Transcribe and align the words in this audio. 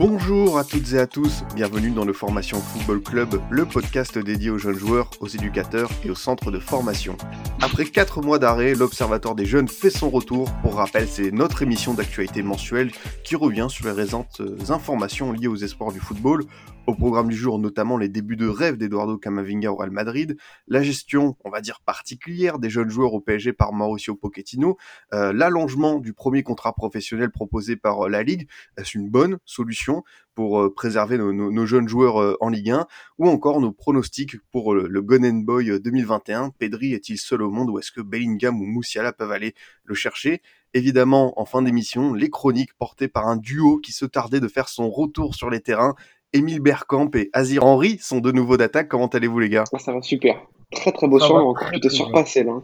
Bonjour 0.00 0.56
à 0.56 0.64
toutes 0.64 0.94
et 0.94 0.98
à 0.98 1.06
tous, 1.06 1.44
bienvenue 1.54 1.90
dans 1.90 2.06
le 2.06 2.14
Formation 2.14 2.58
Football 2.58 3.02
Club, 3.02 3.38
le 3.50 3.66
podcast 3.66 4.16
dédié 4.16 4.48
aux 4.48 4.56
jeunes 4.56 4.78
joueurs, 4.78 5.10
aux 5.20 5.26
éducateurs 5.26 5.90
et 6.02 6.10
aux 6.10 6.14
centres 6.14 6.50
de 6.50 6.58
formation. 6.58 7.18
Après 7.60 7.84
4 7.84 8.22
mois 8.22 8.38
d'arrêt, 8.38 8.74
l'Observatoire 8.74 9.34
des 9.34 9.44
jeunes 9.44 9.68
fait 9.68 9.90
son 9.90 10.08
retour. 10.08 10.50
Pour 10.62 10.76
rappel, 10.76 11.06
c'est 11.06 11.30
notre 11.32 11.60
émission 11.62 11.92
d'actualité 11.92 12.42
mensuelle 12.42 12.92
qui 13.24 13.36
revient 13.36 13.66
sur 13.68 13.84
les 13.84 13.92
récentes 13.92 14.40
informations 14.70 15.32
liées 15.32 15.48
aux 15.48 15.56
espoirs 15.56 15.92
du 15.92 16.00
football. 16.00 16.46
Au 16.86 16.94
programme 16.94 17.28
du 17.28 17.36
jour, 17.36 17.58
notamment 17.58 17.98
les 17.98 18.08
débuts 18.08 18.36
de 18.36 18.48
rêve 18.48 18.78
d'Eduardo 18.78 19.18
Camavinga 19.18 19.70
au 19.70 19.76
Real 19.76 19.90
Madrid, 19.90 20.36
la 20.66 20.82
gestion, 20.82 21.36
on 21.44 21.50
va 21.50 21.60
dire 21.60 21.80
particulière, 21.84 22.58
des 22.58 22.70
jeunes 22.70 22.88
joueurs 22.88 23.12
au 23.12 23.20
PSG 23.20 23.52
par 23.52 23.72
Mauricio 23.74 24.16
Pochettino, 24.16 24.78
euh, 25.12 25.32
l'allongement 25.32 25.98
du 25.98 26.14
premier 26.14 26.42
contrat 26.42 26.72
professionnel 26.72 27.30
proposé 27.30 27.76
par 27.76 28.06
euh, 28.06 28.08
la 28.08 28.22
Ligue, 28.22 28.48
est-ce 28.78 28.96
une 28.96 29.10
bonne 29.10 29.38
solution 29.44 29.89
pour 30.34 30.60
euh, 30.60 30.72
préserver 30.72 31.18
nos, 31.18 31.32
nos, 31.32 31.50
nos, 31.50 31.66
jeunes 31.66 31.88
joueurs 31.88 32.20
euh, 32.20 32.36
en 32.40 32.48
Ligue 32.48 32.70
1, 32.70 32.86
ou 33.18 33.28
encore 33.28 33.60
nos 33.60 33.72
pronostics 33.72 34.36
pour 34.50 34.74
le, 34.74 34.86
le 34.88 35.02
Golden 35.02 35.44
Boy 35.44 35.80
2021. 35.80 36.50
Pedri 36.58 36.94
est-il 36.94 37.18
seul 37.18 37.42
au 37.42 37.50
monde 37.50 37.70
ou 37.70 37.78
est-ce 37.78 37.92
que 37.92 38.00
Bellingham 38.00 38.60
ou 38.60 38.64
Moussiala 38.64 39.12
peuvent 39.12 39.32
aller 39.32 39.54
le 39.84 39.94
chercher? 39.94 40.40
Évidemment, 40.72 41.38
en 41.40 41.44
fin 41.44 41.62
d'émission, 41.62 42.14
les 42.14 42.30
chroniques 42.30 42.74
portées 42.74 43.08
par 43.08 43.26
un 43.26 43.36
duo 43.36 43.78
qui 43.78 43.92
se 43.92 44.04
tardait 44.04 44.40
de 44.40 44.48
faire 44.48 44.68
son 44.68 44.88
retour 44.88 45.34
sur 45.34 45.50
les 45.50 45.60
terrains. 45.60 45.94
Émile 46.32 46.60
Bergkamp 46.60 47.10
et 47.14 47.28
Azir 47.32 47.64
Henry 47.64 47.98
sont 47.98 48.20
de 48.20 48.30
nouveau 48.30 48.56
d'attaque. 48.56 48.88
Comment 48.88 49.08
allez-vous 49.08 49.40
les 49.40 49.48
gars? 49.48 49.64
Ah, 49.74 49.78
Ça 49.78 49.92
va 49.92 50.00
super. 50.00 50.40
Très 50.70 50.92
très 50.92 51.08
beau 51.08 51.20
encore 51.20 51.70
tu 51.72 51.80
t'es 51.80 51.90
surpassé 51.90 52.44
là. 52.44 52.62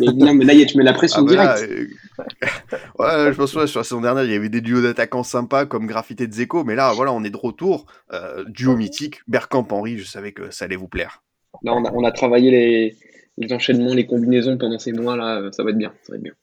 mais, 0.00 0.06
non, 0.14 0.34
mais 0.34 0.44
là, 0.44 0.64
tu 0.64 0.76
mets 0.78 0.84
la 0.84 0.92
pression 0.92 1.26
ah. 1.28 1.34
Là, 1.34 1.56
euh... 1.58 1.86
ouais, 2.98 3.32
je 3.32 3.36
pense 3.36 3.52
que 3.52 3.66
sur 3.66 3.80
la 3.80 3.84
saison 3.84 4.00
dernière, 4.00 4.24
il 4.24 4.32
y 4.32 4.34
avait 4.34 4.48
des 4.48 4.60
duos 4.60 4.82
d'attaquants 4.82 5.22
sympas 5.22 5.66
comme 5.66 5.86
Graffiti 5.86 6.24
et 6.24 6.30
Zeko, 6.30 6.64
mais 6.64 6.74
là, 6.74 6.92
voilà, 6.94 7.12
on 7.12 7.24
est 7.24 7.30
de 7.30 7.36
retour. 7.36 7.86
Euh, 8.12 8.44
duo 8.48 8.76
mythique, 8.76 9.20
Bergkamp-Henry, 9.28 9.98
je 9.98 10.04
savais 10.04 10.32
que 10.32 10.50
ça 10.50 10.64
allait 10.64 10.76
vous 10.76 10.88
plaire. 10.88 11.22
Là, 11.62 11.74
on 11.74 11.84
a, 11.84 11.92
on 11.92 12.04
a 12.04 12.12
travaillé 12.12 12.50
les, 12.50 12.96
les 13.38 13.52
enchaînements, 13.52 13.94
les 13.94 14.06
combinaisons 14.06 14.58
pendant 14.58 14.78
ces 14.78 14.92
mois 14.92 15.16
là, 15.16 15.50
ça 15.52 15.62
va 15.62 15.70
être 15.70 15.78
bien, 15.78 15.92
ça 16.02 16.12
va 16.12 16.16
être 16.16 16.22
bien. 16.22 16.34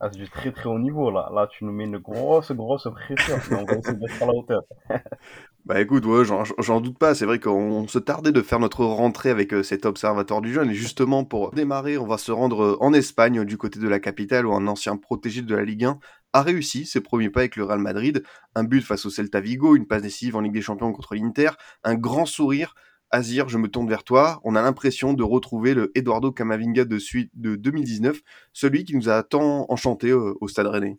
Ah, 0.00 0.08
c'est 0.12 0.18
du 0.18 0.28
très 0.28 0.50
très 0.50 0.68
haut 0.68 0.78
niveau 0.78 1.10
là. 1.10 1.30
Là, 1.32 1.46
tu 1.46 1.64
nous 1.64 1.72
mets 1.72 1.84
une 1.84 1.98
grosse 1.98 2.50
grosse 2.52 2.88
pression. 2.92 3.36
on 3.52 3.64
va 3.64 3.74
essayer 3.78 3.96
d'être 3.96 4.22
à 4.22 4.26
la 4.26 4.32
hauteur. 4.34 4.62
bah 5.64 5.80
écoute, 5.80 6.04
ouais, 6.04 6.24
j'en 6.24 6.80
doute 6.80 6.98
pas. 6.98 7.14
C'est 7.14 7.26
vrai 7.26 7.38
qu'on 7.38 7.86
se 7.86 8.00
tardait 8.00 8.32
de 8.32 8.42
faire 8.42 8.58
notre 8.58 8.84
rentrée 8.84 9.30
avec 9.30 9.54
euh, 9.54 9.62
cet 9.62 9.86
observateur 9.86 10.40
du 10.40 10.52
jeune. 10.52 10.70
Et 10.70 10.74
justement, 10.74 11.24
pour 11.24 11.52
démarrer, 11.52 11.96
on 11.96 12.06
va 12.06 12.18
se 12.18 12.32
rendre 12.32 12.62
euh, 12.62 12.76
en 12.80 12.92
Espagne, 12.92 13.44
du 13.44 13.56
côté 13.56 13.78
de 13.78 13.88
la 13.88 14.00
capitale, 14.00 14.46
où 14.46 14.52
un 14.52 14.66
ancien 14.66 14.96
protégé 14.96 15.42
de 15.42 15.54
la 15.54 15.64
Ligue 15.64 15.84
1 15.84 15.98
a 16.32 16.42
réussi 16.42 16.86
ses 16.86 17.00
premiers 17.00 17.30
pas 17.30 17.40
avec 17.40 17.54
le 17.54 17.64
Real 17.64 17.78
Madrid. 17.78 18.24
Un 18.56 18.64
but 18.64 18.82
face 18.82 19.06
au 19.06 19.10
Celta 19.10 19.40
Vigo, 19.40 19.76
une 19.76 19.86
passe 19.86 20.02
décisive 20.02 20.34
en 20.34 20.40
Ligue 20.40 20.54
des 20.54 20.60
Champions 20.60 20.92
contre 20.92 21.14
l'Inter, 21.14 21.50
un 21.84 21.94
grand 21.94 22.26
sourire 22.26 22.74
Azir, 23.10 23.48
je 23.48 23.58
me 23.58 23.68
tourne 23.68 23.88
vers 23.88 24.04
toi. 24.04 24.40
On 24.44 24.56
a 24.56 24.62
l'impression 24.62 25.12
de 25.12 25.22
retrouver 25.22 25.74
le 25.74 25.92
Eduardo 25.94 26.32
Camavinga 26.32 26.84
de 26.84 26.98
suite 26.98 27.30
de 27.34 27.56
2019, 27.56 28.20
celui 28.52 28.84
qui 28.84 28.96
nous 28.96 29.08
a 29.08 29.22
tant 29.22 29.66
enchanté 29.68 30.12
au, 30.12 30.36
au 30.40 30.48
Stade 30.48 30.66
Rennais. 30.66 30.98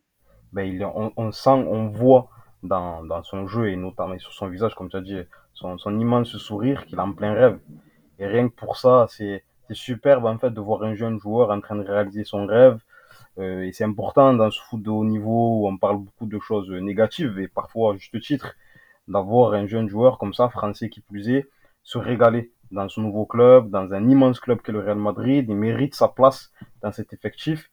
Ben, 0.53 0.81
on, 1.17 1.31
sent, 1.31 1.49
on 1.49 1.87
voit 1.87 2.29
dans, 2.63 3.03
dans, 3.03 3.21
son 3.23 3.47
jeu 3.47 3.69
et 3.69 3.75
notamment 3.75 4.17
sur 4.19 4.31
son 4.31 4.47
visage, 4.47 4.73
comme 4.75 4.89
tu 4.89 4.95
as 4.95 5.01
dit, 5.01 5.19
son, 5.53 5.77
son 5.77 5.99
immense 5.99 6.37
sourire 6.37 6.85
qu'il 6.85 6.99
a 6.99 7.03
en 7.03 7.11
plein 7.11 7.33
rêve. 7.33 7.59
Et 8.19 8.25
rien 8.25 8.47
que 8.47 8.55
pour 8.55 8.77
ça, 8.77 9.07
c'est 9.09 9.43
superbe 9.71 10.25
en 10.25 10.37
fait 10.37 10.51
de 10.51 10.61
voir 10.61 10.83
un 10.83 10.95
jeune 10.95 11.19
joueur 11.19 11.49
en 11.49 11.59
train 11.59 11.75
de 11.75 11.83
réaliser 11.83 12.23
son 12.23 12.45
rêve. 12.45 12.79
Euh, 13.37 13.63
et 13.63 13.73
c'est 13.73 13.83
important 13.83 14.33
dans 14.33 14.49
ce 14.49 14.61
foot 14.61 14.81
de 14.81 14.89
haut 14.89 15.03
niveau 15.03 15.61
où 15.61 15.67
on 15.67 15.77
parle 15.77 15.97
beaucoup 15.97 16.25
de 16.25 16.39
choses 16.39 16.69
négatives 16.69 17.37
et 17.39 17.49
parfois 17.49 17.93
à 17.93 17.97
juste 17.97 18.21
titre 18.21 18.55
d'avoir 19.07 19.53
un 19.53 19.67
jeune 19.67 19.89
joueur 19.89 20.17
comme 20.17 20.33
ça, 20.33 20.49
français 20.49 20.89
qui 20.89 21.01
plus 21.01 21.29
est, 21.29 21.49
se 21.85 21.97
régaler 21.97 22.51
dans 22.71 22.89
son 22.89 23.01
nouveau 23.01 23.25
club, 23.25 23.69
dans 23.69 23.93
un 23.93 24.09
immense 24.09 24.39
club 24.41 24.59
qu'est 24.61 24.73
le 24.73 24.79
Real 24.79 24.97
Madrid. 24.97 25.45
Il 25.47 25.55
mérite 25.55 25.95
sa 25.95 26.09
place 26.09 26.51
dans 26.81 26.91
cet 26.91 27.13
effectif. 27.13 27.71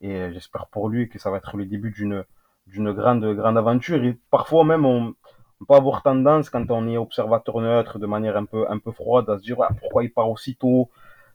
Et 0.00 0.30
j'espère 0.32 0.66
pour 0.68 0.88
lui 0.88 1.08
que 1.08 1.18
ça 1.18 1.30
va 1.30 1.38
être 1.38 1.56
le 1.56 1.66
début 1.66 1.90
d'une 1.90 2.24
d'une 2.66 2.92
grande 2.92 3.24
grande 3.34 3.58
aventure. 3.58 4.04
Et 4.04 4.16
parfois 4.30 4.64
même 4.64 4.84
on, 4.84 5.14
on, 5.60 5.64
peut 5.64 5.74
avoir 5.74 6.02
tendance 6.02 6.50
quand 6.50 6.70
on 6.70 6.86
est 6.88 6.98
observateur 6.98 7.60
neutre 7.60 7.98
de 7.98 8.06
manière 8.06 8.36
un 8.36 8.44
peu 8.44 8.66
un 8.70 8.78
peu 8.78 8.92
froide 8.92 9.28
à 9.30 9.38
se 9.38 9.42
dire 9.42 9.60
ah, 9.62 9.70
pourquoi 9.80 10.04
il 10.04 10.12
part 10.12 10.30
aussitôt? 10.30 10.90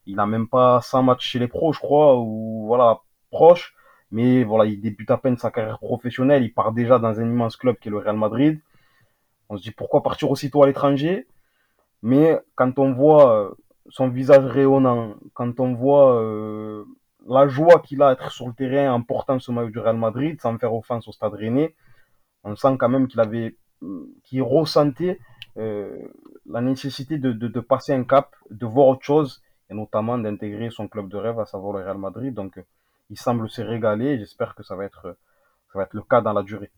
Il 0.05 0.15
n'a 0.15 0.25
même 0.27 0.47
pas 0.47 0.81
100 0.81 1.03
matchs 1.03 1.27
chez 1.27 1.39
les 1.39 1.47
pros, 1.47 1.73
je 1.73 1.79
crois, 1.79 2.17
ou 2.19 2.65
voilà 2.67 2.99
proche. 3.31 3.75
Mais 4.11 4.43
voilà, 4.43 4.65
il 4.65 4.81
débute 4.81 5.11
à 5.11 5.17
peine 5.17 5.37
sa 5.37 5.51
carrière 5.51 5.79
professionnelle. 5.79 6.43
Il 6.43 6.53
part 6.53 6.71
déjà 6.73 6.99
dans 6.99 7.19
un 7.19 7.25
immense 7.25 7.57
club 7.57 7.77
qui 7.79 7.89
est 7.89 7.91
le 7.91 7.97
Real 7.99 8.17
Madrid. 8.17 8.59
On 9.49 9.57
se 9.57 9.63
dit 9.63 9.71
pourquoi 9.71 10.03
partir 10.03 10.31
aussitôt 10.31 10.63
à 10.63 10.67
l'étranger? 10.67 11.27
Mais 12.01 12.39
quand 12.55 12.79
on 12.79 12.93
voit 12.93 13.33
euh, 13.33 13.49
son 13.89 14.09
visage 14.09 14.45
rayonnant, 14.45 15.15
quand 15.33 15.59
on 15.59 15.73
voit 15.73 16.21
euh, 16.21 16.85
la 17.27 17.47
joie 17.47 17.79
qu'il 17.79 18.01
a 18.01 18.09
à 18.09 18.13
être 18.13 18.31
sur 18.31 18.47
le 18.47 18.53
terrain 18.53 18.93
en 18.93 19.01
portant 19.01 19.39
ce 19.39 19.51
maillot 19.51 19.69
du 19.69 19.79
Real 19.79 19.97
Madrid, 19.97 20.39
sans 20.41 20.57
faire 20.57 20.73
offense 20.73 21.07
au 21.07 21.11
Stade 21.11 21.33
Rennais, 21.33 21.75
on 22.43 22.55
sent 22.55 22.77
quand 22.79 22.89
même 22.89 23.07
qu'il 23.07 23.19
avait, 23.19 23.57
qu'il 24.23 24.41
ressentait 24.41 25.19
euh, 25.57 26.07
la 26.45 26.61
nécessité 26.61 27.17
de, 27.17 27.33
de, 27.33 27.47
de, 27.47 27.59
passer 27.59 27.93
un 27.93 28.03
cap, 28.03 28.35
de 28.49 28.65
voir 28.65 28.87
autre 28.87 29.03
chose, 29.03 29.41
et 29.69 29.73
notamment 29.73 30.17
d'intégrer 30.17 30.69
son 30.69 30.87
club 30.87 31.09
de 31.09 31.17
rêve, 31.17 31.39
à 31.39 31.45
savoir 31.45 31.77
le 31.77 31.83
Real 31.83 31.97
Madrid. 31.97 32.33
Donc, 32.33 32.63
il 33.09 33.19
semble 33.19 33.49
se 33.49 33.61
régaler. 33.61 34.17
J'espère 34.17 34.55
que 34.55 34.63
ça 34.63 34.75
va 34.75 34.85
être, 34.85 35.15
ça 35.71 35.79
va 35.79 35.83
être 35.83 35.93
le 35.93 36.01
cas 36.01 36.21
dans 36.21 36.33
la 36.33 36.43
durée. 36.43 36.71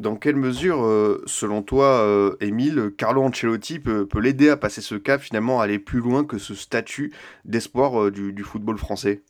Dans 0.00 0.16
quelle 0.16 0.36
mesure, 0.36 0.82
euh, 0.82 1.22
selon 1.26 1.62
toi, 1.62 2.02
euh, 2.06 2.34
Émile, 2.40 2.90
Carlo 2.96 3.20
Ancelotti 3.20 3.80
peut, 3.80 4.08
l'aider 4.18 4.48
à 4.48 4.56
passer 4.56 4.80
ce 4.80 4.94
cap, 4.94 5.20
finalement, 5.20 5.60
à 5.60 5.64
aller 5.64 5.78
plus 5.78 5.98
loin 5.98 6.24
que 6.24 6.38
ce 6.38 6.54
statut 6.54 7.12
d'espoir 7.44 8.04
euh, 8.04 8.10
du, 8.10 8.42
football 8.42 8.78
français? 8.78 9.20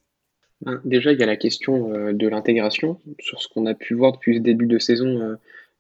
Ben, 0.61 0.81
Déjà, 0.85 1.11
il 1.11 1.19
y 1.19 1.25
a 1.25 1.27
la 1.27 1.37
question 1.37 2.13
de 2.13 2.29
l'intégration. 2.29 3.01
Sur 3.19 3.43
ce 3.43 3.49
qu'on 3.49 3.67
a 3.67 3.75
pu 3.75 3.95
voir 3.95 4.13
depuis 4.13 4.37
ce 4.37 4.43
début 4.43 4.67
de 4.67 4.79
saison, 4.79 5.37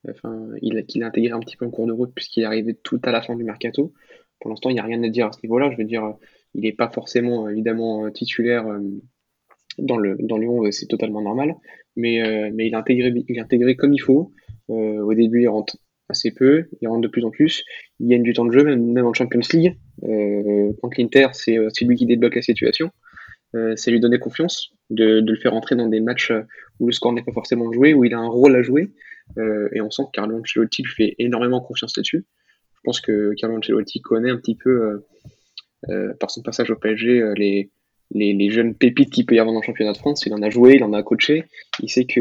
enfin, 0.08 0.48
il, 0.60 0.76
a, 0.76 1.06
intégré 1.06 1.30
un 1.30 1.38
petit 1.38 1.56
peu 1.56 1.66
en 1.66 1.70
cours 1.70 1.86
de 1.86 1.92
route 1.92 2.10
puisqu'il 2.12 2.42
est 2.42 2.46
arrivé 2.46 2.74
tout 2.74 3.00
à 3.04 3.12
la 3.12 3.22
fin 3.22 3.36
du 3.36 3.44
mercato. 3.44 3.92
Pour 4.40 4.50
l'instant, 4.50 4.70
il 4.70 4.74
n'y 4.74 4.80
a 4.80 4.84
rien 4.84 5.00
à 5.04 5.08
dire 5.08 5.26
à 5.26 5.32
ce 5.32 5.38
niveau-là. 5.44 5.70
Je 5.70 5.76
veux 5.76 5.84
dire, 5.84 6.14
il 6.54 6.62
n'est 6.62 6.72
pas 6.72 6.88
forcément, 6.88 7.48
évidemment, 7.48 8.10
titulaire 8.10 8.66
dans 9.78 9.98
le 9.98 10.16
dans 10.18 10.36
Lyon, 10.36 10.64
c'est 10.72 10.86
totalement 10.86 11.22
normal. 11.22 11.54
Mais, 11.94 12.50
mais 12.52 12.66
il, 12.66 12.74
a 12.74 12.78
intégré, 12.78 13.12
il 13.28 13.38
a 13.38 13.44
intégré 13.44 13.76
comme 13.76 13.92
il 13.92 14.00
faut. 14.00 14.32
Euh, 14.70 15.00
au 15.00 15.14
début, 15.14 15.42
il 15.42 15.48
rentre 15.48 15.76
assez 16.08 16.32
peu, 16.32 16.68
il 16.80 16.88
rentre 16.88 17.02
de 17.02 17.08
plus 17.08 17.24
en 17.24 17.30
plus. 17.30 17.64
Il 18.00 18.08
gagne 18.08 18.22
du 18.22 18.32
temps 18.32 18.44
de 18.44 18.52
jeu, 18.52 18.64
même, 18.64 19.06
en 19.06 19.12
Champions 19.12 19.40
League. 19.52 19.76
Euh, 20.04 20.72
contre 20.82 21.00
l'Inter, 21.00 21.28
c'est 21.32 21.84
lui 21.84 21.96
qui 21.96 22.06
débloque 22.06 22.34
la 22.34 22.42
situation. 22.42 22.90
Euh, 23.56 23.74
c'est 23.76 23.90
lui 23.90 23.98
donner 23.98 24.18
confiance, 24.18 24.70
de, 24.90 25.20
de, 25.20 25.32
le 25.32 25.36
faire 25.36 25.54
entrer 25.54 25.74
dans 25.74 25.88
des 25.88 26.00
matchs 26.00 26.32
où 26.78 26.86
le 26.86 26.92
score 26.92 27.12
n'est 27.12 27.22
pas 27.22 27.32
forcément 27.32 27.72
joué, 27.72 27.94
où 27.94 28.04
il 28.04 28.14
a 28.14 28.18
un 28.18 28.28
rôle 28.28 28.54
à 28.54 28.62
jouer. 28.62 28.92
Euh, 29.38 29.68
et 29.72 29.80
on 29.80 29.90
sent 29.90 30.04
que 30.06 30.10
Carlo 30.12 30.38
Ancelotti 30.38 30.82
lui 30.82 30.92
fait 30.92 31.14
énormément 31.18 31.60
confiance 31.60 31.96
là-dessus. 31.96 32.24
Je 32.74 32.80
pense 32.84 33.00
que 33.00 33.34
Carlo 33.36 33.56
Ancelotti 33.56 34.00
connaît 34.00 34.30
un 34.30 34.36
petit 34.36 34.54
peu, 34.54 35.02
euh, 35.88 36.14
par 36.20 36.30
son 36.30 36.42
passage 36.42 36.70
au 36.70 36.76
PSG, 36.76 37.32
les, 37.36 37.70
les, 38.12 38.50
jeunes 38.50 38.74
pépites 38.74 39.10
qu'il 39.10 39.26
peut 39.26 39.34
y 39.34 39.38
avoir 39.40 39.52
dans 39.52 39.60
le 39.60 39.66
championnat 39.66 39.92
de 39.92 39.98
France. 39.98 40.24
Il 40.26 40.34
en 40.34 40.42
a 40.42 40.50
joué, 40.50 40.76
il 40.76 40.84
en 40.84 40.92
a 40.92 41.02
coaché. 41.02 41.44
Il 41.82 41.90
sait 41.90 42.04
que 42.04 42.20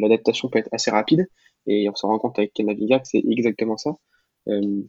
l'adaptation 0.00 0.48
peut 0.48 0.58
être 0.58 0.68
assez 0.72 0.90
rapide. 0.90 1.26
Et 1.66 1.88
on 1.88 1.94
se 1.94 2.06
rend 2.06 2.18
compte 2.18 2.38
avec 2.38 2.52
Camavinga 2.54 3.00
que 3.00 3.08
c'est 3.08 3.22
exactement 3.28 3.76
ça. 3.76 3.94
Euh, 4.48 4.82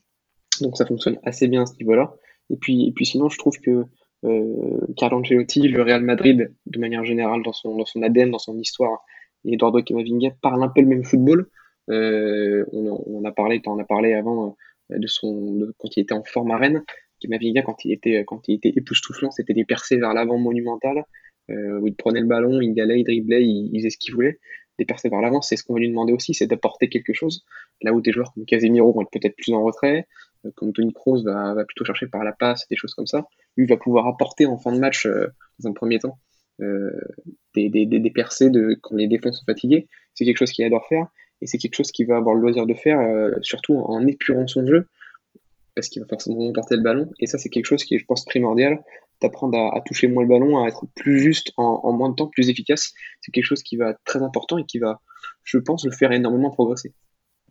donc 0.62 0.78
ça 0.78 0.86
fonctionne 0.86 1.20
assez 1.24 1.48
bien 1.48 1.64
à 1.64 1.66
ce 1.66 1.76
niveau-là. 1.78 2.14
Et 2.50 2.58
puis, 2.58 2.88
et 2.88 2.92
puis 2.92 3.06
sinon, 3.06 3.30
je 3.30 3.38
trouve 3.38 3.58
que 3.60 3.86
euh, 4.26 4.80
Carlo 4.98 5.20
Ancelotti, 5.20 5.68
le 5.68 5.82
Real 5.82 6.04
Madrid, 6.04 6.54
de 6.66 6.80
manière 6.80 7.06
générale, 7.06 7.42
dans 7.44 7.54
son, 7.54 7.76
dans 7.78 7.86
son 7.86 8.02
ADN, 8.02 8.32
dans 8.32 8.40
son 8.40 8.58
histoire, 8.58 9.04
et 9.46 9.54
Eduardo 9.54 9.82
Camavinga 9.82 10.32
parlent 10.42 10.64
un 10.64 10.70
peu 10.70 10.82
le 10.82 10.88
même 10.88 11.04
football. 11.04 11.48
Euh, 11.90 12.66
on, 12.74 13.20
en 13.20 13.24
a 13.24 13.32
parlé, 13.32 13.62
on 13.66 13.80
a 13.80 13.86
parlé 13.86 14.14
avant 14.14 14.56
euh, 14.92 14.98
de 15.00 15.08
son, 15.08 15.72
quand 15.78 15.96
il 15.96 16.02
était 16.02 16.14
en 16.14 16.24
forme 16.24 16.52
à 16.52 16.58
Rennes. 16.58 16.84
Camavinga, 17.22 17.62
quand 17.62 17.86
il 17.86 17.92
était, 17.92 18.24
quand 18.26 18.48
il 18.48 18.56
était 18.56 18.74
époustouflant, 18.76 19.32
c'était 19.32 19.54
des 19.54 19.66
percées 19.66 19.98
vers 19.98 20.14
l'avant 20.14 20.38
monumentales, 20.38 21.04
où 21.50 21.88
il 21.88 21.96
prenait 21.96 22.22
le 22.22 22.28
ballon, 22.28 22.62
il 22.62 22.76
galait, 22.76 23.00
il 23.00 23.04
driblait, 23.04 23.44
il 23.44 23.72
faisait 23.80 23.90
ce 23.90 23.98
qu'il 23.98 24.14
voulait 24.14 24.40
des 24.80 24.86
percées 24.86 25.10
vers 25.10 25.22
l'avant, 25.22 25.42
c'est 25.42 25.56
ce 25.56 25.64
qu'on 25.64 25.74
va 25.74 25.80
lui 25.80 25.90
demander 25.90 26.14
aussi, 26.14 26.34
c'est 26.34 26.48
d'apporter 26.48 26.90
quelque 26.90 27.14
chose. 27.14 27.46
Là 27.82 27.94
où 27.94 28.02
des 28.02 28.12
joueurs 28.12 28.34
comme 28.34 28.46
Casemiro 28.46 28.92
vont 28.92 29.02
être 29.02 29.12
peut-être 29.12 29.36
plus 29.36 29.54
en 29.54 29.64
retrait, 29.64 30.08
comme 30.56 30.74
Tony 30.74 30.94
Kroos 30.94 31.24
va, 31.24 31.54
plutôt 31.66 31.86
chercher 31.86 32.08
par 32.08 32.24
la 32.24 32.32
passe, 32.32 32.68
des 32.70 32.76
choses 32.76 32.94
comme 32.94 33.08
ça, 33.08 33.28
lui 33.58 33.68
va 33.68 33.78
pouvoir 33.78 34.08
apporter 34.08 34.46
en 34.46 34.58
fin 34.58 34.72
de 34.72 34.80
match, 34.80 35.08
dans 35.60 35.70
un 35.70 35.74
premier 35.74 36.00
temps, 36.00 36.18
des, 36.60 37.70
des, 37.70 37.86
des, 37.86 38.12
percées 38.12 38.50
de, 38.50 38.78
quand 38.82 38.96
les 38.96 39.08
défenses 39.08 39.40
sont 39.40 39.46
fatiguées. 39.46 39.88
C'est 40.14 40.26
quelque 40.26 40.38
chose 40.38 40.52
qu'il 40.52 40.66
adore 40.66 40.88
faire 40.88 41.08
et 41.42 41.48
c'est 41.48 41.58
quelque 41.58 41.76
chose 41.76 41.92
qu'il 41.92 42.08
va 42.08 42.18
avoir 42.18 42.36
le 42.36 42.42
loisir 42.42 42.66
de 42.66 42.74
faire, 42.74 43.00
surtout 43.42 43.76
en 43.76 44.06
épurant 44.08 44.48
son 44.48 44.66
jeu, 44.66 44.88
parce 45.76 45.90
qu'il 45.90 46.02
va 46.02 46.08
forcément 46.08 46.52
porter 46.52 46.76
le 46.76 46.82
ballon. 46.82 47.10
Et 47.20 47.28
ça, 47.28 47.38
c'est 47.38 47.50
quelque 47.50 47.66
chose 47.66 47.84
qui 47.84 47.96
est, 47.96 48.00
je 48.00 48.06
pense, 48.06 48.26
primordial 48.26 48.80
d'apprendre 49.22 49.58
à, 49.58 49.82
toucher 49.82 50.08
moins 50.08 50.24
le 50.24 50.30
ballon, 50.30 50.64
à 50.64 50.68
être 50.68 50.86
plus 50.96 51.20
juste 51.20 51.52
en, 51.58 51.92
moins 51.92 52.10
de 52.10 52.16
temps, 52.16 52.28
plus 52.28 52.50
efficace. 52.50 52.94
C'est 53.22 53.32
quelque 53.32 53.46
chose 53.46 53.64
qui 53.64 53.78
va 53.78 53.92
être 53.92 54.02
très 54.06 54.22
important 54.22 54.58
et 54.58 54.66
qui 54.66 54.80
va, 54.80 55.02
je 55.44 55.58
pense, 55.58 55.86
le 55.86 55.92
faire 55.92 56.12
énormément 56.12 56.52
progresser. 56.52 56.94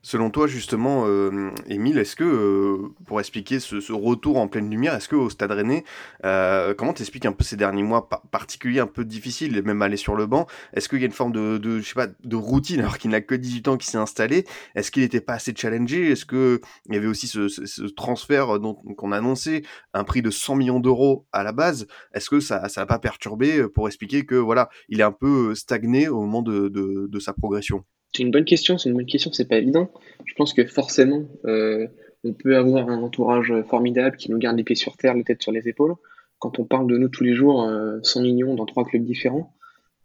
Selon 0.03 0.31
toi, 0.31 0.47
justement, 0.47 1.05
euh, 1.07 1.51
Émile, 1.67 1.99
est-ce 1.99 2.15
que, 2.15 2.25
euh, 2.25 2.89
pour 3.07 3.19
expliquer 3.21 3.59
ce, 3.59 3.93
retour 3.93 4.37
en 4.37 4.47
pleine 4.47 4.71
lumière, 4.71 4.95
est-ce 4.95 5.09
qu'au 5.09 5.29
Stade 5.29 5.51
Rennais, 5.51 5.85
euh, 6.25 6.73
comment 6.75 6.93
t'expliques 6.93 7.27
un 7.27 7.33
peu 7.33 7.43
ces 7.43 7.57
derniers 7.57 7.83
mois 7.83 8.09
particuliers, 8.09 8.81
un 8.81 8.87
peu 8.87 9.05
difficiles, 9.05 9.61
même 9.63 9.83
aller 9.83 9.97
sur 9.97 10.15
le 10.15 10.27
banc 10.27 10.47
Est-ce 10.73 10.89
qu'il 10.89 11.01
y 11.01 11.03
a 11.03 11.07
une 11.07 11.13
forme 11.13 11.33
de, 11.33 11.81
je 11.81 11.87
sais 11.87 11.95
pas, 11.95 12.07
de 12.07 12.37
routine, 12.37 12.81
alors 12.81 12.99
qu'il 12.99 13.11
n'a 13.11 13.21
que 13.21 13.35
18 13.35 13.69
ans 13.69 13.77
qui 13.77 13.87
s'est 13.87 13.99
installé 13.99 14.45
Est-ce 14.75 14.91
qu'il 14.91 15.03
n'était 15.03 15.21
pas 15.21 15.35
assez 15.35 15.53
challengé 15.57 16.13
Est-ce 16.13 16.27
qu'il 16.27 16.61
y 16.91 16.97
avait 16.97 17.09
aussi 17.09 17.27
ce, 17.27 17.87
transfert 17.95 18.59
qu'on 18.97 19.13
a 19.13 19.17
annoncé, 19.17 19.65
un 19.95 20.05
prix 20.05 20.23
de 20.23 20.31
100 20.31 20.57
millions 20.57 20.81
d'euros 20.81 21.27
à 21.33 21.43
la 21.43 21.53
base 21.53 21.87
Est-ce 22.15 22.31
que 22.31 22.41
ça 22.41 22.69
n'a 22.77 22.87
pas 22.87 22.99
perturbé 22.99 23.67
pour 23.69 23.89
expliquer 23.89 24.25
que, 24.25 24.37
voilà, 24.37 24.69
il 24.89 25.01
est 25.01 25.05
un 25.05 25.13
peu 25.13 25.55
stagné 25.55 26.09
au 26.09 26.21
moment 26.21 26.43
de, 26.43 26.69
de 26.69 27.19
sa 27.19 27.33
progression? 27.33 27.85
C'est 28.15 28.23
une 28.23 28.31
bonne 28.31 28.45
question, 28.45 28.79
c'est 28.79 28.89
une 28.89 28.97
bonne 28.97 29.07
question, 29.07 29.33
c'est 29.33 29.49
pas 29.49 29.59
évident. 29.59 29.91
Je 30.25 30.35
pense 30.35 30.55
que 30.55 30.65
forcément, 30.65 31.25
euh, 31.45 31.87
on 32.25 32.33
peut 32.33 32.57
avoir 32.57 32.89
un 32.89 33.03
entourage 33.03 33.53
formidable 33.69 34.17
qui 34.17 34.31
nous 34.31 34.39
garde 34.39 34.57
les 34.57 34.65
pieds 34.65 34.77
sur 34.77 34.97
terre, 34.97 35.15
les 35.15 35.25
têtes 35.25 35.43
sur 35.43 35.53
les 35.53 35.69
épaules. 35.69 35.95
Quand 36.39 36.59
on 36.59 36.65
parle 36.65 36.87
de 36.89 36.97
nous 36.97 37.09
tous 37.09 37.25
les 37.25 37.35
jours, 37.35 37.63
euh, 37.63 37.99
100 38.03 38.23
millions 38.23 38.55
dans 38.55 38.67
trois 38.67 38.85
clubs 38.85 39.05
différents, 39.05 39.53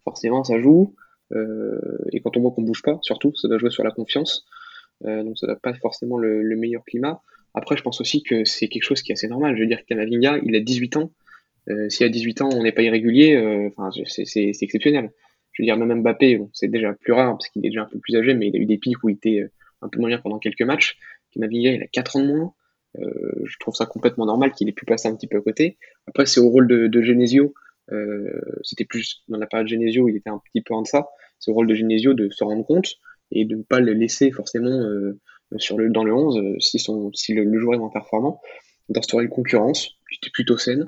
forcément 0.04 0.44
ça 0.44 0.60
joue. 0.60 0.96
Euh, 1.32 1.80
et 2.12 2.20
quand 2.20 2.36
on 2.38 2.42
voit 2.42 2.52
qu'on 2.52 2.62
bouge 2.62 2.82
pas, 2.84 3.00
surtout, 3.02 3.36
ça 3.36 3.48
doit 3.48 3.58
jouer 3.58 3.72
sur 3.72 3.84
la 3.84 3.92
confiance. 3.92 4.46
Euh, 5.06 5.24
donc 5.24 5.38
ça 5.38 5.48
doit 5.48 5.56
pas 5.56 5.74
forcément 5.74 6.18
le, 6.18 6.42
le, 6.44 6.56
meilleur 6.56 6.84
climat. 6.86 7.22
Après, 7.54 7.78
je 7.78 7.84
pense 7.84 8.02
aussi 8.02 8.24
que 8.24 8.46
c'est 8.46 8.68
quelque 8.68 8.84
chose 8.84 9.02
qui 9.02 9.12
est 9.12 9.14
assez 9.14 9.28
normal. 9.28 9.56
Je 9.56 9.62
veux 9.62 9.68
dire, 9.68 9.86
Camavinga, 9.86 10.40
il 10.44 10.56
a 10.56 10.60
18 10.60 10.98
ans. 10.98 11.12
Si 11.88 12.04
à 12.04 12.10
18 12.10 12.42
ans 12.42 12.50
on 12.54 12.62
n'est 12.62 12.74
pas 12.74 12.82
irrégulier, 12.82 13.72
c'est 14.06 14.52
exceptionnel 14.62 15.12
je 15.54 15.62
veux 15.62 15.66
dire, 15.66 15.78
même 15.78 16.02
Mbappé, 16.02 16.38
bon, 16.38 16.50
c'est 16.54 16.68
déjà 16.68 16.94
plus 16.94 17.14
rare 17.14 17.38
parce 17.38 17.50
qu'il 17.50 17.66
est 17.66 17.70
déjà 17.70 17.84
un 17.84 17.90
peu 17.90 18.00
plus 18.00 18.16
âgé, 18.16 18.34
mais 18.34 18.48
il 18.48 18.56
a 18.56 18.60
eu 18.60 18.66
des 18.66 18.78
pics 18.78 19.04
où 19.04 19.10
il 19.10 19.16
était 19.16 19.40
euh, 19.42 19.52
un 19.82 19.90
peu 19.90 20.00
moins 20.00 20.10
bien 20.10 20.20
pendant 20.20 20.40
quelques 20.40 20.62
matchs. 20.62 20.98
Camavinga, 21.32 21.72
il 21.72 21.84
a 21.84 21.88
4 21.88 22.16
ans 22.18 22.22
de 22.22 22.28
moins. 22.28 22.54
Euh, 23.00 23.42
je 23.46 23.58
trouve 23.60 23.76
ça 23.76 23.86
complètement 23.86 24.26
normal 24.26 24.52
qu'il 24.52 24.70
ait 24.70 24.74
pu 24.74 24.86
passer 24.86 25.08
un 25.08 25.16
petit 25.16 25.28
peu 25.28 25.38
à 25.38 25.42
côté. 25.42 25.78
Après, 26.08 26.26
c'est 26.26 26.40
au 26.40 26.50
rôle 26.50 26.68
de, 26.68 26.88
de 26.88 27.02
Genesio. 27.02 27.54
Euh, 27.92 28.40
c'était 28.64 28.86
plus 28.86 29.24
dans 29.28 29.38
la 29.38 29.48
période 29.48 29.68
Genesio, 29.68 30.08
il 30.08 30.16
était 30.16 30.30
un 30.30 30.40
petit 30.40 30.62
peu 30.62 30.74
en 30.74 30.82
deçà. 30.82 31.08
C'est 31.40 31.52
au 31.52 31.54
rôle 31.54 31.68
de 31.68 31.76
Genesio 31.76 32.14
de 32.14 32.30
se 32.30 32.44
rendre 32.44 32.66
compte 32.66 32.96
et 33.32 33.46
de 33.46 33.56
ne 33.56 33.64
pas 33.64 33.80
le 33.80 33.94
laisser 33.94 34.32
forcément 34.32 34.70
euh, 34.70 35.20
sur 35.58 35.78
le, 35.78 35.90
dans 35.90 36.04
le 36.04 36.14
11 36.14 36.38
euh, 36.38 36.60
si, 36.60 36.80
son, 36.80 37.12
si 37.14 37.34
le, 37.34 37.60
joueur 37.60 37.76
est 37.76 37.80
moins 37.80 37.90
performant. 37.90 38.42
D'instaurer 38.90 39.26
une 39.26 39.30
concurrence 39.30 39.98
qui 40.10 40.18
était 40.22 40.32
plutôt 40.32 40.58
saine. 40.58 40.86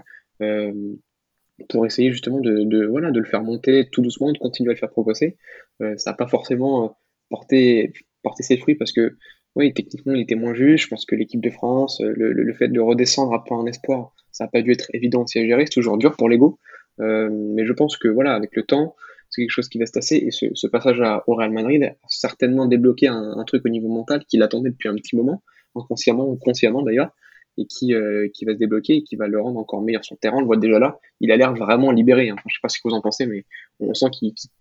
Pour 1.69 1.85
essayer 1.85 2.11
justement 2.11 2.39
de, 2.39 2.63
de, 2.63 2.85
voilà, 2.85 3.11
de 3.11 3.19
le 3.19 3.25
faire 3.25 3.41
monter 3.41 3.87
tout 3.89 4.01
doucement, 4.01 4.31
de 4.31 4.37
continuer 4.37 4.71
à 4.71 4.73
le 4.73 4.79
faire 4.79 4.89
progresser. 4.89 5.37
Euh, 5.81 5.95
ça 5.97 6.11
n'a 6.11 6.17
pas 6.17 6.27
forcément 6.27 6.85
euh, 6.85 6.87
porté, 7.29 7.93
porté 8.23 8.43
ses 8.43 8.57
fruits 8.57 8.75
parce 8.75 8.91
que 8.91 9.17
oui, 9.55 9.73
techniquement, 9.73 10.13
il 10.13 10.21
était 10.21 10.35
moins 10.35 10.53
juste. 10.53 10.83
Je 10.83 10.89
pense 10.89 11.05
que 11.05 11.15
l'équipe 11.15 11.41
de 11.41 11.49
France, 11.49 12.01
euh, 12.01 12.13
le, 12.15 12.33
le, 12.33 12.53
fait 12.53 12.67
de 12.67 12.79
redescendre 12.79 13.33
après 13.33 13.55
un 13.55 13.65
espoir, 13.65 14.13
ça 14.31 14.43
n'a 14.43 14.49
pas 14.49 14.61
dû 14.61 14.71
être 14.71 14.89
évident 14.93 15.23
aussi 15.23 15.39
à 15.39 15.45
gérer. 15.45 15.65
C'est 15.65 15.73
toujours 15.73 15.97
dur 15.97 16.15
pour 16.17 16.27
l'ego. 16.27 16.59
Euh, 16.99 17.29
mais 17.31 17.65
je 17.65 17.73
pense 17.73 17.97
que 17.97 18.09
voilà, 18.09 18.33
avec 18.33 18.55
le 18.55 18.63
temps, 18.63 18.95
c'est 19.29 19.41
quelque 19.41 19.51
chose 19.51 19.69
qui 19.69 19.77
va 19.77 19.85
se 19.85 19.93
tasser. 19.93 20.17
Et 20.17 20.31
ce, 20.31 20.47
ce 20.53 20.67
passage 20.67 20.99
à, 20.99 21.23
au 21.27 21.35
Real 21.35 21.51
Madrid 21.51 21.83
a 21.83 21.95
certainement 22.09 22.65
débloqué 22.65 23.07
un, 23.07 23.33
un 23.37 23.43
truc 23.45 23.65
au 23.65 23.69
niveau 23.69 23.87
mental 23.87 24.25
qu'il 24.25 24.43
attendait 24.43 24.71
depuis 24.71 24.89
un 24.89 24.95
petit 24.95 25.15
moment, 25.15 25.41
inconsciemment 25.73 26.27
ou 26.27 26.35
consciemment 26.35 26.81
d'ailleurs 26.81 27.11
et 27.57 27.65
qui, 27.65 27.93
euh, 27.93 28.27
qui 28.33 28.45
va 28.45 28.53
se 28.53 28.57
débloquer 28.57 28.97
et 28.97 29.03
qui 29.03 29.15
va 29.15 29.27
le 29.27 29.39
rendre 29.39 29.59
encore 29.59 29.81
meilleur 29.81 30.03
sur 30.03 30.15
le 30.15 30.19
terrain. 30.19 30.37
On 30.37 30.41
le 30.41 30.45
voit 30.45 30.57
déjà 30.57 30.79
là, 30.79 30.99
il 31.19 31.31
a 31.31 31.37
l'air 31.37 31.53
vraiment 31.53 31.91
libéré. 31.91 32.29
Hein. 32.29 32.35
Enfin, 32.35 32.43
je 32.47 32.55
sais 32.55 32.61
pas 32.61 32.69
ce 32.69 32.79
que 32.79 32.87
vous 32.87 32.95
en 32.95 33.01
pensez, 33.01 33.25
mais 33.25 33.45
on 33.79 33.93
sent 33.93 34.07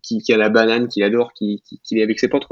qu'il 0.02 0.34
a 0.34 0.36
la 0.36 0.48
banane, 0.48 0.88
qu'il 0.88 1.02
adore, 1.02 1.32
qu'il 1.32 1.60
est 1.92 2.02
avec 2.02 2.18
ses 2.18 2.28
potes. 2.28 2.46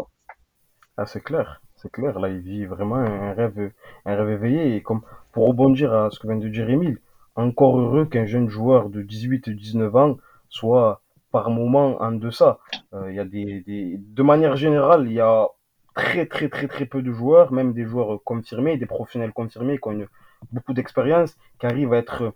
Ah, 0.96 1.06
c'est 1.06 1.22
clair, 1.22 1.62
c'est 1.76 1.90
clair. 1.90 2.18
Là, 2.20 2.28
il 2.28 2.40
vit 2.40 2.66
vraiment 2.66 2.96
un 2.96 3.32
rêve, 3.32 3.72
un 4.04 4.16
rêve 4.16 4.30
éveillé. 4.30 4.76
Et 4.76 4.82
comme 4.82 5.02
pour 5.32 5.46
rebondir 5.46 5.92
à 5.92 6.10
ce 6.10 6.18
que 6.18 6.26
vient 6.26 6.36
de 6.36 6.48
dire 6.48 6.68
Emile, 6.68 6.98
encore 7.34 7.78
heureux 7.78 8.06
qu'un 8.06 8.26
jeune 8.26 8.48
joueur 8.48 8.90
de 8.90 9.02
18-19 9.02 9.96
ans 9.96 10.18
soit 10.48 11.00
par 11.30 11.50
moment 11.50 12.00
en 12.02 12.12
deçà. 12.12 12.58
Euh, 12.92 13.10
y 13.12 13.18
a 13.18 13.24
de 13.24 14.22
manière 14.22 14.56
générale, 14.56 15.06
il 15.06 15.14
y 15.14 15.20
a 15.20 15.48
très 15.94 16.26
très 16.26 16.48
très 16.48 16.68
très 16.68 16.86
peu 16.86 17.02
de 17.02 17.12
joueurs, 17.12 17.52
même 17.52 17.72
des 17.72 17.84
joueurs 17.84 18.22
confirmés, 18.22 18.76
des 18.76 18.86
professionnels 18.86 19.32
confirmés 19.32 19.78
qui 19.78 19.88
ont 19.88 19.92
une 19.92 20.06
beaucoup 20.50 20.72
d'expérience, 20.72 21.36
qui 21.58 21.66
arrive 21.66 21.92
à 21.92 21.98
être 21.98 22.34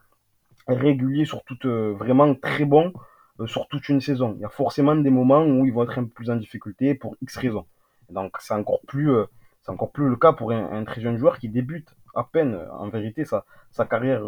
régulier 0.68 1.24
sur 1.24 1.44
toute, 1.44 1.66
euh, 1.66 1.92
vraiment 1.92 2.34
très 2.34 2.64
bon 2.64 2.92
euh, 3.40 3.46
sur 3.46 3.68
toute 3.68 3.88
une 3.88 4.00
saison. 4.00 4.34
Il 4.36 4.42
y 4.42 4.44
a 4.44 4.48
forcément 4.48 4.96
des 4.96 5.10
moments 5.10 5.44
où 5.44 5.64
ils 5.64 5.72
vont 5.72 5.84
être 5.84 5.98
un 5.98 6.04
peu 6.04 6.10
plus 6.10 6.30
en 6.30 6.36
difficulté 6.36 6.94
pour 6.94 7.16
X 7.22 7.36
raisons. 7.36 7.66
Donc 8.10 8.36
c'est 8.40 8.54
encore 8.54 8.80
plus, 8.86 9.10
euh, 9.10 9.24
encore 9.68 9.90
plus 9.90 10.08
le 10.08 10.16
cas 10.16 10.32
pour 10.32 10.52
un, 10.52 10.84
très 10.84 11.00
jeune 11.00 11.16
joueur 11.16 11.38
qui 11.38 11.48
débute 11.48 11.88
à 12.14 12.24
peine, 12.24 12.58
en 12.72 12.88
vérité, 12.88 13.24
sa, 13.24 13.44
sa 13.72 13.84
carrière 13.84 14.22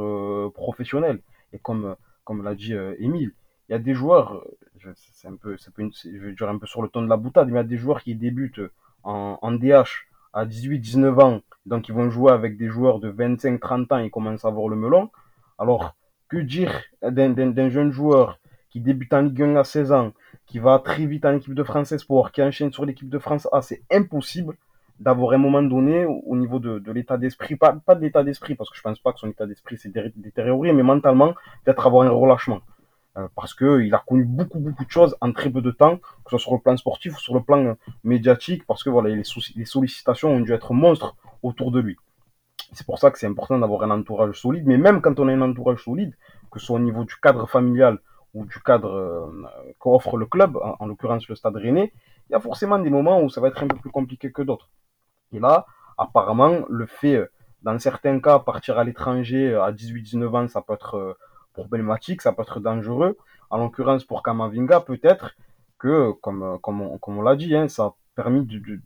professionnelle. 0.53 1.21
Et 1.53 1.59
comme, 1.59 1.97
comme 2.25 2.43
l'a 2.43 2.55
dit 2.55 2.75
Émile, 2.99 3.33
il 3.69 3.73
y 3.73 3.75
a 3.75 3.79
des 3.79 3.95
joueurs, 3.95 4.45
c'est 4.97 5.29
un 5.29 5.37
peu, 5.37 5.57
c'est 5.57 5.73
je 5.79 6.19
vais 6.19 6.33
dire 6.33 6.49
un 6.49 6.59
peu 6.59 6.67
sur 6.67 6.83
le 6.83 6.89
ton 6.89 7.03
de 7.03 7.09
la 7.09 7.17
boutade, 7.17 7.47
mais 7.47 7.53
il 7.53 7.57
y 7.57 7.61
a 7.61 7.65
des 7.65 7.79
joueurs 7.79 8.03
qui 8.03 8.15
débutent 8.15 8.61
en, 9.05 9.39
en 9.41 9.53
DH 9.53 10.08
à 10.33 10.47
18-19 10.47 11.21
ans, 11.21 11.41
donc 11.67 11.89
ils 11.89 11.95
vont 11.95 12.11
jouer 12.11 12.33
avec 12.33 12.57
des 12.57 12.69
joueurs 12.69 13.01
de 13.01 13.11
25-30 13.11 13.95
ans, 13.95 13.99
ils 13.99 14.11
commencent 14.11 14.45
à 14.45 14.49
avoir 14.49 14.69
le 14.69 14.77
melon. 14.77 15.11
Alors, 15.59 15.95
que 16.29 16.37
dire 16.37 16.83
d'un 17.03 17.69
jeune 17.69 17.91
joueur 17.91 18.39
qui 18.71 18.81
débute 18.81 19.13
en 19.15 19.23
Ligue 19.23 19.43
1 19.43 19.57
à 19.57 19.65
16 19.65 19.93
ans, 19.93 20.13
qui 20.47 20.59
va 20.59 20.79
très 20.79 21.07
vite 21.07 21.25
en 21.25 21.35
équipe 21.35 21.55
de 21.55 21.63
France 21.63 21.93
Espoir, 21.93 22.33
qui 22.33 22.43
enchaîne 22.43 22.73
sur 22.73 22.85
l'équipe 22.85 23.09
de 23.09 23.19
France? 23.19 23.49
A, 23.53 23.63
c'est 23.63 23.83
impossible 23.91 24.57
d'avoir 25.01 25.33
un 25.33 25.39
moment 25.39 25.63
donné 25.63 26.05
au 26.07 26.37
niveau 26.37 26.59
de, 26.59 26.79
de 26.79 26.93
l'état 26.93 27.17
d'esprit, 27.17 27.57
pas, 27.57 27.73
pas 27.73 27.95
de 27.95 28.01
l'état 28.01 28.25
d'esprit, 28.25 28.55
parce 28.55 28.69
que 28.69 28.77
je 28.77 28.83
pense 28.83 28.99
pas 28.99 29.13
que 29.13 29.21
son 29.21 29.29
état 29.29 29.47
d'esprit 29.47 29.79
s'est 29.79 29.93
détérioré, 30.17 30.73
mais 30.73 30.83
mentalement, 30.83 31.35
peut-être 31.65 31.87
avoir 31.87 32.07
un 32.07 32.11
relâchement. 32.11 32.61
Euh, 33.19 33.27
parce 33.35 33.53
qu'il 33.55 33.93
a 33.95 34.05
connu 34.07 34.25
beaucoup, 34.25 34.61
beaucoup 34.61 34.85
de 34.85 34.91
choses 34.91 35.17
en 35.21 35.33
très 35.33 35.51
peu 35.51 35.61
de 35.61 35.73
temps, 35.73 35.97
que 35.97 36.05
ce 36.27 36.31
soit 36.31 36.39
sur 36.39 36.53
le 36.53 36.61
plan 36.61 36.77
sportif 36.77 37.17
ou 37.17 37.21
sur 37.21 37.35
le 37.35 37.43
plan 37.43 37.75
médiatique, 38.05 38.65
parce 38.67 38.85
que 38.85 38.91
voilà, 38.91 39.09
les, 39.09 39.23
les 39.57 39.65
sollicitations 39.65 40.31
ont 40.31 40.41
dû 40.41 40.53
être 40.53 40.73
monstres 40.73 41.17
autour 41.43 41.73
de 41.73 41.81
lui. 41.81 41.97
C'est 42.73 42.87
pour 42.87 42.99
ça 42.99 43.11
que 43.11 43.19
c'est 43.19 43.27
important 43.27 43.59
d'avoir 43.59 43.83
un 43.83 43.91
entourage 43.91 44.39
solide, 44.41 44.65
mais 44.67 44.77
même 44.77 45.01
quand 45.01 45.19
on 45.19 45.27
a 45.27 45.33
un 45.33 45.41
entourage 45.41 45.83
solide, 45.83 46.15
que 46.51 46.61
ce 46.61 46.67
soit 46.67 46.77
au 46.77 46.81
niveau 46.81 47.05
du 47.05 47.17
cadre 47.17 47.49
familial 47.49 47.99
ou 48.35 48.45
du 48.45 48.61
cadre 48.61 48.93
euh, 48.93 49.73
qu'offre 49.79 50.17
le 50.17 50.27
club, 50.27 50.57
en, 50.59 50.77
en 50.79 50.87
l'occurrence 50.87 51.27
le 51.29 51.35
Stade 51.35 51.57
Rennais, 51.57 51.93
il 52.29 52.35
y 52.35 52.37
a 52.37 52.41
forcément 52.41 52.79
des 52.79 52.91
moments 52.91 53.21
où 53.21 53.31
ça 53.31 53.41
va 53.41 53.49
être 53.49 53.63
un 53.63 53.69
peu 53.69 53.77
plus 53.77 53.91
compliqué 53.91 54.31
que 54.31 54.43
d'autres. 54.43 54.69
Et 55.33 55.41
là, 55.41 55.67
apparemment, 55.97 56.61
le 56.69 56.87
fait, 56.87 57.29
dans 57.63 57.79
certains 57.81 58.21
cas, 58.21 58.39
partir 58.39 58.79
à 58.79 58.85
l'étranger 58.85 59.55
à 59.55 59.73
18-19 59.73 60.37
ans, 60.37 60.49
ça 60.49 60.61
peut 60.61 60.75
être 60.75 61.17
problématique, 61.59 62.23
ça 62.23 62.33
peut 62.33 62.43
être 62.43 62.61
dangereux. 62.61 63.17
En 63.51 63.59
l'occurrence, 63.59 64.05
pour 64.05 64.23
Kamavinga, 64.23 64.81
peut-être 64.81 65.35
que, 65.79 66.13
comme, 66.23 66.59
comme 66.61 66.81
on, 66.83 66.99
comme 66.99 67.19
on 67.19 67.23
l'a 67.23 67.37
dit, 67.37 67.55
hein, 67.55 67.69
ça 67.69 67.85
a 67.85 67.95
permis 68.15 68.45
de, 68.45 68.81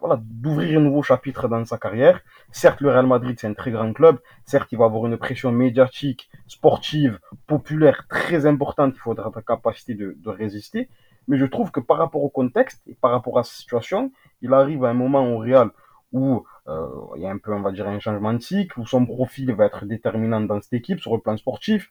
voilà, 0.00 0.18
d'ouvrir 0.22 0.78
un 0.78 0.82
nouveau 0.82 1.02
chapitre 1.02 1.48
dans 1.48 1.64
sa 1.64 1.78
carrière. 1.78 2.20
Certes, 2.50 2.80
le 2.80 2.90
Real 2.90 3.06
Madrid, 3.06 3.36
c'est 3.38 3.46
un 3.46 3.54
très 3.54 3.70
grand 3.70 3.92
club. 3.92 4.18
Certes, 4.44 4.70
il 4.72 4.78
va 4.78 4.86
avoir 4.86 5.06
une 5.06 5.16
pression 5.16 5.52
médiatique, 5.52 6.28
sportive, 6.46 7.18
populaire 7.46 8.06
très 8.08 8.46
importante. 8.46 8.94
Il 8.96 9.00
faudra 9.00 9.28
être 9.28 9.44
capacité 9.44 9.94
de, 9.94 10.16
de, 10.18 10.30
résister. 10.30 10.88
Mais 11.28 11.38
je 11.38 11.46
trouve 11.46 11.70
que 11.72 11.80
par 11.80 11.98
rapport 11.98 12.22
au 12.22 12.28
contexte 12.28 12.82
et 12.86 12.94
par 12.94 13.10
rapport 13.10 13.38
à 13.38 13.42
sa 13.42 13.54
situation, 13.54 14.12
il 14.42 14.52
arrive 14.54 14.84
à 14.84 14.90
un 14.90 14.94
moment 14.94 15.24
au 15.28 15.38
Real 15.38 15.70
où 16.12 16.44
euh, 16.68 16.88
il 17.16 17.22
y 17.22 17.26
a 17.26 17.30
un 17.30 17.38
peu, 17.38 17.52
on 17.52 17.62
va 17.62 17.72
dire, 17.72 17.88
un 17.88 17.98
changement 17.98 18.32
de 18.32 18.38
cycle, 18.38 18.78
où 18.78 18.86
son 18.86 19.04
profil 19.04 19.52
va 19.52 19.66
être 19.66 19.84
déterminant 19.84 20.40
dans 20.40 20.60
cette 20.60 20.72
équipe 20.72 21.00
sur 21.00 21.14
le 21.14 21.20
plan 21.20 21.36
sportif 21.36 21.90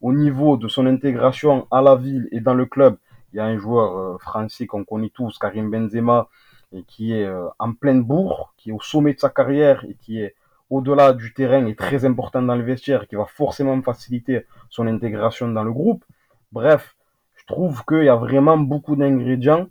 au 0.00 0.12
niveau 0.12 0.56
de 0.56 0.68
son 0.68 0.86
intégration 0.86 1.66
à 1.70 1.80
la 1.82 1.96
ville 1.96 2.28
et 2.32 2.40
dans 2.40 2.54
le 2.54 2.66
club, 2.66 2.96
il 3.32 3.38
y 3.38 3.40
a 3.40 3.44
un 3.46 3.58
joueur 3.58 3.96
euh, 3.96 4.18
français 4.18 4.66
qu'on 4.66 4.84
connaît 4.84 5.10
tous, 5.12 5.38
Karim 5.38 5.70
Benzema, 5.70 6.28
et 6.72 6.82
qui 6.84 7.12
est 7.12 7.24
euh, 7.24 7.48
en 7.58 7.72
pleine 7.72 8.02
bourre, 8.02 8.54
qui 8.56 8.70
est 8.70 8.72
au 8.72 8.80
sommet 8.80 9.14
de 9.14 9.20
sa 9.20 9.28
carrière 9.28 9.84
et 9.88 9.96
qui 10.00 10.20
est 10.20 10.34
au-delà 10.70 11.12
du 11.12 11.32
terrain 11.34 11.66
et 11.66 11.74
très 11.74 12.04
important 12.04 12.42
dans 12.42 12.54
le 12.54 12.62
vestiaire, 12.62 13.06
qui 13.08 13.16
va 13.16 13.26
forcément 13.26 13.80
faciliter 13.82 14.46
son 14.70 14.86
intégration 14.86 15.48
dans 15.48 15.64
le 15.64 15.72
groupe. 15.72 16.04
Bref, 16.52 16.96
je 17.34 17.44
trouve 17.46 17.84
qu'il 17.84 18.04
y 18.04 18.08
a 18.08 18.16
vraiment 18.16 18.56
beaucoup 18.56 18.96
d'ingrédients 18.96 19.66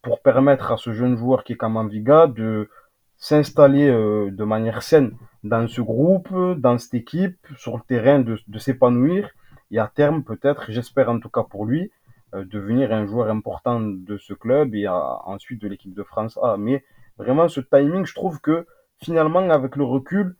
pour 0.00 0.20
permettre 0.20 0.72
à 0.72 0.76
ce 0.76 0.92
jeune 0.92 1.16
joueur 1.16 1.44
qui 1.44 1.52
est 1.52 1.56
Kamamviga 1.56 2.26
de 2.26 2.68
s'installer 3.16 3.88
euh, 3.88 4.30
de 4.30 4.44
manière 4.44 4.82
saine 4.82 5.16
dans 5.44 5.68
ce 5.68 5.80
groupe, 5.80 6.28
dans 6.56 6.78
cette 6.78 6.94
équipe, 6.94 7.46
sur 7.56 7.76
le 7.76 7.82
terrain, 7.86 8.20
de 8.20 8.58
s'épanouir 8.58 9.30
et 9.72 9.78
à 9.78 9.90
terme, 9.92 10.22
peut-être, 10.22 10.70
j'espère 10.70 11.08
en 11.08 11.18
tout 11.18 11.30
cas 11.30 11.42
pour 11.42 11.66
lui, 11.66 11.90
euh, 12.34 12.44
devenir 12.44 12.92
un 12.92 13.06
joueur 13.06 13.28
important 13.28 13.80
de 13.80 14.16
ce 14.18 14.34
club 14.34 14.74
et 14.74 14.86
ensuite 14.88 15.60
de 15.60 15.68
l'équipe 15.68 15.94
de 15.94 16.02
France 16.02 16.38
A. 16.42 16.56
Mais 16.56 16.84
vraiment, 17.18 17.48
ce 17.48 17.60
timing, 17.60 18.06
je 18.06 18.14
trouve 18.14 18.40
que 18.40 18.66
finalement, 19.02 19.50
avec 19.50 19.76
le 19.76 19.84
recul, 19.84 20.36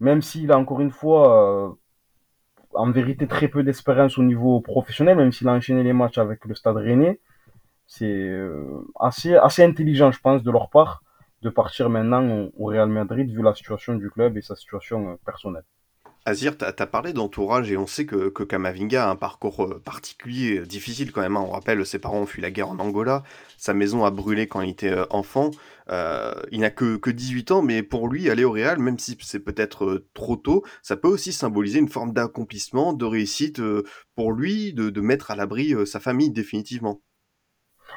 même 0.00 0.22
s'il 0.22 0.52
a 0.52 0.58
encore 0.58 0.80
une 0.80 0.90
fois, 0.90 1.68
euh, 1.68 1.72
en 2.74 2.90
vérité, 2.90 3.26
très 3.26 3.48
peu 3.48 3.62
d'espérance 3.62 4.18
au 4.18 4.22
niveau 4.22 4.60
professionnel, 4.60 5.16
même 5.16 5.32
s'il 5.32 5.48
a 5.48 5.52
enchaîné 5.52 5.82
les 5.82 5.92
matchs 5.92 6.18
avec 6.18 6.44
le 6.44 6.54
Stade 6.54 6.76
Rennais, 6.76 7.20
c'est 7.86 8.06
euh, 8.06 8.84
assez, 8.98 9.62
intelligent, 9.62 10.10
je 10.10 10.20
pense, 10.20 10.42
de 10.42 10.50
leur 10.50 10.70
part 10.70 11.02
de 11.42 11.50
partir 11.50 11.88
maintenant 11.90 12.48
au 12.56 12.66
Real 12.66 12.88
Madrid 12.88 13.30
vu 13.30 13.42
la 13.42 13.54
situation 13.54 13.94
du 13.94 14.10
club 14.10 14.36
et 14.36 14.42
sa 14.42 14.56
situation 14.56 15.10
euh, 15.10 15.14
personnelle. 15.24 15.64
Azir, 16.26 16.58
tu 16.58 16.64
as, 16.64 16.72
parlé 16.86 17.12
d'entourage 17.12 17.70
et 17.70 17.76
on 17.76 17.86
sait 17.86 18.04
que, 18.04 18.30
que 18.30 18.42
Kamavinga 18.42 19.06
a 19.06 19.10
un 19.10 19.14
parcours 19.14 19.62
euh, 19.62 19.80
particulier, 19.84 20.58
euh, 20.58 20.66
difficile 20.66 21.12
quand 21.12 21.20
même. 21.20 21.36
Hein. 21.36 21.44
On 21.46 21.52
rappelle, 21.52 21.86
ses 21.86 22.00
parents 22.00 22.18
ont 22.18 22.26
fui 22.26 22.42
la 22.42 22.50
guerre 22.50 22.68
en 22.68 22.80
Angola, 22.80 23.22
sa 23.56 23.74
maison 23.74 24.04
a 24.04 24.10
brûlé 24.10 24.48
quand 24.48 24.60
il 24.60 24.70
était 24.70 24.92
enfant. 25.10 25.52
il 25.88 26.60
n'a 26.60 26.70
que, 26.70 26.96
que 26.96 27.10
18 27.10 27.52
ans, 27.52 27.62
mais 27.62 27.84
pour 27.84 28.08
lui, 28.08 28.28
aller 28.28 28.42
au 28.42 28.50
Real, 28.50 28.80
même 28.80 28.98
si 28.98 29.16
c'est 29.22 29.38
peut-être 29.38 30.04
trop 30.14 30.34
tôt, 30.34 30.64
ça 30.82 30.96
peut 30.96 31.06
aussi 31.06 31.32
symboliser 31.32 31.78
une 31.78 31.88
forme 31.88 32.12
d'accomplissement, 32.12 32.92
de 32.92 33.04
réussite 33.04 33.62
pour 34.16 34.32
lui, 34.32 34.72
de, 34.72 35.00
mettre 35.00 35.30
à 35.30 35.36
l'abri 35.36 35.74
sa 35.86 36.00
famille 36.00 36.30
définitivement. 36.30 37.00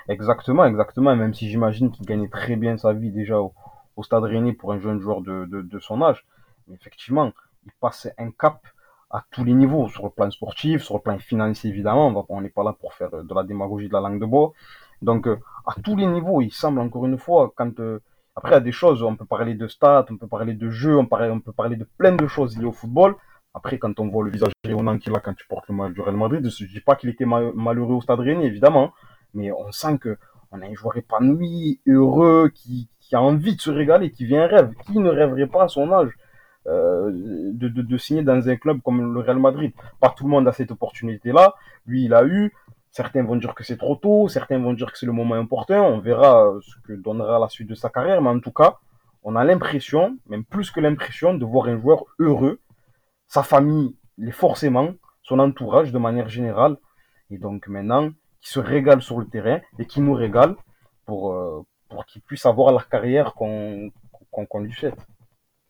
Exactement, 0.08 0.66
exactement. 0.66 1.16
Même 1.16 1.34
si 1.34 1.50
j'imagine 1.50 1.90
qu'il 1.92 2.06
gagnait 2.06 2.30
très 2.30 2.56
bien 2.58 2.78
sa 2.78 2.94
vie 2.94 3.12
déjà 3.12 3.40
au, 3.40 3.54
Stade 4.04 4.24
Rennais 4.24 4.54
pour 4.54 4.72
un 4.72 4.80
jeune 4.80 5.00
joueur 5.00 5.22
de, 5.22 5.46
de, 5.46 5.80
son 5.80 6.04
âge. 6.04 6.26
Effectivement, 6.72 7.34
il 7.66 7.72
passait 7.80 8.14
un 8.18 8.32
cap 8.32 8.60
à 9.12 9.24
tous 9.32 9.44
les 9.44 9.54
niveaux, 9.54 9.88
sur 9.90 10.04
le 10.04 10.10
plan 10.12 10.30
sportif, 10.30 10.84
sur 10.84 10.96
le 10.96 11.02
plan 11.02 11.18
financier 11.18 11.70
évidemment. 11.70 12.26
On 12.30 12.42
n'est 12.42 12.50
pas 12.50 12.64
là 12.64 12.74
pour 12.80 12.94
faire 12.94 13.10
de 13.12 13.34
la 13.34 13.44
démagogie 13.44 13.88
de 13.88 13.94
la 13.94 14.02
langue 14.02 14.20
de 14.20 14.26
bois. 14.26 14.54
Donc 15.02 15.28
euh, 15.28 15.38
à 15.66 15.74
tous 15.82 15.96
les 15.96 16.06
niveaux, 16.06 16.42
il 16.42 16.52
semble 16.52 16.80
encore 16.80 17.06
une 17.06 17.18
fois, 17.18 17.52
quand 17.56 17.80
euh, 17.80 18.02
après 18.36 18.52
il 18.52 18.54
y 18.54 18.58
a 18.58 18.62
des 18.62 18.72
choses, 18.72 19.02
on 19.02 19.16
peut 19.16 19.26
parler 19.26 19.56
de 19.56 19.68
stats, 19.68 20.06
on 20.10 20.18
peut 20.18 20.28
parler 20.28 20.54
de 20.54 20.70
jeu, 20.70 20.98
on, 20.98 21.08
on 21.10 21.40
peut 21.40 21.52
parler 21.54 21.76
de 21.76 21.88
plein 21.98 22.16
de 22.16 22.28
choses 22.28 22.58
liées 22.58 22.66
au 22.66 22.72
football. 22.72 23.16
Après, 23.56 23.80
quand 23.80 24.00
on 24.00 24.10
voit 24.10 24.24
le 24.24 24.30
visage 24.30 24.52
rayonnant 24.64 25.00
qu'il 25.00 25.16
a 25.16 25.20
quand 25.20 25.34
tu 25.34 25.48
portes 25.48 25.68
le 25.70 25.76
mal 25.76 25.92
du 25.94 26.02
Real 26.02 26.16
Madrid, 26.16 26.48
je 26.48 26.64
ne 26.64 26.70
dis 26.70 26.82
pas 26.82 26.96
qu'il 26.96 27.10
était 27.10 27.26
malheureux 27.26 27.96
au 27.96 28.02
Stade 28.02 28.20
Rennais, 28.20 28.46
évidemment, 28.46 28.94
mais 29.34 29.52
on 29.52 29.72
sent 29.72 29.98
que 29.98 30.18
on 30.52 30.62
a 30.62 30.66
un 30.66 30.74
joueur 30.74 30.98
épanoui, 30.98 31.80
heureux, 31.88 32.52
qui, 32.54 32.90
qui 33.00 33.16
a 33.16 33.22
envie 33.22 33.56
de 33.56 33.62
se 33.62 33.72
régaler, 33.72 34.12
qui 34.12 34.26
vient 34.26 34.44
un 34.44 34.48
rêve. 34.48 34.74
Qui 34.86 35.00
ne 35.00 35.10
rêverait 35.10 35.48
pas 35.48 35.64
à 35.64 35.68
son 35.68 35.92
âge 35.92 36.12
euh, 36.70 37.12
de, 37.54 37.68
de, 37.68 37.98
signer 37.98 38.24
dans 38.24 38.48
un 38.48 38.56
club 38.56 38.82
comme 38.82 39.14
le 39.14 39.20
Real 39.20 39.40
Madrid 39.40 39.72
Pas 40.00 40.10
tout 40.16 40.24
le 40.26 40.30
monde 40.30 40.48
a 40.48 40.54
cette 40.54 40.72
opportunité-là. 40.72 41.56
Lui, 41.86 42.06
il 42.06 42.14
a 42.14 42.24
eu. 42.26 42.54
Certains 42.92 43.24
vont 43.24 43.36
dire 43.36 43.54
que 43.56 43.64
c'est 43.64 43.78
trop 43.78 43.96
tôt, 43.96 44.28
certains 44.28 44.60
vont 44.60 44.74
dire 44.74 44.92
que 44.92 44.98
c'est 44.98 45.06
le 45.06 45.12
moment 45.12 45.36
important. 45.36 45.88
On 45.88 46.00
verra 46.00 46.54
ce 46.62 46.76
que 46.86 46.94
donnera 46.94 47.40
la 47.40 47.50
suite 47.50 47.70
de 47.70 47.76
sa 47.76 47.90
carrière, 47.90 48.22
mais 48.22 48.30
en 48.30 48.40
tout 48.40 48.52
cas, 48.52 48.78
on 49.24 49.36
a 49.36 49.44
l'impression, 49.44 50.18
même 50.28 50.44
plus 50.44 50.72
que 50.72 50.80
l'impression, 50.80 51.34
de 51.36 51.46
voir 51.46 51.68
un 51.68 51.80
joueur 51.80 52.06
heureux. 52.18 52.60
Sa 53.28 53.44
famille 53.44 53.96
l'est 54.18 54.32
forcément, 54.32 54.90
son 55.22 55.40
entourage 55.40 55.92
de 55.92 56.00
manière 56.00 56.30
générale. 56.30 56.78
Et 57.30 57.38
donc 57.38 57.68
maintenant, 57.68 58.10
qui 58.42 58.50
se 58.50 58.60
régale 58.60 59.02
sur 59.02 59.20
le 59.20 59.28
terrain 59.28 59.60
et 59.78 59.86
qui 59.86 60.02
nous 60.02 60.14
régale 60.14 60.56
pour, 61.06 61.34
euh, 61.34 61.62
pour 61.90 62.06
qu'il 62.06 62.22
puisse 62.22 62.46
avoir 62.46 62.72
la 62.74 62.82
carrière 62.82 63.34
qu'on 63.34 63.92
qu'on 64.32 64.60
lui 64.60 64.74
souhaite. 64.74 65.00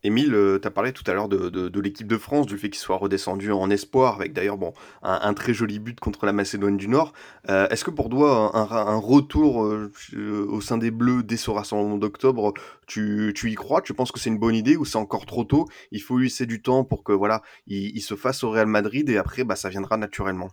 Émile, 0.02 0.34
euh, 0.34 0.60
tu 0.60 0.68
as 0.68 0.72
parlé 0.72 0.94
tout 0.94 1.04
à 1.08 1.14
l'heure 1.14 1.28
de, 1.28 1.50
de, 1.50 1.80
l'équipe 1.82 2.08
de 2.08 2.18
France, 2.18 2.46
du 2.46 2.58
fait 2.58 2.70
qu'il 2.70 2.80
soit 2.80 2.96
redescendu 2.96 3.52
en 3.52 3.70
espoir, 3.70 4.16
avec 4.16 4.32
d'ailleurs 4.32 4.58
bon, 4.58 4.74
un, 5.04 5.34
très 5.34 5.54
joli 5.54 5.80
but 5.80 6.00
contre 6.00 6.26
la 6.26 6.32
Macédoine 6.32 6.78
du 6.78 6.88
Nord. 6.88 7.12
Euh, 7.50 7.68
est-ce 7.68 7.84
que 7.84 7.92
pour 7.92 8.08
toi, 8.08 8.56
un, 8.56 8.98
retour 8.98 9.58
au 9.58 10.62
sein 10.62 10.78
des 10.78 10.92
Bleus 10.92 11.24
dès 11.24 11.36
ce 11.38 11.52
rassemblement 11.52 11.98
d'octobre, 11.98 12.54
tu, 12.88 13.34
tu, 13.36 13.52
y 13.52 13.56
crois? 13.56 13.82
Tu 13.82 13.94
penses 13.94 14.12
que 14.12 14.20
c'est 14.20 14.30
une 14.30 14.40
bonne 14.40 14.56
idée 14.56 14.78
ou 14.78 14.86
c'est 14.86 14.98
encore 14.98 15.26
trop 15.26 15.44
tôt? 15.44 15.66
Il 15.92 16.02
faut 16.02 16.18
lui 16.18 16.28
laisser 16.28 16.46
du 16.46 16.62
temps 16.62 16.86
pour 16.86 17.04
que 17.04 17.12
voilà, 17.12 17.42
il, 17.68 18.00
se 18.02 18.16
fasse 18.16 18.44
au 18.44 18.52
Real 18.52 18.68
Madrid 18.68 19.10
et 19.10 19.18
après, 19.18 19.44
bah, 19.44 19.58
ça 19.58 19.68
viendra 19.68 19.98
naturellement. 19.98 20.50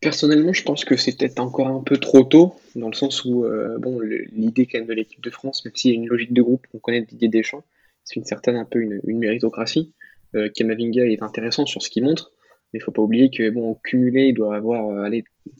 Personnellement, 0.00 0.52
je 0.52 0.62
pense 0.62 0.84
que 0.84 0.96
c'est 0.96 1.16
peut-être 1.16 1.40
encore 1.40 1.68
un 1.68 1.82
peu 1.82 1.96
trop 1.96 2.22
tôt, 2.22 2.54
dans 2.74 2.88
le 2.88 2.94
sens 2.94 3.24
où 3.24 3.44
euh, 3.44 3.78
bon, 3.78 4.00
l'idée 4.00 4.66
quand 4.66 4.84
de 4.84 4.92
l'équipe 4.92 5.22
de 5.22 5.30
France, 5.30 5.64
même 5.64 5.74
s'il 5.74 5.92
y 5.92 5.94
a 5.94 5.96
une 5.96 6.06
logique 6.06 6.34
de 6.34 6.42
groupe, 6.42 6.66
on 6.74 6.78
connaît 6.78 7.00
Didier 7.00 7.28
Deschamps, 7.28 7.64
c'est 8.06 8.16
une 8.16 8.24
certaine 8.24 8.56
un 8.56 8.64
peu 8.64 8.80
une, 8.80 9.00
méritocratie. 9.18 9.92
Euh, 10.34 10.48
Kamavinga 10.54 11.04
est 11.04 11.22
intéressant 11.22 11.66
sur 11.66 11.82
ce 11.82 11.90
qu'il 11.90 12.04
montre, 12.04 12.32
mais 12.72 12.78
il 12.78 12.82
faut 12.82 12.92
pas 12.92 13.02
oublier 13.02 13.30
que 13.30 13.50
bon, 13.50 13.74
cumulé, 13.84 14.28
il 14.28 14.34
doit 14.34 14.56
avoir 14.56 14.88
euh, 14.88 15.10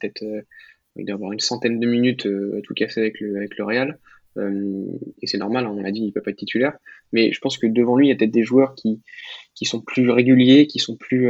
peut-être 0.00 0.22
euh, 0.22 0.42
une 0.96 1.40
centaine 1.40 1.78
de 1.78 1.86
minutes 1.86 2.26
à 2.26 2.60
tout 2.62 2.72
casser 2.72 3.00
avec 3.00 3.20
le, 3.20 3.36
avec 3.36 3.58
le 3.58 3.64
Real. 3.64 3.98
et 4.38 5.26
c'est 5.26 5.38
normal, 5.38 5.66
hein, 5.66 5.74
on 5.76 5.82
l'a 5.82 5.90
dit, 5.90 6.04
il 6.04 6.12
peut 6.12 6.22
pas 6.22 6.30
être 6.30 6.38
titulaire. 6.38 6.78
Mais 7.12 7.32
je 7.32 7.40
pense 7.40 7.58
que 7.58 7.66
devant 7.66 7.96
lui, 7.96 8.06
il 8.06 8.10
y 8.10 8.12
a 8.12 8.16
peut-être 8.16 8.30
des 8.30 8.44
joueurs 8.44 8.74
qui, 8.74 9.02
sont 9.62 9.82
plus 9.82 10.08
réguliers, 10.08 10.66
qui 10.66 10.78
sont 10.78 10.96
plus 10.96 11.28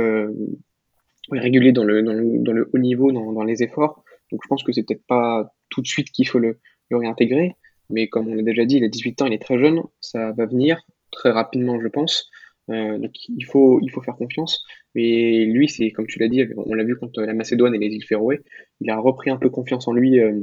régulier 1.30 1.72
dans 1.72 1.82
le, 1.82 2.68
haut 2.72 2.78
niveau, 2.78 3.10
dans, 3.10 3.32
dans, 3.32 3.42
les 3.42 3.62
efforts. 3.62 4.04
Donc 4.30 4.40
je 4.44 4.48
pense 4.48 4.62
que 4.62 4.72
c'est 4.72 4.84
peut-être 4.84 5.06
pas 5.06 5.52
tout 5.68 5.82
de 5.82 5.86
suite 5.88 6.10
qu'il 6.10 6.28
faut 6.28 6.38
le, 6.38 6.58
le 6.90 6.96
réintégrer. 6.96 7.56
Mais 7.90 8.08
comme 8.08 8.28
on 8.28 8.34
l'a 8.34 8.42
déjà 8.42 8.64
dit, 8.64 8.76
il 8.76 8.84
a 8.84 8.88
18 8.88 9.22
ans, 9.22 9.26
il 9.26 9.32
est 9.32 9.42
très 9.42 9.58
jeune, 9.58 9.82
ça 10.00 10.32
va 10.32 10.46
venir 10.46 10.80
très 11.16 11.30
rapidement, 11.30 11.80
je 11.80 11.88
pense. 11.88 12.30
Euh, 12.68 12.98
donc 12.98 13.12
il 13.28 13.44
faut, 13.44 13.80
il 13.80 13.90
faut 13.90 14.02
faire 14.02 14.16
confiance. 14.16 14.64
Mais 14.94 15.44
lui, 15.44 15.68
c'est 15.68 15.90
comme 15.90 16.06
tu 16.06 16.18
l'as 16.18 16.28
dit, 16.28 16.44
on 16.56 16.74
l'a 16.74 16.84
vu 16.84 16.96
contre 16.96 17.22
la 17.22 17.34
Macédoine 17.34 17.74
et 17.74 17.78
les 17.78 17.88
îles 17.88 18.04
Féroé, 18.04 18.40
il 18.80 18.90
a 18.90 18.98
repris 18.98 19.30
un 19.30 19.36
peu 19.36 19.50
confiance 19.50 19.88
en 19.88 19.92
lui 19.92 20.20
euh, 20.20 20.40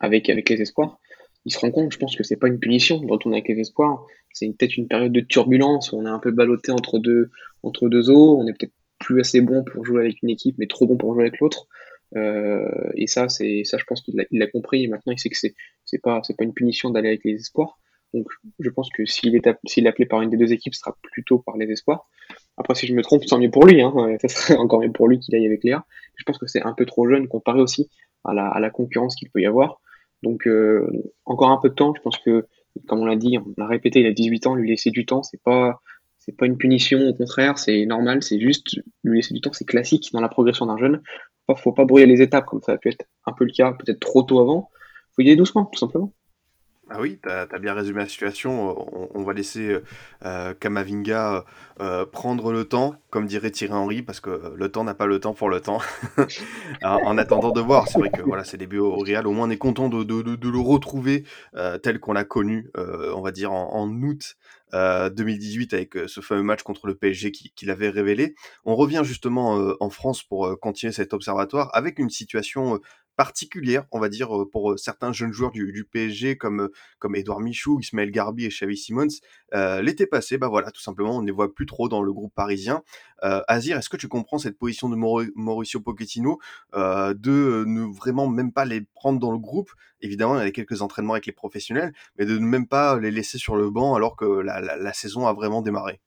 avec, 0.00 0.28
avec 0.28 0.48
les 0.48 0.60
espoirs. 0.60 0.98
Il 1.44 1.52
se 1.52 1.58
rend 1.58 1.70
compte, 1.70 1.92
je 1.92 1.98
pense 1.98 2.16
que 2.16 2.24
c'est 2.24 2.36
pas 2.36 2.48
une 2.48 2.58
punition 2.58 3.00
de 3.00 3.10
retourner 3.10 3.38
avec 3.38 3.48
les 3.48 3.60
espoirs. 3.60 4.04
C'est 4.32 4.46
peut-être 4.48 4.76
une 4.76 4.88
période 4.88 5.12
de 5.12 5.20
turbulence 5.20 5.92
on 5.92 6.04
est 6.04 6.10
un 6.10 6.18
peu 6.18 6.30
ballotté 6.30 6.72
entre 6.72 6.98
deux, 6.98 7.30
entre 7.62 7.88
deux 7.88 8.10
eaux. 8.10 8.38
On 8.38 8.46
est 8.46 8.52
peut-être 8.52 8.74
plus 8.98 9.20
assez 9.20 9.40
bon 9.40 9.64
pour 9.64 9.84
jouer 9.84 10.02
avec 10.02 10.22
une 10.22 10.30
équipe, 10.30 10.56
mais 10.58 10.66
trop 10.66 10.86
bon 10.86 10.96
pour 10.96 11.14
jouer 11.14 11.22
avec 11.22 11.38
l'autre. 11.40 11.68
Euh, 12.16 12.68
et 12.94 13.06
ça, 13.06 13.28
c'est 13.28 13.62
ça, 13.64 13.78
je 13.78 13.84
pense 13.84 14.00
qu'il 14.02 14.14
l'a 14.30 14.46
compris. 14.48 14.84
Et 14.84 14.88
maintenant, 14.88 15.12
il 15.12 15.18
sait 15.18 15.28
que 15.28 15.36
c'est 15.36 15.54
pas 16.02 16.20
pas 16.20 16.44
une 16.44 16.54
punition 16.54 16.90
d'aller 16.90 17.08
avec 17.08 17.24
les 17.24 17.34
espoirs. 17.34 17.78
Donc, 18.14 18.26
je 18.58 18.70
pense 18.70 18.88
que 18.90 19.04
s'il 19.04 19.34
est 19.36 19.46
appelé 19.46 20.06
par 20.06 20.22
une 20.22 20.30
des 20.30 20.36
deux 20.36 20.52
équipes, 20.52 20.74
ce 20.74 20.80
sera 20.80 20.96
plutôt 21.02 21.38
par 21.38 21.56
les 21.56 21.70
espoirs. 21.70 22.08
Après, 22.56 22.74
si 22.74 22.86
je 22.86 22.94
me 22.94 23.02
trompe, 23.02 23.24
tant 23.26 23.38
mieux 23.38 23.50
pour 23.50 23.66
lui. 23.66 23.82
Hein, 23.82 23.92
ça 24.20 24.28
serait 24.28 24.56
encore 24.58 24.80
mieux 24.80 24.92
pour 24.92 25.08
lui 25.08 25.18
qu'il 25.18 25.34
aille 25.34 25.46
avec 25.46 25.62
Léa. 25.64 25.84
Je 26.16 26.24
pense 26.24 26.38
que 26.38 26.46
c'est 26.46 26.62
un 26.62 26.72
peu 26.72 26.86
trop 26.86 27.08
jeune 27.08 27.28
comparé 27.28 27.60
aussi 27.60 27.90
à 28.24 28.34
la, 28.34 28.48
à 28.48 28.60
la 28.60 28.70
concurrence 28.70 29.14
qu'il 29.14 29.30
peut 29.30 29.40
y 29.40 29.46
avoir. 29.46 29.80
Donc, 30.22 30.46
euh, 30.46 30.88
encore 31.24 31.50
un 31.50 31.58
peu 31.58 31.68
de 31.68 31.74
temps. 31.74 31.94
Je 31.94 32.00
pense 32.00 32.18
que, 32.18 32.46
comme 32.86 33.00
on 33.00 33.06
l'a 33.06 33.16
dit, 33.16 33.38
on 33.38 33.54
l'a 33.56 33.66
répété, 33.66 34.00
il 34.00 34.06
a 34.06 34.12
18 34.12 34.46
ans, 34.46 34.54
lui 34.54 34.68
laisser 34.68 34.90
du 34.90 35.06
temps, 35.06 35.22
c'est 35.22 35.42
pas 35.42 35.80
c'est 36.28 36.36
pas 36.36 36.44
une 36.44 36.58
punition, 36.58 37.00
au 37.08 37.14
contraire, 37.14 37.58
c'est 37.58 37.86
normal, 37.86 38.22
c'est 38.22 38.38
juste 38.38 38.76
lui 39.02 39.16
laisser 39.16 39.32
du 39.32 39.40
temps, 39.40 39.52
c'est 39.54 39.64
classique 39.64 40.10
dans 40.12 40.20
la 40.20 40.28
progression 40.28 40.66
d'un 40.66 40.76
jeune. 40.76 41.00
Faut 41.46 41.54
pas, 41.54 41.54
faut 41.54 41.72
pas 41.72 41.86
brouiller 41.86 42.04
les 42.04 42.20
étapes 42.20 42.44
comme 42.44 42.60
ça 42.60 42.72
a 42.72 42.76
pu 42.76 42.90
être 42.90 43.06
un 43.24 43.32
peu 43.32 43.46
le 43.46 43.50
cas, 43.52 43.72
peut-être 43.72 43.98
trop 43.98 44.22
tôt 44.22 44.38
avant. 44.40 44.68
Faut 45.16 45.22
y 45.22 45.28
aller 45.28 45.36
doucement, 45.36 45.64
tout 45.64 45.78
simplement. 45.78 46.12
Ah 46.90 47.00
oui, 47.00 47.18
tu 47.22 47.28
as, 47.28 47.46
bien 47.58 47.74
résumé 47.74 48.00
la 48.00 48.08
situation. 48.08 49.14
On, 49.14 49.22
va 49.22 49.34
laisser 49.34 49.78
euh, 50.24 50.54
Kamavinga 50.54 51.44
euh, 51.80 52.06
prendre 52.06 52.50
le 52.50 52.64
temps, 52.64 52.94
comme 53.10 53.26
dirait 53.26 53.50
Thierry 53.50 53.74
Henry, 53.74 54.02
parce 54.02 54.20
que 54.20 54.54
le 54.56 54.68
temps 54.70 54.84
n'a 54.84 54.94
pas 54.94 55.06
le 55.06 55.20
temps 55.20 55.34
pour 55.34 55.50
le 55.50 55.60
temps. 55.60 55.80
en, 56.82 57.18
attendant 57.18 57.50
de 57.50 57.60
voir, 57.60 57.88
c'est 57.88 57.98
vrai 57.98 58.10
que 58.10 58.22
voilà, 58.22 58.42
c'est 58.44 58.56
début 58.56 58.78
au 58.78 58.96
Real. 58.96 59.26
Au 59.26 59.32
moins, 59.32 59.48
on 59.48 59.50
est 59.50 59.58
content 59.58 59.90
de, 59.90 60.02
le 60.02 60.58
retrouver 60.58 61.24
euh, 61.56 61.76
tel 61.76 62.00
qu'on 62.00 62.14
l'a 62.14 62.24
connu, 62.24 62.70
on 62.74 63.20
va 63.20 63.32
dire, 63.32 63.52
en, 63.52 63.88
août 63.88 64.36
2018 64.72 65.72
euh, 65.72 65.76
avec 65.76 65.96
euh, 65.96 66.08
ce 66.08 66.20
fameux 66.20 66.42
match 66.42 66.62
contre 66.62 66.86
le 66.86 66.94
PSG 66.94 67.32
qui, 67.32 67.66
l'avait 67.66 67.88
révélé. 67.88 68.34
On 68.64 68.76
revient 68.76 69.02
justement 69.04 69.58
euh, 69.58 69.76
en 69.80 69.90
France 69.90 70.22
pour 70.22 70.58
continuer 70.60 70.92
cet 70.92 71.12
observatoire 71.12 71.70
avec 71.74 71.98
une 71.98 72.10
situation 72.10 72.80
particulière, 73.18 73.84
on 73.90 73.98
va 73.98 74.08
dire, 74.08 74.28
pour 74.52 74.78
certains 74.78 75.12
jeunes 75.12 75.32
joueurs 75.32 75.50
du, 75.50 75.84
PSG 75.84 76.38
comme 76.38 76.70
comme 77.00 77.16
Edouard 77.16 77.40
Michou, 77.40 77.80
Ismaël 77.80 78.12
Garbi 78.12 78.44
et 78.44 78.48
Xavi 78.48 78.76
Simons. 78.76 79.08
Euh, 79.54 79.82
L'été 79.82 80.06
passé, 80.06 80.38
bah 80.38 80.46
voilà, 80.46 80.70
tout 80.70 80.80
simplement, 80.80 81.16
on 81.16 81.20
ne 81.20 81.26
les 81.26 81.32
voit 81.32 81.52
plus 81.52 81.66
trop 81.66 81.88
dans 81.88 82.00
le 82.00 82.12
groupe 82.12 82.32
parisien. 82.32 82.84
Euh, 83.24 83.42
Azir, 83.48 83.76
est-ce 83.76 83.88
que 83.88 83.96
tu 83.96 84.06
comprends 84.06 84.38
cette 84.38 84.56
position 84.56 84.88
de 84.88 84.94
Mauricio 85.34 85.80
Pochettino 85.80 86.38
euh, 86.76 87.12
de 87.12 87.64
ne 87.66 87.92
vraiment 87.92 88.28
même 88.28 88.52
pas 88.52 88.64
les 88.64 88.82
prendre 88.94 89.18
dans 89.18 89.32
le 89.32 89.38
groupe? 89.38 89.72
Évidemment, 90.00 90.38
il 90.38 90.44
y 90.44 90.48
a 90.48 90.52
quelques 90.52 90.80
entraînements 90.80 91.14
avec 91.14 91.26
les 91.26 91.32
professionnels, 91.32 91.92
mais 92.18 92.24
de 92.24 92.38
ne 92.38 92.46
même 92.46 92.68
pas 92.68 93.00
les 93.00 93.10
laisser 93.10 93.38
sur 93.38 93.56
le 93.56 93.68
banc 93.68 93.96
alors 93.96 94.14
que 94.14 94.26
la 94.26 94.92
saison 94.92 95.26
a 95.26 95.32
vraiment 95.32 95.60
démarré. 95.60 96.00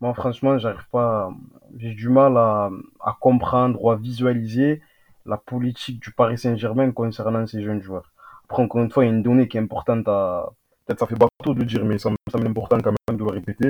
Moi, 0.00 0.12
franchement, 0.14 0.58
j'arrive 0.58 0.88
pas. 0.90 1.30
J'ai 1.76 1.94
du 1.94 2.08
mal 2.08 2.36
à, 2.36 2.70
à 3.00 3.16
comprendre 3.20 3.80
ou 3.80 3.90
à 3.92 3.96
visualiser 3.96 4.82
la 5.26 5.36
politique 5.36 6.00
du 6.00 6.12
Paris 6.12 6.38
Saint-Germain 6.38 6.92
concernant 6.92 7.46
ces 7.46 7.62
jeunes 7.62 7.82
joueurs. 7.82 8.12
Après, 8.44 8.62
encore 8.62 8.82
une 8.82 8.90
fois, 8.90 9.04
il 9.04 9.08
y 9.08 9.10
a 9.10 9.14
une 9.14 9.22
donnée 9.22 9.48
qui 9.48 9.56
est 9.56 9.60
importante 9.60 10.08
à, 10.08 10.50
peut-être 10.86 11.00
ça 11.00 11.06
fait 11.06 11.14
bateau 11.14 11.54
de 11.54 11.60
le 11.60 11.64
dire, 11.64 11.84
mais 11.84 11.98
ça 11.98 12.10
me 12.10 12.16
semble 12.30 12.46
important 12.46 12.78
quand 12.80 12.92
même 13.08 13.18
de 13.18 13.24
le 13.24 13.30
répéter, 13.30 13.68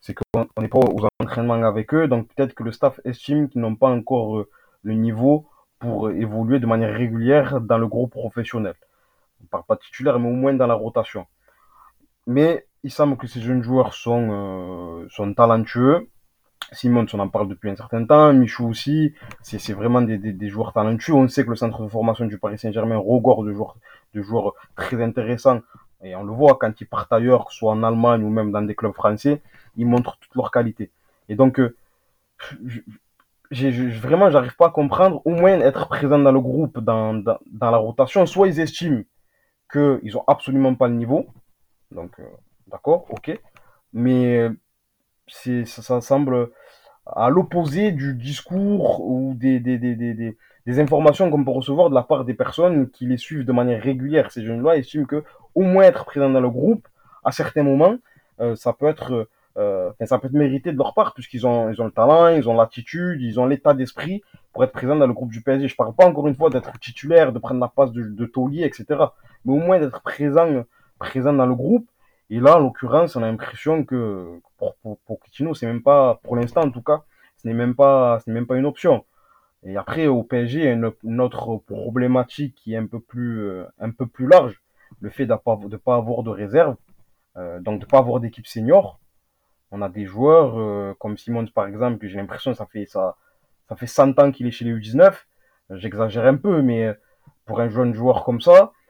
c'est 0.00 0.14
qu'on 0.14 0.46
n'est 0.60 0.68
pas 0.68 0.78
aux 0.78 1.08
entraînements 1.20 1.54
avec 1.54 1.92
eux, 1.94 2.06
donc 2.06 2.28
peut-être 2.28 2.54
que 2.54 2.62
le 2.62 2.72
staff 2.72 3.00
estime 3.04 3.48
qu'ils 3.48 3.60
n'ont 3.60 3.74
pas 3.74 3.88
encore 3.88 4.38
euh, 4.38 4.48
le 4.82 4.94
niveau 4.94 5.48
pour 5.78 6.10
évoluer 6.10 6.60
de 6.60 6.66
manière 6.66 6.94
régulière 6.94 7.60
dans 7.60 7.78
le 7.78 7.86
groupe 7.86 8.12
professionnel. 8.12 8.74
On 9.42 9.46
parle 9.46 9.64
pas 9.64 9.76
titulaire, 9.76 10.18
mais 10.18 10.28
au 10.28 10.32
moins 10.32 10.54
dans 10.54 10.66
la 10.66 10.74
rotation. 10.74 11.26
Mais 12.26 12.66
il 12.82 12.90
semble 12.90 13.16
que 13.16 13.26
ces 13.26 13.40
jeunes 13.40 13.62
joueurs 13.62 13.94
sont, 13.94 14.28
euh, 14.30 15.08
sont 15.10 15.34
talentueux. 15.34 16.08
Simon, 16.72 17.06
on 17.12 17.18
en 17.20 17.28
parle 17.28 17.48
depuis 17.48 17.70
un 17.70 17.76
certain 17.76 18.04
temps. 18.04 18.32
Michou 18.32 18.68
aussi. 18.68 19.14
C'est 19.42 19.72
vraiment 19.72 20.02
des, 20.02 20.18
des, 20.18 20.48
joueurs 20.48 20.72
talentueux. 20.72 21.14
On 21.14 21.28
sait 21.28 21.44
que 21.44 21.50
le 21.50 21.56
centre 21.56 21.82
de 21.82 21.88
formation 21.88 22.26
du 22.26 22.38
Paris 22.38 22.58
Saint-Germain 22.58 22.96
regorge 22.96 23.46
de 23.46 23.52
joueurs, 23.52 23.76
de 24.14 24.22
joueurs 24.22 24.54
très 24.74 25.00
intéressants. 25.02 25.60
Et 26.02 26.14
on 26.16 26.24
le 26.24 26.32
voit 26.32 26.56
quand 26.60 26.72
ils 26.80 26.86
partent 26.86 27.12
ailleurs, 27.12 27.50
soit 27.52 27.72
en 27.72 27.82
Allemagne 27.82 28.22
ou 28.22 28.30
même 28.30 28.52
dans 28.52 28.62
des 28.62 28.74
clubs 28.74 28.92
français, 28.92 29.42
ils 29.76 29.86
montrent 29.86 30.18
toute 30.18 30.34
leur 30.34 30.50
qualité. 30.50 30.90
Et 31.28 31.36
donc, 31.36 31.58
euh, 31.58 31.76
j'ai 33.50 33.70
vraiment, 33.70 34.30
j'arrive 34.30 34.56
pas 34.56 34.66
à 34.66 34.70
comprendre, 34.70 35.22
au 35.24 35.30
moins 35.30 35.60
être 35.60 35.88
présent 35.88 36.18
dans 36.18 36.32
le 36.32 36.40
groupe, 36.40 36.80
dans, 36.80 37.14
dans, 37.14 37.38
dans 37.46 37.70
la 37.70 37.78
rotation. 37.78 38.26
Soit 38.26 38.48
ils 38.48 38.60
estiment 38.60 39.02
qu'ils 39.72 40.16
ont 40.16 40.24
absolument 40.26 40.74
pas 40.74 40.88
le 40.88 40.94
niveau. 40.94 41.26
Donc, 41.90 42.18
euh, 42.18 42.24
d'accord, 42.66 43.06
ok. 43.10 43.38
Mais 43.92 44.38
euh, 44.38 44.50
c'est, 45.28 45.64
ça, 45.64 45.82
ça 45.82 46.00
semble 46.00 46.50
à 47.06 47.30
l'opposé 47.30 47.92
du 47.92 48.14
discours 48.14 49.00
ou 49.00 49.34
des, 49.34 49.60
des, 49.60 49.78
des, 49.78 49.94
des, 49.94 50.36
des 50.66 50.80
informations 50.80 51.30
qu'on 51.30 51.44
peut 51.44 51.52
recevoir 51.52 51.88
de 51.88 51.94
la 51.94 52.02
part 52.02 52.24
des 52.24 52.34
personnes 52.34 52.90
qui 52.90 53.06
les 53.06 53.16
suivent 53.16 53.44
de 53.44 53.52
manière 53.52 53.82
régulière. 53.82 54.32
Ces 54.32 54.44
jeunes-là 54.44 54.76
estiment 54.76 55.06
que 55.06 55.22
au 55.54 55.62
moins 55.62 55.84
être 55.84 56.04
présent 56.04 56.28
dans 56.28 56.40
le 56.40 56.50
groupe, 56.50 56.86
à 57.24 57.32
certains 57.32 57.62
moments, 57.62 57.96
euh, 58.40 58.56
ça 58.56 58.72
peut 58.72 58.86
être 58.86 59.28
euh, 59.56 59.90
ça 60.04 60.18
peut 60.18 60.26
être 60.26 60.34
mérité 60.34 60.70
de 60.70 60.76
leur 60.76 60.92
part 60.92 61.14
puisqu'ils 61.14 61.46
ont 61.46 61.70
ils 61.70 61.80
ont 61.80 61.86
le 61.86 61.92
talent, 61.92 62.28
ils 62.28 62.48
ont 62.48 62.54
l'attitude, 62.54 63.22
ils 63.22 63.40
ont 63.40 63.46
l'état 63.46 63.72
d'esprit 63.72 64.22
pour 64.52 64.64
être 64.64 64.72
présent 64.72 64.96
dans 64.96 65.06
le 65.06 65.12
groupe 65.12 65.30
du 65.30 65.40
PSG. 65.40 65.68
Je 65.68 65.76
parle 65.76 65.94
pas 65.94 66.06
encore 66.06 66.26
une 66.26 66.34
fois 66.34 66.50
d'être 66.50 66.78
titulaire, 66.80 67.32
de 67.32 67.38
prendre 67.38 67.60
la 67.60 67.68
place 67.68 67.92
de, 67.92 68.02
de 68.02 68.26
taulier, 68.26 68.64
etc. 68.64 68.84
Mais 69.44 69.52
au 69.52 69.58
moins 69.58 69.78
d'être 69.78 70.02
présent 70.02 70.64
présent 70.98 71.32
dans 71.32 71.46
le 71.46 71.54
groupe. 71.54 71.86
Et 72.30 72.40
là, 72.40 72.56
en 72.56 72.60
l'occurrence, 72.60 73.16
on 73.16 73.22
a 73.22 73.26
l'impression 73.30 73.84
que 73.84 74.40
pour, 74.58 74.74
pour, 74.76 74.98
pour 74.98 75.20
Coutinho, 75.20 75.54
c'est 75.54 75.66
même 75.66 75.82
pas, 75.82 76.20
pour 76.24 76.36
l'instant 76.36 76.62
en 76.62 76.70
tout 76.70 76.82
cas, 76.82 77.04
ce 77.36 77.46
n'est 77.46 77.54
même 77.54 77.74
pas, 77.74 78.20
ce 78.20 78.30
n'est 78.30 78.34
même 78.34 78.46
pas 78.46 78.56
une 78.56 78.66
option. 78.66 79.04
Et 79.64 79.76
après, 79.76 80.06
au 80.06 80.22
PSG, 80.22 80.70
une, 80.70 81.20
autre 81.20 81.56
problématique 81.66 82.54
qui 82.54 82.74
est 82.74 82.76
un 82.76 82.86
peu 82.86 83.00
plus, 83.00 83.40
euh, 83.42 83.64
un 83.78 83.90
peu 83.90 84.06
plus 84.06 84.26
large. 84.26 84.60
Le 85.00 85.10
fait 85.10 85.26
de 85.26 85.32
ne 85.32 85.76
pas 85.76 85.96
avoir 85.96 86.22
de 86.22 86.30
réserve, 86.30 86.76
euh, 87.36 87.60
donc 87.60 87.80
de 87.80 87.86
pas 87.86 87.98
avoir 87.98 88.20
d'équipe 88.20 88.46
senior. 88.46 89.00
On 89.70 89.82
a 89.82 89.88
des 89.88 90.06
joueurs 90.06 90.58
euh, 90.58 90.94
comme 90.98 91.16
Simons 91.16 91.46
par 91.46 91.66
exemple, 91.66 91.98
que 91.98 92.08
j'ai 92.08 92.18
l'impression 92.18 92.54
ça 92.54 92.66
fait 92.66 92.86
ça, 92.86 93.16
ça 93.68 93.76
fait 93.76 93.86
100 93.88 94.18
ans 94.20 94.30
qu'il 94.30 94.46
est 94.46 94.52
chez 94.52 94.64
les 94.64 94.72
U19. 94.72 95.12
J'exagère 95.70 96.26
un 96.26 96.36
peu, 96.36 96.62
mais 96.62 96.94
pour 97.44 97.60
un 97.60 97.68
jeune 97.68 97.92
joueur 97.92 98.24
comme 98.24 98.40
ça, 98.40 98.52
euh, 98.62 98.85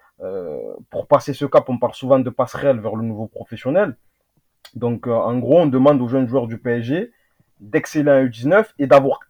pour 0.91 1.07
passer 1.07 1.35
ce 1.35 1.45
cap, 1.45 1.69
on 1.69 1.79
parle 1.79 1.95
souvent 1.95 2.19
de 2.19 2.31
passerelle 2.31 2.81
vers 2.81 2.97
le 2.97 3.05
nouveau 3.05 3.27
professionnel. 3.27 3.97
Donc, 4.75 5.07
euh, 5.07 5.13
en 5.13 5.39
gros, 5.39 5.61
on 5.61 5.67
demande 5.67 6.01
aux 6.03 6.09
jeunes 6.09 6.29
joueurs 6.29 6.47
du 6.47 6.59
PSG 6.59 7.13
d'exceller 7.61 8.11
en 8.11 8.25
U19 8.27 8.67
et 8.79 8.87
d'avoir 8.87 9.21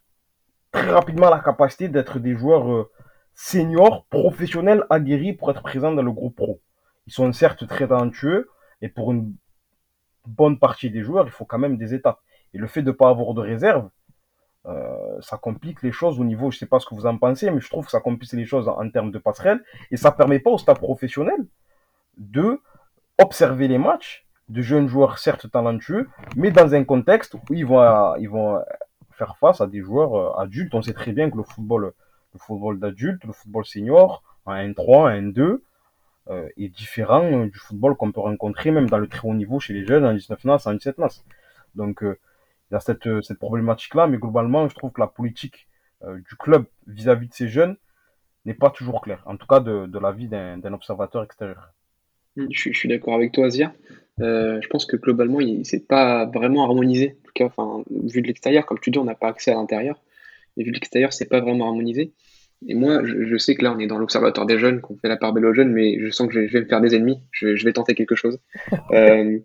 très 0.72 0.90
rapidement 0.90 1.30
la 1.30 1.38
capacité 1.38 1.88
d'être 1.88 2.18
des 2.18 2.36
joueurs 2.36 2.70
euh, 2.72 2.90
seniors, 3.34 4.06
professionnels, 4.06 4.84
aguerris 4.90 5.32
pour 5.32 5.50
être 5.50 5.62
présents 5.62 5.92
dans 5.92 6.02
le 6.02 6.12
groupe 6.12 6.36
pro. 6.36 6.60
Ils 7.06 7.12
sont 7.12 7.32
certes 7.32 7.66
très 7.68 7.86
talentueux 7.86 8.50
et 8.82 8.88
pour 8.88 9.12
une 9.12 9.34
bonne 10.26 10.58
partie 10.58 10.90
des 10.90 11.02
joueurs, 11.02 11.26
il 11.26 11.30
faut 11.30 11.44
quand 11.44 11.58
même 11.58 11.76
des 11.76 11.94
étapes. 11.94 12.20
Et 12.52 12.58
le 12.58 12.66
fait 12.66 12.82
de 12.82 12.88
ne 12.88 12.96
pas 12.96 13.08
avoir 13.08 13.32
de 13.34 13.40
réserve, 13.40 13.88
euh, 14.68 15.20
ça 15.20 15.36
complique 15.36 15.82
les 15.82 15.92
choses 15.92 16.18
au 16.18 16.24
niveau, 16.24 16.50
je 16.50 16.58
sais 16.58 16.66
pas 16.66 16.80
ce 16.80 16.86
que 16.86 16.94
vous 16.94 17.06
en 17.06 17.16
pensez, 17.18 17.50
mais 17.50 17.60
je 17.60 17.68
trouve 17.68 17.84
que 17.84 17.90
ça 17.90 18.00
complique 18.00 18.32
les 18.32 18.46
choses 18.46 18.68
en, 18.68 18.90
termes 18.90 19.12
de 19.12 19.18
passerelle 19.18 19.62
et 19.90 19.96
ça 19.96 20.10
permet 20.10 20.40
pas 20.40 20.50
au 20.50 20.58
staff 20.58 20.78
professionnel 20.78 21.46
de 22.18 22.60
observer 23.22 23.68
les 23.68 23.78
matchs 23.78 24.26
de 24.48 24.62
jeunes 24.62 24.88
joueurs 24.88 25.18
certes 25.18 25.50
talentueux, 25.50 26.08
mais 26.36 26.50
dans 26.50 26.74
un 26.74 26.84
contexte 26.84 27.34
où 27.34 27.40
ils 27.50 27.66
vont, 27.66 28.14
ils 28.16 28.28
vont 28.28 28.60
faire 29.16 29.36
face 29.38 29.60
à 29.60 29.66
des 29.66 29.80
joueurs 29.80 30.14
euh, 30.14 30.42
adultes. 30.42 30.74
On 30.74 30.82
sait 30.82 30.92
très 30.92 31.12
bien 31.12 31.30
que 31.30 31.36
le 31.36 31.42
football, 31.42 31.92
le 32.32 32.38
football 32.38 32.78
d'adulte, 32.78 33.24
le 33.24 33.32
football 33.32 33.64
senior, 33.64 34.22
en 34.44 34.54
N3, 34.54 34.96
en 34.96 35.08
N2, 35.08 35.60
euh, 36.28 36.48
est 36.56 36.68
différent 36.68 37.46
du 37.46 37.58
football 37.58 37.96
qu'on 37.96 38.12
peut 38.12 38.20
rencontrer 38.20 38.70
même 38.70 38.88
dans 38.88 38.98
le 38.98 39.08
très 39.08 39.28
haut 39.28 39.34
niveau 39.34 39.60
chez 39.60 39.72
les 39.74 39.86
jeunes 39.86 40.04
en 40.04 40.12
19 40.12 40.44
NAS, 40.44 40.66
en 40.66 40.74
17 40.74 40.98
NAS. 40.98 41.24
Donc, 41.74 42.02
euh, 42.02 42.18
il 42.70 42.74
y 42.74 42.76
a 42.76 42.80
cette, 42.80 43.06
euh, 43.06 43.22
cette 43.22 43.38
problématique-là, 43.38 44.06
mais 44.06 44.18
globalement, 44.18 44.68
je 44.68 44.74
trouve 44.74 44.92
que 44.92 45.00
la 45.00 45.06
politique 45.06 45.68
euh, 46.04 46.16
du 46.16 46.36
club 46.36 46.64
vis-à-vis 46.86 47.26
-vis 47.26 47.30
de 47.30 47.34
ces 47.34 47.48
jeunes 47.48 47.76
n'est 48.44 48.54
pas 48.54 48.70
toujours 48.70 49.00
claire, 49.00 49.22
en 49.26 49.36
tout 49.36 49.46
cas 49.46 49.60
de, 49.60 49.86
de 49.86 49.98
l'avis 49.98 50.28
d'un 50.28 50.72
observateur 50.72 51.22
extérieur. 51.22 51.72
Je, 52.36 52.44
je 52.50 52.78
suis 52.78 52.88
d'accord 52.88 53.14
avec 53.14 53.32
toi, 53.32 53.46
Azia. 53.46 53.72
Euh, 54.20 54.60
je 54.60 54.68
pense 54.68 54.86
que 54.86 54.96
globalement, 54.96 55.40
il 55.40 55.64
c'est 55.64 55.86
pas 55.86 56.26
vraiment 56.26 56.64
harmonisé. 56.64 57.16
En 57.20 57.26
tout 57.26 57.32
cas, 57.34 57.44
enfin, 57.46 57.82
vu 57.90 58.22
de 58.22 58.26
l'extérieur, 58.26 58.66
comme 58.66 58.78
tu 58.78 58.90
dis, 58.90 58.98
on 58.98 59.04
n'a 59.04 59.14
pas 59.14 59.28
accès 59.28 59.50
à 59.50 59.54
l'intérieur. 59.54 60.00
Et 60.56 60.64
vu 60.64 60.70
de 60.70 60.76
l'extérieur, 60.76 61.12
c'est 61.12 61.28
pas 61.28 61.40
vraiment 61.40 61.66
harmonisé. 61.66 62.12
Et 62.66 62.74
moi, 62.74 63.04
je, 63.04 63.24
je 63.24 63.36
sais 63.36 63.54
que 63.54 63.62
là, 63.62 63.74
on 63.74 63.78
est 63.78 63.86
dans 63.86 63.98
l'observatoire 63.98 64.46
des 64.46 64.58
jeunes, 64.58 64.80
qu'on 64.80 64.96
fait 64.96 65.08
la 65.08 65.16
part 65.16 65.32
belle 65.32 65.44
aux 65.44 65.52
jeunes, 65.52 65.72
mais 65.72 65.98
je 66.00 66.08
sens 66.10 66.28
que 66.28 66.34
je 66.34 66.40
vais, 66.40 66.48
je 66.48 66.52
vais 66.54 66.60
me 66.60 66.68
faire 66.68 66.80
des 66.80 66.94
ennemis. 66.94 67.18
Je, 67.32 67.56
je 67.56 67.64
vais 67.64 67.72
tenter 67.72 67.94
quelque 67.94 68.14
chose. 68.14 68.38
Euh, 68.92 69.38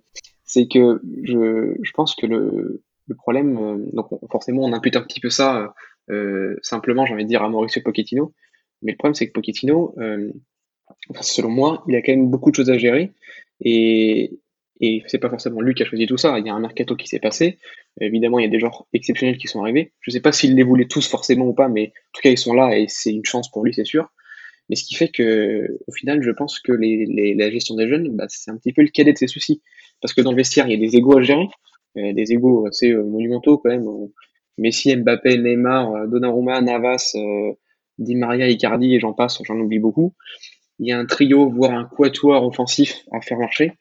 c'est 0.46 0.68
que 0.68 1.02
je, 1.24 1.76
je 1.82 1.92
pense 1.94 2.14
que 2.16 2.26
le, 2.26 2.84
le 3.08 3.16
problème, 3.16 3.58
euh, 3.58 3.78
donc 3.94 4.10
forcément, 4.32 4.64
on 4.64 4.74
impute 4.74 4.96
un 4.96 5.02
petit 5.02 5.20
peu 5.20 5.30
ça 5.30 5.74
euh, 6.10 6.56
simplement, 6.62 7.06
j'ai 7.06 7.14
envie 7.14 7.24
de 7.24 7.30
dire, 7.30 7.44
à 7.44 7.50
Mauricio 7.50 7.82
Pochettino. 7.82 8.34
Mais 8.82 8.92
le 8.92 8.98
problème, 8.98 9.14
c'est 9.14 9.28
que 9.28 9.34
Pochettino, 9.34 9.94
euh, 10.00 10.32
selon 11.22 11.50
moi, 11.50 11.84
il 11.88 11.96
a 11.96 12.02
quand 12.02 12.12
même 12.12 12.30
beaucoup 12.30 12.52
de 12.52 12.56
choses 12.56 12.70
à 12.70 12.78
gérer. 12.78 13.12
Et, 13.60 14.40
et 14.80 15.04
c'est 15.08 15.20
pas 15.20 15.30
forcément 15.30 15.62
lui 15.62 15.76
qui 15.76 15.84
a 15.84 15.86
choisi 15.86 16.08
tout 16.08 16.18
ça. 16.18 16.40
Il 16.40 16.46
y 16.46 16.50
a 16.50 16.54
un 16.54 16.60
mercato 16.60 16.96
qui 16.96 17.08
s'est 17.08 17.20
passé. 17.20 17.60
Évidemment, 18.00 18.40
il 18.40 18.44
y 18.44 18.48
a 18.48 18.50
des 18.50 18.60
joueurs 18.60 18.88
exceptionnels 18.94 19.38
qui 19.38 19.48
sont 19.48 19.62
arrivés. 19.62 19.94
Je 20.02 20.12
sais 20.12 20.22
pas 20.22 20.32
s'il 20.32 20.56
les 20.56 20.64
voulait 20.64 20.88
tous 20.88 21.08
forcément 21.08 21.46
ou 21.46 21.54
pas, 21.54 21.70
mais 21.70 21.88
en 21.88 22.12
tout 22.14 22.22
cas, 22.24 22.30
ils 22.32 22.38
sont 22.38 22.54
là 22.54 22.78
et 22.78 22.86
c'est 22.88 23.12
une 23.12 23.26
chance 23.26 23.52
pour 23.52 23.64
lui, 23.64 23.74
c'est 23.74 23.86
sûr. 23.86 24.12
Mais 24.70 24.76
ce 24.76 24.84
qui 24.84 24.96
fait 24.96 25.10
que, 25.10 25.78
au 25.86 25.92
final, 25.92 26.24
je 26.24 26.32
pense 26.32 26.60
que 26.60 26.72
les, 26.72 27.06
les, 27.06 27.36
la 27.36 27.52
gestion 27.52 27.76
des 27.76 27.88
jeunes, 27.88 28.16
bah, 28.16 28.26
c'est 28.30 28.50
un 28.50 28.58
petit 28.58 28.74
peu 28.74 28.82
le 28.82 28.88
cadet 28.88 29.14
de 29.14 29.18
ses 29.18 29.28
soucis. 29.28 29.62
Parce 30.02 30.14
que 30.14 30.22
dans 30.22 30.32
le 30.32 30.38
vestiaire, 30.38 30.68
il 30.68 30.72
y 30.72 30.76
a 30.76 30.90
des 30.90 30.96
égaux 30.96 31.18
à 31.18 31.22
gérer. 31.22 31.48
Euh, 31.98 32.14
des 32.14 32.32
égaux 32.32 32.66
assez 32.66 32.92
euh, 32.92 33.04
monumentaux 33.04 33.58
quand 33.58 33.70
même. 33.70 33.86
Messi, 34.58 34.96
Mbappé, 34.96 35.38
Neymar, 35.38 35.94
euh, 35.94 36.08
Donnarumma, 36.08 36.62
Navas, 36.62 37.14
euh, 37.16 37.54
Di 37.98 38.16
Maria, 38.16 38.48
Icardi 38.48 38.96
et 38.96 39.00
j'en 39.00 39.14
passe, 39.14 39.42
j'en 39.44 39.60
oublie 39.60 39.80
beaucoup. 39.80 40.14
Il 40.80 40.88
y 40.88 40.92
a 40.92 41.00
un 41.00 41.06
trio, 41.06 41.50
voire 41.50 41.74
un 41.74 41.86
quatuor 41.86 42.46
offensif 42.46 43.04
à 43.12 43.22
faire 43.22 43.38
marcher. 43.38 43.74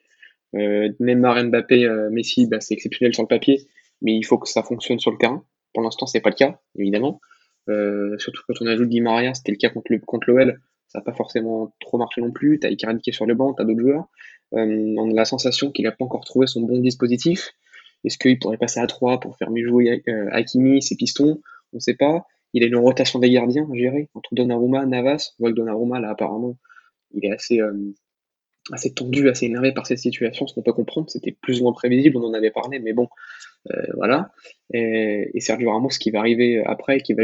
Euh, 0.54 0.90
Neymar, 1.00 1.44
Mbappé, 1.44 1.84
euh, 1.84 2.10
Messi, 2.10 2.46
bah, 2.46 2.60
c'est 2.60 2.74
exceptionnel 2.74 3.14
sur 3.14 3.22
le 3.22 3.28
papier, 3.28 3.60
mais 4.02 4.14
il 4.14 4.24
faut 4.24 4.38
que 4.38 4.48
ça 4.48 4.62
fonctionne 4.62 4.98
sur 4.98 5.10
le 5.10 5.18
terrain. 5.18 5.44
Pour 5.72 5.82
l'instant, 5.82 6.06
c'est 6.06 6.20
pas 6.20 6.30
le 6.30 6.34
cas, 6.34 6.60
évidemment. 6.76 7.20
Euh, 7.68 8.18
surtout 8.18 8.42
quand 8.48 8.54
on 8.60 8.66
ajoute 8.66 8.88
Di 8.88 9.00
Maria, 9.00 9.34
c'était 9.34 9.52
le 9.52 9.58
cas 9.58 9.68
contre 9.68 9.92
le 9.92 9.98
contre 10.00 10.30
l'OL, 10.30 10.60
ça 10.88 10.98
n'a 10.98 11.04
pas 11.04 11.12
forcément 11.12 11.72
trop 11.78 11.98
marché 11.98 12.20
non 12.20 12.32
plus. 12.32 12.58
T'as 12.58 12.70
Icardi 12.70 13.00
qui 13.00 13.10
est 13.10 13.12
sur 13.12 13.26
le 13.26 13.34
banc, 13.34 13.54
t'as 13.54 13.64
d'autres 13.64 13.80
joueurs. 13.80 14.08
Euh, 14.54 14.94
on 14.98 15.10
a 15.10 15.14
la 15.14 15.24
sensation 15.24 15.70
qu'il 15.70 15.84
n'a 15.84 15.92
pas 15.92 16.04
encore 16.04 16.24
trouvé 16.24 16.48
son 16.48 16.62
bon 16.62 16.80
dispositif. 16.80 17.52
Est-ce 18.04 18.18
qu'il 18.18 18.38
pourrait 18.38 18.56
passer 18.56 18.80
à 18.80 18.86
3 18.86 19.20
pour 19.20 19.36
faire 19.36 19.50
mieux 19.50 19.66
jouer 19.66 20.02
euh, 20.08 20.28
Hakimi, 20.32 20.82
ses 20.82 20.96
pistons? 20.96 21.40
On 21.72 21.76
ne 21.76 21.80
sait 21.80 21.94
pas. 21.94 22.26
Il 22.52 22.64
a 22.64 22.66
une 22.66 22.76
rotation 22.76 23.18
des 23.18 23.30
gardiens 23.30 23.68
à 23.70 23.76
gérer 23.76 24.08
entre 24.14 24.34
Donnarumma, 24.34 24.86
Navas. 24.86 25.34
On 25.38 25.44
voit 25.44 25.50
que 25.50 25.56
Donnarumma, 25.56 26.00
là, 26.00 26.10
apparemment, 26.10 26.56
il 27.14 27.24
est 27.24 27.32
assez, 27.32 27.60
euh, 27.60 27.94
assez 28.72 28.92
tendu, 28.92 29.28
assez 29.28 29.46
énervé 29.46 29.72
par 29.72 29.86
cette 29.86 29.98
situation, 29.98 30.46
ce 30.46 30.54
qu'on 30.54 30.62
peut 30.62 30.72
comprendre. 30.72 31.08
C'était 31.10 31.32
plus 31.32 31.60
ou 31.60 31.64
moins 31.64 31.72
prévisible, 31.72 32.16
on 32.16 32.24
en 32.24 32.34
avait 32.34 32.50
parlé, 32.50 32.80
mais 32.80 32.92
bon, 32.92 33.08
euh, 33.70 33.86
voilà. 33.94 34.32
Et, 34.72 35.30
Sergio 35.38 35.70
Ramos 35.70 35.88
qui 35.88 36.10
va 36.10 36.20
arriver 36.20 36.62
après, 36.64 37.00
qui 37.00 37.14
va 37.14 37.22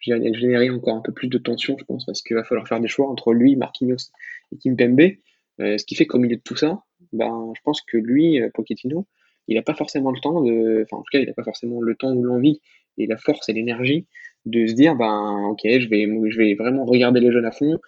générer 0.00 0.70
encore 0.70 0.96
un 0.96 1.02
peu 1.02 1.12
plus 1.12 1.28
de 1.28 1.38
tension, 1.38 1.76
je 1.78 1.84
pense, 1.84 2.04
parce 2.04 2.22
qu'il 2.22 2.36
va 2.36 2.44
falloir 2.44 2.68
faire 2.68 2.80
des 2.80 2.88
choix 2.88 3.08
entre 3.08 3.32
lui, 3.32 3.56
Marquinhos 3.56 4.10
et 4.52 4.58
Kimpembe. 4.58 5.12
Euh, 5.60 5.78
ce 5.78 5.84
qui 5.84 5.94
fait 5.94 6.06
qu'au 6.06 6.18
milieu 6.18 6.36
de 6.36 6.42
tout 6.42 6.56
ça, 6.56 6.82
ben, 7.12 7.52
je 7.56 7.60
pense 7.62 7.80
que 7.82 7.96
lui, 7.96 8.40
Pochettino, 8.54 9.06
il 9.48 9.56
n'a 9.56 9.62
pas 9.62 9.74
forcément 9.74 10.10
le 10.10 10.20
temps 10.20 10.42
de, 10.42 10.82
enfin 10.84 10.98
en 10.98 11.02
tout 11.02 11.10
cas 11.12 11.18
il 11.20 11.26
n'a 11.26 11.34
pas 11.34 11.44
forcément 11.44 11.80
le 11.80 11.94
temps 11.94 12.12
ou 12.12 12.22
l'envie 12.22 12.60
et 12.98 13.06
la 13.06 13.16
force 13.16 13.48
et 13.48 13.52
l'énergie 13.52 14.06
de 14.46 14.66
se 14.66 14.74
dire 14.74 14.94
ben 14.96 15.48
ok 15.50 15.60
je 15.64 15.88
vais 15.88 16.06
je 16.30 16.38
vais 16.38 16.54
vraiment 16.54 16.84
regarder 16.84 17.20
les 17.20 17.32
jeunes 17.32 17.44
à 17.44 17.52
fond. 17.52 17.78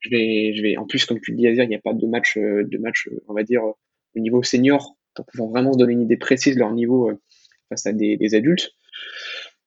Je 0.00 0.10
vais 0.10 0.54
je 0.54 0.62
vais 0.62 0.76
en 0.76 0.86
plus 0.86 1.04
comme 1.06 1.20
tu 1.20 1.32
le 1.32 1.36
dis 1.36 1.44
il 1.44 1.68
n'y 1.68 1.74
a 1.74 1.80
pas 1.80 1.92
de 1.92 2.06
match 2.06 2.36
de 2.36 2.78
match 2.78 3.08
on 3.26 3.34
va 3.34 3.42
dire 3.42 3.62
au 3.64 4.18
niveau 4.18 4.42
senior 4.42 4.96
pour 5.14 5.26
pouvoir 5.26 5.50
vraiment 5.50 5.72
se 5.72 5.78
donner 5.78 5.94
une 5.94 6.02
idée 6.02 6.16
précise 6.16 6.54
de 6.54 6.60
leur 6.60 6.72
niveau 6.72 7.10
face 7.68 7.86
à 7.86 7.92
des, 7.92 8.16
des 8.16 8.34
adultes. 8.34 8.70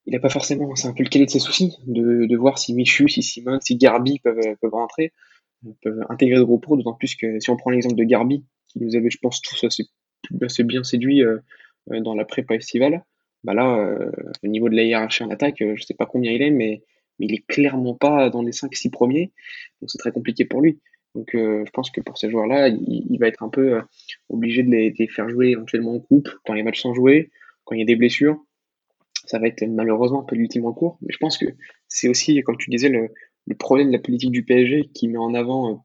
Il 0.06 0.14
n'a 0.14 0.20
pas 0.20 0.30
forcément 0.30 0.74
c'est 0.76 0.88
un 0.88 0.94
peu 0.94 1.04
le 1.04 1.10
cahier 1.10 1.26
de 1.26 1.30
ses 1.32 1.40
soucis 1.40 1.76
de, 1.86 2.26
de 2.26 2.38
voir 2.38 2.58
si 2.58 2.74
Michu 2.74 3.10
si 3.10 3.22
Simon 3.22 3.60
si 3.62 3.76
Garbi 3.76 4.20
peuvent 4.20 4.56
peuvent 4.62 4.74
rentrer 4.74 5.12
peuvent 5.84 6.06
intégrer 6.10 6.38
le 6.38 6.46
groupe 6.46 6.64
pro 6.64 6.78
d'autant 6.78 6.94
plus 6.94 7.16
que 7.16 7.40
si 7.40 7.50
on 7.50 7.58
prend 7.58 7.72
l'exemple 7.72 7.96
de 7.96 8.04
Garbi 8.04 8.46
qui 8.72 8.80
nous 8.80 8.96
avait, 8.96 9.10
je 9.10 9.18
pense, 9.22 9.42
tous 9.42 9.64
assez, 10.42 10.64
bien 10.64 10.84
séduits 10.84 11.24
dans 11.88 12.16
la 12.16 12.26
prépa 12.26 12.56
estivale. 12.56 13.04
Bah 13.44 13.54
là, 13.54 13.98
au 14.44 14.48
niveau 14.48 14.70
de 14.70 14.76
la 14.76 14.84
hiérarchie 14.84 15.24
en 15.24 15.30
attaque, 15.30 15.58
je 15.60 15.82
sais 15.82 15.96
pas 15.96 16.06
combien 16.06 16.32
il 16.32 16.42
est, 16.42 16.52
mais, 16.52 16.84
il 17.20 17.34
est 17.36 17.46
clairement 17.46 17.94
pas 17.94 18.32
dans 18.32 18.42
les 18.42 18.52
5-6 18.52 18.90
premiers. 18.90 19.32
Donc 19.80 19.92
c'est 19.92 20.00
très 20.00 20.12
compliqué 20.12 20.46
pour 20.46 20.62
lui. 20.62 20.80
Donc 21.14 21.30
je 21.34 21.70
pense 21.72 21.92
que 21.92 22.02
pour 22.02 22.18
ces 22.18 22.30
joueurs-là, 22.32 22.70
il, 22.70 23.18
va 23.20 23.28
être 23.28 23.44
un 23.44 23.50
peu 23.50 23.80
obligé 24.30 24.64
de 24.64 24.70
les, 24.70 25.08
faire 25.08 25.30
jouer 25.30 25.50
éventuellement 25.50 25.96
en 25.96 26.00
coupe, 26.00 26.30
quand 26.46 26.54
les 26.54 26.64
matchs 26.64 26.82
sont 26.82 26.94
joués, 26.94 27.30
quand 27.64 27.76
il 27.76 27.80
y 27.80 27.84
a 27.84 27.86
des 27.86 27.96
blessures 27.96 28.44
ça 29.32 29.40
va 29.40 29.48
être 29.48 29.66
malheureusement 29.66 30.22
un 30.22 30.26
peu 30.26 30.36
l'ultime 30.36 30.66
recours. 30.66 30.98
Mais 31.02 31.14
je 31.14 31.18
pense 31.18 31.38
que 31.38 31.46
c'est 31.88 32.10
aussi, 32.10 32.42
comme 32.44 32.58
tu 32.58 32.70
disais, 32.70 32.90
le, 32.90 33.10
problème 33.58 33.88
de 33.88 33.94
la 33.94 34.00
politique 34.00 34.32
du 34.32 34.44
PSG 34.44 34.90
qui 34.94 35.08
met 35.08 35.18
en 35.18 35.34
avant 35.34 35.72
euh, 35.72 35.76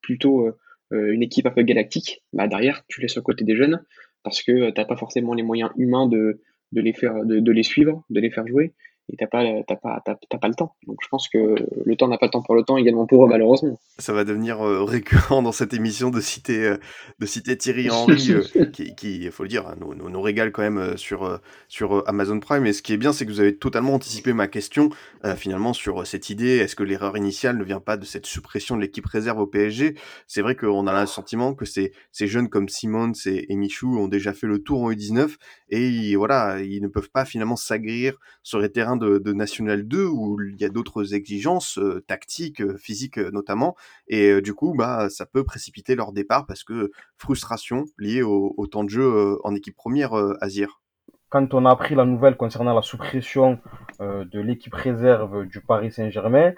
plutôt 0.00 0.46
euh, 0.46 0.48
euh, 0.48 0.56
une 0.92 1.22
équipe 1.22 1.46
un 1.46 1.50
peu 1.50 1.62
galactique. 1.62 2.22
Bah 2.32 2.48
derrière, 2.48 2.84
tu 2.88 3.00
laisses 3.00 3.16
au 3.16 3.22
côté 3.22 3.44
des 3.44 3.56
jeunes 3.56 3.84
parce 4.22 4.42
que 4.42 4.70
tu 4.70 4.80
n'as 4.80 4.84
pas 4.84 4.96
forcément 4.96 5.34
les 5.34 5.42
moyens 5.42 5.70
humains 5.76 6.06
de, 6.06 6.40
de 6.72 6.80
les 6.80 6.92
faire, 6.92 7.24
de, 7.24 7.52
les 7.52 7.62
suivre, 7.62 8.04
de 8.10 8.20
les 8.20 8.30
faire 8.30 8.46
jouer 8.46 8.72
et 9.12 9.16
t'as 9.16 9.26
pas, 9.26 9.44
t'as 9.66 9.76
pas, 9.76 10.02
t'as, 10.04 10.38
pas 10.38 10.48
le 10.48 10.54
temps. 10.54 10.74
Donc 10.86 10.98
je 11.02 11.08
pense 11.08 11.28
que 11.28 11.54
le 11.84 11.96
temps 11.96 12.08
n'a 12.08 12.18
pas 12.18 12.26
le 12.26 12.30
temps 12.30 12.42
pour 12.42 12.54
le 12.54 12.62
temps 12.62 12.76
également 12.76 13.06
pour 13.06 13.24
eux 13.24 13.28
malheureusement. 13.28 13.78
Ça 13.98 14.12
va 14.12 14.24
devenir 14.24 14.60
euh, 14.60 14.84
récurrent 14.84 15.42
dans 15.42 15.52
cette 15.52 15.74
émission 15.74 16.10
de 16.10 16.20
citer, 16.20 16.64
euh, 16.64 16.76
de 17.18 17.26
citer 17.26 17.56
Thierry 17.56 17.90
Henry, 17.90 18.32
euh, 18.32 18.64
qui, 18.72 18.94
il 19.22 19.30
faut 19.30 19.42
le 19.42 19.48
dire, 19.48 19.66
hein, 19.66 19.76
nous, 19.80 19.94
nous, 19.94 20.22
régale 20.22 20.52
quand 20.52 20.62
même 20.62 20.96
sur, 20.96 21.40
sur 21.68 22.06
Amazon 22.08 22.38
Prime. 22.40 22.66
Et 22.66 22.72
ce 22.72 22.82
qui 22.82 22.92
est 22.92 22.96
bien, 22.96 23.12
c'est 23.12 23.26
que 23.26 23.30
vous 23.30 23.40
avez 23.40 23.56
totalement 23.56 23.94
anticipé 23.94 24.32
ma 24.32 24.46
question 24.46 24.90
finalement 25.36 25.72
sur 25.72 26.06
cette 26.06 26.30
idée. 26.30 26.58
Est-ce 26.58 26.76
que 26.76 26.82
l'erreur 26.82 27.16
initiale 27.16 27.56
ne 27.56 27.64
vient 27.64 27.80
pas 27.80 27.96
de 27.96 28.04
cette 28.04 28.26
suppression 28.26 28.76
de 28.76 28.82
l'équipe 28.82 29.06
réserve 29.06 29.38
au 29.38 29.46
PSG 29.46 29.96
C'est 30.26 30.42
vrai 30.42 30.54
qu'on 30.54 30.86
a 30.86 31.00
le 31.00 31.06
sentiment 31.06 31.54
que 31.54 31.64
ces, 31.64 31.92
ces 32.12 32.26
jeunes 32.26 32.48
comme 32.48 32.68
Simons 32.68 33.12
et, 33.26 33.56
Michou 33.56 33.98
ont 33.98 34.08
déjà 34.08 34.32
fait 34.32 34.46
le 34.46 34.62
tour 34.62 34.82
en 34.82 34.90
U19 34.90 35.36
et 35.68 36.16
voilà, 36.16 36.60
ils 36.60 36.82
ne 36.82 36.88
peuvent 36.88 37.10
pas 37.10 37.24
finalement 37.24 37.56
s'agrir 37.56 38.16
sur 38.42 38.58
les 38.58 38.70
terrains 38.70 38.96
de, 39.00 39.32
National 39.32 39.86
2 39.86 40.06
où 40.06 40.40
il 40.40 40.60
y 40.60 40.64
a 40.64 40.68
d'autres 40.68 41.14
exigences 41.14 41.78
euh, 41.78 42.04
tactiques, 42.06 42.60
euh, 42.60 42.76
physiques 42.76 43.18
euh, 43.18 43.30
notamment, 43.32 43.76
et 44.08 44.40
du 44.40 44.54
coup, 44.54 44.74
bah, 44.76 45.08
ça 45.08 45.26
peut 45.26 45.44
précipiter 45.44 45.94
leur 45.94 46.12
départ 46.12 46.46
parce 46.46 46.64
que 46.64 46.90
frustration 47.16 47.86
liée 47.98 48.22
au, 48.22 48.66
temps 48.66 48.84
de 48.84 48.90
jeu 48.90 49.38
en 49.44 49.54
équipe 49.54 49.76
première, 49.76 50.12
Azir. 50.40 50.80
Quand 51.28 51.54
on 51.54 51.64
a 51.64 51.70
appris 51.70 51.94
la 51.94 52.04
nouvelle 52.04 52.36
concernant 52.36 52.74
la 52.74 52.82
suppression 52.82 53.58
de 54.00 54.40
l'équipe 54.40 54.74
réserve 54.74 55.46
du 55.46 55.60
Paris 55.60 55.90
Saint-Germain, 55.90 56.52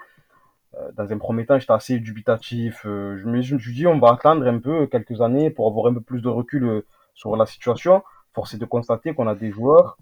dans 0.95 1.11
un 1.11 1.17
premier 1.17 1.45
temps, 1.45 1.59
j'étais 1.59 1.73
assez 1.73 1.99
dubitatif. 1.99 2.81
je 2.83 3.25
me 3.25 3.41
suis 3.41 3.73
dit, 3.73 3.87
on 3.87 3.99
va 3.99 4.13
attendre 4.13 4.45
un 4.47 4.59
peu 4.59 4.87
quelques 4.87 5.21
années 5.21 5.49
pour 5.49 5.67
avoir 5.67 5.91
un 5.91 5.93
peu 5.93 6.01
plus 6.01 6.21
de 6.21 6.29
recul 6.29 6.83
sur 7.13 7.35
la 7.35 7.45
situation. 7.45 8.03
Force 8.33 8.53
est 8.53 8.57
de 8.57 8.65
constater 8.65 9.13
qu'on 9.13 9.27
a 9.27 9.35
des 9.35 9.51
joueurs 9.51 9.97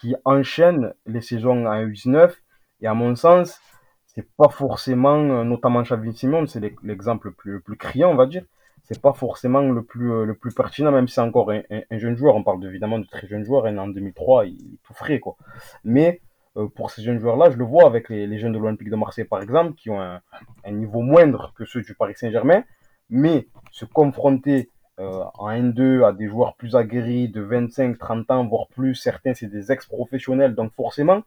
qui 0.00 0.14
enchaînent 0.24 0.94
les 1.06 1.20
saisons 1.20 1.66
en 1.66 1.86
U19. 1.86 2.32
Et 2.80 2.86
à 2.86 2.94
mon 2.94 3.16
sens, 3.16 3.60
c'est 4.06 4.28
pas 4.36 4.48
forcément, 4.48 5.18
euh, 5.18 5.44
notamment 5.44 5.82
Xavi 5.82 6.14
Simon, 6.14 6.46
c'est 6.46 6.60
l'exemple 6.82 7.28
le 7.28 7.34
plus, 7.34 7.60
plus 7.60 7.76
criant, 7.76 8.10
on 8.10 8.16
va 8.16 8.26
dire. 8.26 8.44
C'est 8.84 9.00
pas 9.02 9.12
forcément 9.12 9.60
le 9.60 9.82
plus, 9.82 10.12
euh, 10.12 10.24
le 10.24 10.34
plus 10.34 10.54
pertinent, 10.54 10.90
même 10.92 11.08
si 11.08 11.20
encore 11.20 11.50
un, 11.50 11.98
jeune 11.98 12.16
joueur. 12.16 12.34
On 12.36 12.42
parle 12.42 12.64
évidemment 12.64 12.98
de 12.98 13.06
très 13.06 13.26
jeune 13.26 13.44
joueur. 13.44 13.66
Et 13.68 13.78
en 13.78 13.88
2003, 13.88 14.46
il 14.46 14.74
est 14.74 14.78
tout 14.82 14.94
frais, 14.94 15.18
quoi. 15.18 15.36
Mais 15.84 16.20
euh, 16.56 16.68
pour 16.68 16.90
ces 16.90 17.02
jeunes 17.02 17.18
joueurs-là, 17.18 17.50
je 17.50 17.56
le 17.56 17.64
vois 17.64 17.86
avec 17.86 18.08
les, 18.08 18.38
jeunes 18.38 18.52
de 18.52 18.58
l'Olympique 18.58 18.90
de 18.90 18.96
Marseille, 18.96 19.24
par 19.24 19.42
exemple, 19.42 19.74
qui 19.74 19.90
ont 19.90 20.00
un, 20.00 20.20
un, 20.64 20.72
niveau 20.72 21.02
moindre 21.02 21.52
que 21.56 21.64
ceux 21.64 21.82
du 21.82 21.94
Paris 21.94 22.14
Saint-Germain, 22.16 22.64
mais 23.10 23.48
se 23.72 23.84
confronter 23.84 24.70
en 24.98 25.48
N2 25.48 26.04
à 26.04 26.12
des 26.12 26.28
joueurs 26.28 26.56
plus 26.56 26.74
aguerris 26.76 27.28
de 27.28 27.40
25, 27.40 27.98
30 27.98 28.30
ans, 28.30 28.46
voire 28.46 28.68
plus. 28.68 28.94
Certains, 28.94 29.34
c'est 29.34 29.46
des 29.46 29.70
ex-professionnels. 29.70 30.54
Donc 30.54 30.72
forcément, 30.74 31.22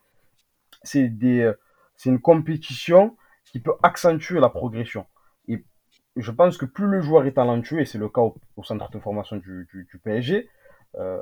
euh, 0.95 1.53
c'est 1.95 2.09
une 2.09 2.19
compétition 2.19 3.15
qui 3.45 3.59
peut 3.59 3.73
accentuer 3.83 4.39
la 4.39 4.49
progression. 4.49 5.05
Et 5.47 5.63
je 6.15 6.31
pense 6.31 6.57
que 6.57 6.65
plus 6.65 6.87
le 6.87 7.01
joueur 7.01 7.25
est 7.25 7.33
talentueux, 7.33 7.81
et 7.81 7.85
c'est 7.85 7.97
le 7.97 8.09
cas 8.09 8.21
au, 8.21 8.63
centre 8.63 8.89
de 8.91 8.99
formation 8.99 9.37
du, 9.37 9.67
du, 9.71 9.97
PSG, 10.03 10.49
euh, 10.97 11.19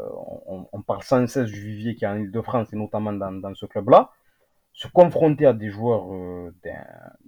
on, 0.47 0.81
parle 0.81 1.03
sans 1.03 1.27
cesse 1.27 1.49
du 1.51 1.61
vivier 1.61 1.95
qui 1.95 2.03
est 2.03 2.07
en 2.07 2.17
Ile-de-France 2.17 2.73
et 2.73 2.75
notamment 2.75 3.13
dans, 3.13 3.31
dans 3.31 3.53
ce 3.53 3.67
club-là, 3.67 4.11
se 4.73 4.87
confronter 4.87 5.45
à 5.45 5.53
des 5.53 5.69
joueurs 5.69 6.11
euh, 6.13 6.53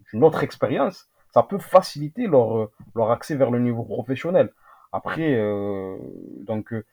d'une 0.10 0.23
autre 0.23 0.43
expérience, 0.43 1.10
ça 1.34 1.43
peut 1.43 1.60
faciliter 1.60 2.27
leur, 2.27 2.57
euh, 2.57 2.71
leur 2.95 3.12
accès 3.12 3.36
vers 3.36 3.51
le 3.51 3.60
niveau 3.60 3.84
professionnel. 3.84 4.51
Après, 4.91 5.36
euh, 5.36 5.97
donc, 6.41 6.73
euh, 6.73 6.84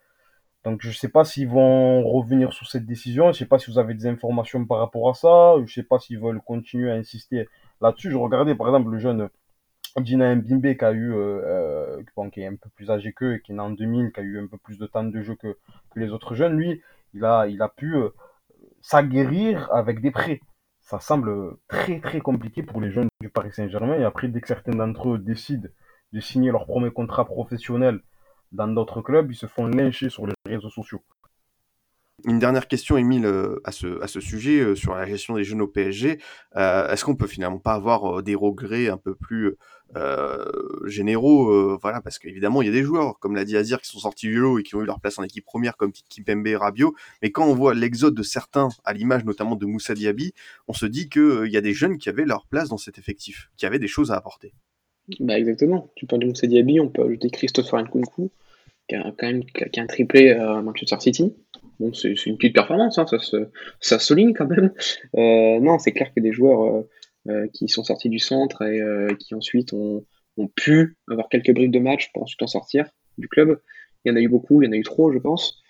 donc 0.65 0.81
je 0.83 0.91
sais 0.91 1.09
pas 1.09 1.25
s'ils 1.25 1.49
vont 1.49 2.03
revenir 2.09 2.53
sur 2.53 2.67
cette 2.69 2.87
décision. 2.87 3.33
Je 3.33 3.39
sais 3.39 3.47
pas 3.47 3.59
si 3.59 3.71
vous 3.71 3.79
avez 3.79 3.95
des 3.95 4.07
informations 4.07 4.65
par 4.65 4.79
rapport 4.79 5.09
à 5.09 5.15
ça. 5.15 5.55
Je 5.65 5.73
sais 5.73 5.83
pas 5.83 5.99
s'ils 5.99 6.21
veulent 6.21 6.41
continuer 6.41 6.91
à 6.91 6.95
insister 6.95 7.49
là-dessus. 7.81 8.11
Je 8.11 8.17
regardais 8.17 8.55
par 8.55 8.69
exemple 8.69 8.91
le 8.91 8.99
jeune 8.99 9.29
Dina 9.97 10.35
Mbimbe 10.35 10.77
qui 10.77 10.85
a 10.85 10.93
eu, 10.93 11.13
euh, 11.15 12.03
qui 12.33 12.41
est 12.41 12.47
un 12.47 12.57
peu 12.57 12.69
plus 12.75 12.91
âgé 12.91 13.13
qu'eux, 13.13 13.39
qui 13.39 13.53
est 13.53 13.55
né 13.55 13.61
en 13.61 13.71
2000, 13.71 14.13
qui 14.13 14.21
a 14.21 14.23
eu 14.23 14.39
un 14.39 14.47
peu 14.47 14.59
plus 14.59 14.79
de 14.79 14.87
temps 14.87 15.05
de 15.05 15.23
jeu 15.23 15.35
que, 15.35 15.57
que 15.91 16.01
les 16.01 16.11
autres 16.11 16.35
jeunes. 16.35 16.57
Lui, 16.57 16.83
il 17.15 17.25
a, 17.25 17.49
il 17.49 17.61
a 17.63 17.69
pu 17.69 17.97
s'aguerrir 18.81 19.69
avec 19.73 20.01
des 20.01 20.11
prêts. 20.13 20.41
Ça 20.81 21.01
semble 21.01 21.57
très 21.67 22.01
très 22.01 22.21
compliqué 22.21 22.63
pour 22.63 22.81
les 22.81 22.91
jeunes 22.91 23.09
du 23.21 23.29
Paris 23.29 23.53
Saint-Germain. 23.53 23.99
Et 23.99 24.05
après, 24.05 24.29
dès 24.29 24.41
que 24.41 24.49
certains 24.49 24.73
d'entre 24.73 25.11
eux 25.11 25.19
décident 25.19 25.69
de 26.12 26.21
signer 26.21 26.51
leur 26.51 26.66
premier 26.66 26.90
contrat 26.90 27.25
professionnel 27.25 28.01
dans 28.53 28.68
d'autres 28.68 29.03
clubs, 29.03 29.31
ils 29.31 29.37
se 29.37 29.47
font 29.47 29.66
lyncher 29.66 30.09
sur 30.09 30.27
les 30.27 30.35
réseaux 30.47 30.71
sociaux. 30.71 31.03
Une 32.25 32.40
dernière 32.40 32.66
question, 32.66 32.97
Émile, 32.97 33.27
euh, 33.27 33.61
à 33.62 33.71
ce, 33.71 34.21
sujet, 34.21 34.59
euh, 34.59 34.75
sur 34.75 34.92
la 34.92 35.07
gestion 35.07 35.37
des 35.37 35.44
jeunes 35.44 35.61
au 35.61 35.68
PSG. 35.68 36.18
Euh, 36.57 36.90
est-ce 36.90 37.05
qu'on 37.05 37.14
peut 37.14 37.29
finalement 37.29 37.61
pas 37.61 37.75
avoir 37.75 38.25
des 38.25 38.35
regrets 38.35 38.88
un 38.88 38.97
peu 38.97 39.14
plus 39.14 39.57
généraux 40.85 41.79
Voilà, 41.79 42.03
parce 42.03 42.18
qu'évidemment, 42.18 42.61
il 42.61 42.66
y 42.66 42.68
a 42.68 42.73
des 42.73 42.83
joueurs, 42.83 43.18
comme 43.21 43.37
l'a 43.37 43.44
dit 43.44 43.57
Azir, 43.57 43.81
qui 43.81 43.88
sont 43.88 44.01
sortis 44.01 44.27
du 44.27 44.38
lot 44.38 44.59
et 44.59 44.62
qui 44.62 44.75
ont 44.75 44.83
eu 44.83 44.85
leur 44.85 45.01
place 45.01 45.18
en 45.18 45.23
équipe 45.23 45.47
première, 45.47 45.77
comme 45.77 45.92
Kipembe 45.92 46.47
et 46.47 46.57
Rabiot. 46.57 46.94
Mais 47.23 47.31
quand 47.31 47.47
on 47.47 47.55
voit 47.55 47.73
l'exode 47.73 48.14
de 48.14 48.23
certains, 48.23 48.68
à 48.85 48.92
l'image 48.92 49.25
notamment 49.25 49.55
de 49.55 49.64
Moussa 49.64 49.94
Diaby, 49.94 50.35
on 50.66 50.75
se 50.75 50.85
dit 50.85 51.09
qu'il 51.09 51.49
y 51.51 51.57
a 51.57 51.62
des 51.62 51.73
jeunes 51.73 51.97
qui 51.97 52.09
avaient 52.11 52.27
leur 52.27 52.47
place 52.47 52.68
dans 52.68 52.79
cet 52.79 52.99
effectif, 52.99 53.49
qui 53.57 53.64
avaient 53.64 53.79
des 53.79 53.88
choses 53.88 54.11
à 54.11 54.16
apporter. 54.16 54.53
Bah 55.21 55.38
exactement. 55.38 55.90
Tu 55.94 56.07
parles 56.07 56.23
de 56.23 56.27
Moussa 56.27 56.47
Diaby, 56.47 56.81
on 56.81 56.88
peut 56.88 57.03
ajouter 57.03 57.31
Christopher 57.31 57.83
Nkunku, 57.83 58.31
qui 58.88 58.94
a 58.94 59.12
quand 59.16 59.27
même 59.27 59.44
qui 59.44 59.81
a 59.81 59.83
un 59.83 59.87
triplé 59.87 60.31
à 60.31 60.61
Manchester 60.61 60.97
City. 61.01 61.35
Bon, 61.81 61.92
c'est 61.92 62.12
une 62.27 62.37
petite 62.37 62.55
performance, 62.55 62.99
hein, 62.99 63.07
ça, 63.07 63.18
se, 63.18 63.49
ça 63.81 63.99
souligne 63.99 64.35
quand 64.35 64.49
même. 64.49 64.73
Euh, 65.16 65.61
non, 65.61 65.79
c'est 65.79 65.92
clair 65.92 66.12
que 66.12 66.21
des 66.21 66.33
joueurs 66.33 66.62
euh, 66.64 66.88
euh, 67.29 67.47
qui 67.53 67.68
sont 67.68 67.85
sortis 67.85 68.09
du 68.09 68.18
centre 68.18 68.62
et 68.62 69.16
qui 69.16 69.35
ensuite 69.35 69.73
ont, 69.73 70.05
ont, 70.37 70.49
pu 70.49 70.97
avoir 71.09 71.29
quelques 71.29 71.55
briques 71.55 71.71
de 71.71 71.79
match 71.79 72.11
pour 72.12 72.25
ensuite 72.25 72.42
en 72.42 72.49
sortir 72.49 72.90
du 73.16 73.29
club. 73.29 73.61
Il 74.05 74.11
y 74.11 74.12
en 74.12 74.16
a 74.16 74.21
eu 74.21 74.29
beaucoup, 74.29 74.62
il 74.62 74.66
y 74.66 74.68
en 74.68 74.73
a 74.73 74.77
eu 74.77 74.83
trop, 74.83 75.12
je 75.12 75.18
pense. 75.18 75.62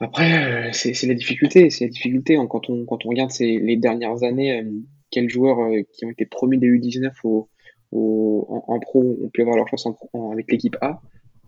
Après, 0.00 0.70
c'est 0.72 1.06
la 1.06 1.14
difficulté, 1.14 1.70
c'est 1.70 1.84
la 1.84 1.90
difficulté 1.90 2.36
hein, 2.36 2.46
quand 2.46 2.68
on 2.68 2.84
quand 2.84 3.06
on 3.06 3.08
regarde 3.08 3.30
ces, 3.30 3.58
les 3.58 3.76
dernières 3.76 4.22
années, 4.22 4.62
quels 5.10 5.30
joueurs 5.30 5.70
qui 5.92 6.04
ont 6.04 6.10
été 6.10 6.26
promis 6.26 6.58
des 6.58 6.66
U19 6.66 7.12
au, 7.24 7.48
en, 7.94 8.78
pro 8.80 9.18
on 9.22 9.28
peut 9.28 9.42
avoir 9.42 9.56
leur 9.56 9.68
chance 9.68 9.86
avec 10.32 10.50
l'équipe 10.50 10.76
A. 10.80 11.00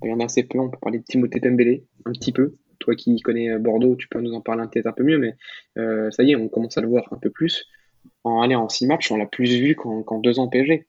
Il 0.05 0.11
y 0.11 0.13
en 0.13 0.21
a 0.21 0.25
assez 0.25 0.43
peu, 0.43 0.59
on 0.59 0.69
peut 0.69 0.79
parler 0.81 0.99
de 0.99 1.05
Timothée 1.05 1.41
Tembélé, 1.41 1.85
un 2.05 2.13
petit 2.13 2.33
peu. 2.33 2.57
Toi 2.79 2.95
qui 2.95 3.21
connais 3.21 3.51
euh, 3.51 3.59
Bordeaux, 3.59 3.97
tu 3.97 4.09
peux 4.09 4.21
nous 4.21 4.35
en 4.35 4.43
parler 4.43 4.65
peut-être 4.71 4.87
un 4.87 4.93
peu 4.93 5.05
mieux, 5.05 5.19
mais 5.19 5.35
euh, 5.79 6.11
ça 6.11 6.23
y 6.23 6.33
est, 6.33 6.37
on 6.37 6.49
commence 6.49 6.77
à 6.77 6.83
le 6.83 6.89
voir 6.89 7.09
un 7.13 7.17
peu 7.17 7.31
plus. 7.31 7.67
En 8.23 8.43
aller 8.43 8.55
en 8.55 8.69
six 8.69 8.87
matchs, 8.87 9.11
on 9.11 9.17
l'a 9.17 9.27
plus 9.27 9.59
vu 9.59 9.75
qu'en 9.75 10.21
deux 10.21 10.39
ans 10.39 10.49
PSG. 10.49 10.87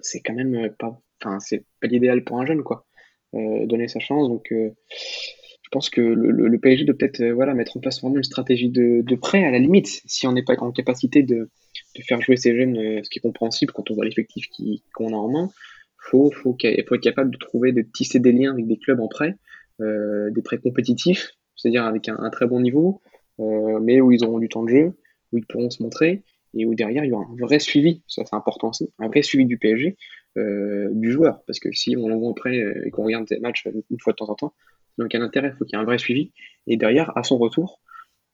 C'est 0.00 0.20
quand 0.20 0.34
même 0.34 0.54
euh, 0.54 0.68
pas, 0.76 1.00
pas 1.20 1.38
l'idéal 1.84 2.24
pour 2.24 2.40
un 2.40 2.46
jeune, 2.46 2.62
quoi. 2.62 2.84
donner 3.32 3.86
sa 3.86 4.00
chance, 4.00 4.28
donc 4.28 4.48
je 4.50 5.68
pense 5.70 5.88
que 5.88 6.00
le, 6.00 6.58
PSG 6.58 6.84
doit 6.84 6.96
peut-être 6.96 7.24
voilà, 7.28 7.54
mettre 7.54 7.76
en 7.76 7.80
place 7.80 8.02
vraiment 8.02 8.16
une 8.16 8.24
stratégie 8.24 8.68
de, 8.68 9.02
de 9.02 9.14
prêt 9.14 9.44
à 9.44 9.50
la 9.52 9.60
limite, 9.60 10.02
si 10.04 10.26
on 10.26 10.32
n'est 10.32 10.42
pas 10.42 10.54
en 10.58 10.72
capacité 10.72 11.22
de, 11.22 11.48
de 11.96 12.02
faire 12.02 12.20
jouer 12.20 12.36
ces 12.36 12.56
jeunes, 12.56 12.76
euh, 12.76 13.00
ce 13.02 13.10
qui 13.10 13.18
est 13.18 13.22
compréhensible 13.22 13.72
quand 13.72 13.90
on 13.90 13.94
voit 13.94 14.04
l'effectif 14.04 14.46
qu'on 14.94 15.12
a 15.12 15.16
en 15.16 15.28
main. 15.28 15.50
Faut, 15.98 16.30
faut, 16.32 16.56
faut 16.60 16.94
être 16.94 17.00
capable 17.00 17.30
de 17.30 17.38
trouver, 17.38 17.72
de 17.72 17.82
tisser 17.82 18.18
des 18.18 18.32
liens 18.32 18.52
avec 18.52 18.66
des 18.66 18.76
clubs 18.76 19.00
en 19.00 19.08
prêt, 19.08 19.36
euh, 19.80 20.30
des 20.30 20.42
prêts 20.42 20.58
compétitifs, 20.58 21.30
c'est-à-dire 21.54 21.84
avec 21.84 22.08
un, 22.08 22.30
très 22.30 22.46
bon 22.46 22.60
niveau, 22.60 23.00
euh, 23.38 23.78
mais 23.80 24.00
où 24.00 24.10
ils 24.10 24.24
auront 24.24 24.38
du 24.38 24.48
temps 24.48 24.64
de 24.64 24.70
jeu, 24.70 24.92
où 25.32 25.38
ils 25.38 25.46
pourront 25.46 25.70
se 25.70 25.82
montrer, 25.82 26.24
et 26.54 26.66
où 26.66 26.74
derrière 26.74 27.04
il 27.04 27.10
y 27.10 27.12
aura 27.12 27.24
un 27.24 27.36
vrai 27.36 27.60
suivi, 27.60 28.02
ça 28.08 28.24
c'est 28.24 28.34
important 28.34 28.70
aussi, 28.70 28.90
un 28.98 29.06
vrai 29.06 29.22
suivi 29.22 29.46
du 29.46 29.58
PSG, 29.58 29.96
du 30.34 31.10
joueur, 31.10 31.42
parce 31.46 31.60
que 31.60 31.70
si 31.72 31.94
on 31.96 32.08
l'envoie 32.08 32.30
en 32.30 32.32
prêt 32.32 32.58
et 32.84 32.90
qu'on 32.90 33.04
regarde 33.04 33.26
des 33.26 33.38
matchs 33.38 33.66
une 33.66 34.00
fois 34.00 34.14
de 34.14 34.16
temps 34.16 34.30
en 34.30 34.34
temps, 34.34 34.54
donc 34.98 35.14
un 35.14 35.20
intérêt, 35.20 35.52
il 35.54 35.56
faut 35.56 35.64
qu'il 35.64 35.76
y 35.76 35.78
ait 35.78 35.82
un 35.82 35.86
vrai 35.86 35.98
suivi, 35.98 36.32
et 36.66 36.76
derrière, 36.76 37.16
à 37.16 37.22
son 37.22 37.38
retour, 37.38 37.80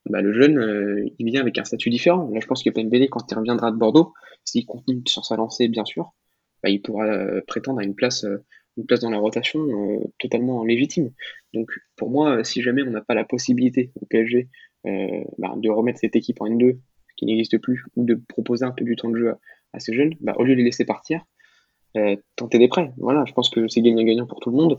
bah, 0.09 0.23
le 0.23 0.33
jeune, 0.33 0.59
euh, 0.59 1.09
il 1.19 1.27
vient 1.27 1.41
avec 1.41 1.59
un 1.59 1.65
statut 1.65 1.91
différent. 1.91 2.29
Là, 2.31 2.41
je 2.41 2.47
pense 2.47 2.63
que 2.63 2.71
Pembele, 2.71 3.09
quand 3.09 3.31
il 3.31 3.35
reviendra 3.35 3.71
de 3.71 3.77
Bordeaux, 3.77 4.15
s'il 4.45 4.67
continue 4.67 5.03
sur 5.07 5.25
sa 5.25 5.37
lancée, 5.37 5.69
bien 5.69 5.85
sûr, 5.85 6.15
bah, 6.63 6.71
il 6.71 6.81
pourra 6.81 7.07
euh, 7.07 7.41
prétendre 7.47 7.81
à 7.81 7.85
une 7.85 7.95
place 7.95 8.25
euh, 8.25 8.45
une 8.77 8.87
place 8.87 9.01
dans 9.01 9.11
la 9.11 9.19
rotation 9.19 9.61
totalement 10.21 10.63
légitime. 10.63 11.11
Donc 11.53 11.69
pour 11.97 12.11
moi, 12.11 12.45
si 12.45 12.63
jamais 12.63 12.85
on 12.85 12.91
n'a 12.93 13.01
pas 13.01 13.15
la 13.15 13.25
possibilité 13.25 13.91
au 14.01 14.07
PSG 14.07 14.49
bah, 14.85 15.55
de 15.57 15.69
remettre 15.69 15.99
cette 15.99 16.15
équipe 16.15 16.41
en 16.41 16.47
N2, 16.47 16.79
qui 17.17 17.27
n'existe 17.27 17.59
plus, 17.59 17.83
ou 17.97 18.05
de 18.05 18.15
proposer 18.15 18.65
un 18.65 18.71
peu 18.71 18.85
du 18.85 18.95
temps 18.95 19.09
de 19.09 19.17
jeu 19.17 19.35
à, 19.73 19.81
ces 19.81 19.93
jeunes, 19.95 20.15
au 20.37 20.45
lieu 20.45 20.53
de 20.53 20.59
les 20.59 20.63
laisser 20.63 20.85
partir, 20.85 21.25
tenter 22.37 22.61
des 22.61 22.69
prêts. 22.69 22.93
Voilà, 22.99 23.25
je 23.27 23.33
pense 23.33 23.51
que 23.51 23.67
c'est 23.67 23.83
gagnant-gagnant 23.83 24.27
pour 24.27 24.39
tout 24.39 24.51
le 24.51 24.57
monde. 24.57 24.79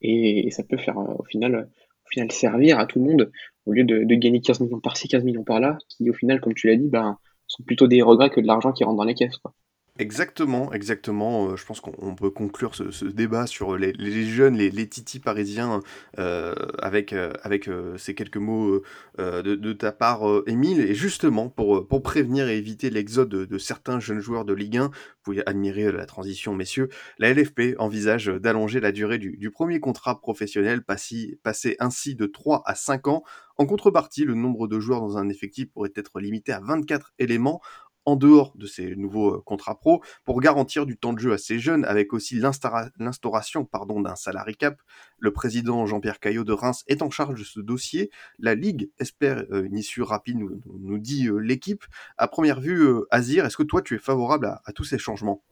Et, 0.00 0.48
ça 0.52 0.62
peut 0.62 0.76
faire 0.76 0.96
au 0.96 1.24
final, 1.24 1.68
au 2.06 2.08
final 2.10 2.30
servir 2.32 2.78
à 2.78 2.86
tout 2.86 2.98
le 2.98 3.06
monde, 3.06 3.32
au 3.66 3.72
lieu 3.72 3.84
de, 3.84 4.14
gagner 4.14 4.40
15 4.40 4.60
millions 4.60 4.80
par-ci, 4.80 5.08
15 5.08 5.24
millions 5.24 5.44
par-là, 5.44 5.78
qui 5.88 6.08
au 6.10 6.14
final, 6.14 6.40
comme 6.40 6.54
tu 6.54 6.68
l'as 6.68 6.76
dit, 6.76 6.88
bah, 6.88 7.18
sont 7.46 7.62
plutôt 7.62 7.86
des 7.86 8.02
regrets 8.02 8.30
que 8.30 8.40
de 8.40 8.46
l'argent 8.46 8.72
qui 8.72 8.84
rentre 8.84 8.96
dans 8.96 9.04
les 9.04 9.14
caisses. 9.14 9.38
Quoi. 9.38 9.54
Exactement, 10.00 10.72
exactement. 10.72 11.50
Euh, 11.50 11.56
je 11.56 11.64
pense 11.64 11.80
qu'on 11.80 12.16
peut 12.16 12.30
conclure 12.30 12.74
ce, 12.74 13.04
débat 13.04 13.46
sur 13.46 13.76
les, 13.76 13.94
jeunes, 14.26 14.56
les, 14.56 14.88
titis 14.88 15.20
parisiens, 15.20 15.82
euh, 16.18 16.52
avec, 16.80 17.12
euh, 17.12 17.32
avec 17.44 17.70
ces 17.96 18.16
quelques 18.16 18.38
mots 18.38 18.82
de, 19.18 19.72
ta 19.72 19.92
part, 19.92 20.22
Émile. 20.48 20.80
Et 20.80 20.96
justement, 20.96 21.48
pour, 21.48 21.86
pour 21.86 22.02
prévenir 22.02 22.48
et 22.48 22.58
éviter 22.58 22.90
l'exode 22.90 23.28
de, 23.28 23.58
certains 23.58 24.00
jeunes 24.00 24.18
joueurs 24.18 24.44
de 24.44 24.52
Ligue 24.52 24.78
1, 24.78 24.86
vous 24.86 24.90
pouvez 25.22 25.46
admirer 25.46 25.92
la 25.92 26.06
transition, 26.06 26.56
messieurs, 26.56 26.88
la 27.18 27.32
LFP 27.32 27.76
envisage 27.78 28.26
d'allonger 28.26 28.80
la 28.80 28.90
durée 28.90 29.18
du, 29.18 29.50
premier 29.52 29.78
contrat 29.78 30.20
professionnel, 30.20 30.82
passé, 30.82 31.38
passé 31.44 31.76
ainsi 31.78 32.16
de 32.16 32.26
3 32.26 32.64
à 32.66 32.74
5 32.74 33.06
ans. 33.06 33.22
En 33.56 33.66
contrepartie, 33.66 34.24
le 34.24 34.34
nombre 34.34 34.66
de 34.66 34.80
joueurs 34.80 35.00
dans 35.00 35.16
un 35.16 35.28
effectif 35.28 35.70
pourrait 35.70 35.92
être 35.94 36.18
limité 36.18 36.52
à 36.52 36.58
24 36.58 37.12
éléments 37.20 37.60
en 38.06 38.16
dehors 38.16 38.52
de 38.56 38.66
ces 38.66 38.96
nouveaux 38.96 39.36
euh, 39.36 39.42
contrats 39.44 39.78
pro 39.78 40.02
pour 40.24 40.40
garantir 40.40 40.86
du 40.86 40.96
temps 40.96 41.12
de 41.12 41.18
jeu 41.18 41.32
à 41.32 41.38
ces 41.38 41.58
jeunes 41.58 41.84
avec 41.84 42.12
aussi 42.12 42.38
l'instauration 42.38 43.64
pardon 43.64 44.00
d'un 44.00 44.16
salary 44.16 44.56
cap. 44.56 44.80
Le 45.18 45.32
président 45.32 45.86
Jean-Pierre 45.86 46.20
Caillot 46.20 46.44
de 46.44 46.52
Reims 46.52 46.84
est 46.86 47.02
en 47.02 47.10
charge 47.10 47.38
de 47.38 47.44
ce 47.44 47.60
dossier. 47.60 48.10
La 48.38 48.54
Ligue 48.54 48.90
espère 48.98 49.44
euh, 49.50 49.64
une 49.64 49.76
issue 49.76 50.02
rapide, 50.02 50.38
nous, 50.66 50.98
dit 50.98 51.28
euh, 51.28 51.38
l'équipe. 51.38 51.84
À 52.18 52.28
première 52.28 52.60
vue, 52.60 53.02
Azir, 53.10 53.44
est-ce 53.44 53.56
que 53.56 53.62
toi 53.62 53.82
tu 53.82 53.94
es 53.94 53.98
favorable 53.98 54.58
à, 54.64 54.72
tous 54.72 54.84
ces 54.84 54.98
changements? 54.98 55.42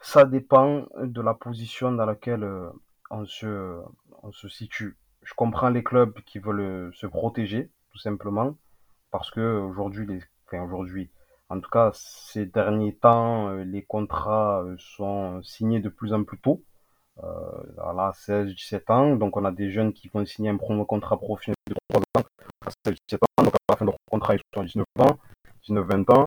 Ça 0.00 0.24
dépend 0.24 0.86
de 1.00 1.20
la 1.20 1.34
position 1.34 1.92
dans 1.92 2.06
laquelle 2.06 2.48
on 3.10 3.24
se, 3.24 3.80
on 4.22 4.30
se 4.30 4.48
situe. 4.48 4.96
Je 5.24 5.34
comprends 5.34 5.70
les 5.70 5.82
clubs 5.82 6.14
qui 6.24 6.38
veulent 6.38 6.92
se 6.94 7.06
protéger, 7.06 7.70
tout 7.92 7.98
simplement, 7.98 8.56
parce 9.10 9.30
que 9.30 9.58
aujourd'hui, 9.60 10.06
les... 10.06 10.20
enfin, 10.46 10.62
aujourd'hui, 10.62 11.10
en 11.50 11.60
tout 11.60 11.70
cas, 11.70 11.90
ces 11.94 12.44
derniers 12.46 12.94
temps, 12.94 13.48
euh, 13.48 13.64
les 13.64 13.82
contrats 13.82 14.62
euh, 14.62 14.76
sont 14.78 15.42
signés 15.42 15.80
de 15.80 15.88
plus 15.88 16.12
en 16.12 16.24
plus 16.24 16.38
tôt. 16.38 16.62
Euh, 17.24 17.62
là, 17.76 18.12
16, 18.14 18.54
17 18.54 18.90
ans. 18.90 19.16
Donc, 19.16 19.36
on 19.36 19.44
a 19.44 19.50
des 19.50 19.70
jeunes 19.70 19.92
qui 19.92 20.08
vont 20.08 20.24
signer 20.26 20.50
un 20.50 20.56
premier 20.56 20.84
contrat 20.84 21.18
professionnel 21.18 21.56
de 21.66 21.74
3 21.90 22.02
ans 22.18 22.24
à 22.66 22.70
16, 22.86 22.96
17 23.08 23.20
ans. 23.22 23.44
Donc, 23.44 23.54
à 23.54 23.58
la 23.70 23.76
fin 23.76 23.84
de 23.86 23.90
leur 23.90 23.98
contrat, 24.10 24.34
ils 24.34 24.40
sont 24.54 24.60
à 24.60 24.64
19 24.64 24.84
ans, 25.00 25.18
19, 25.66 25.86
20 25.86 26.10
ans. 26.10 26.26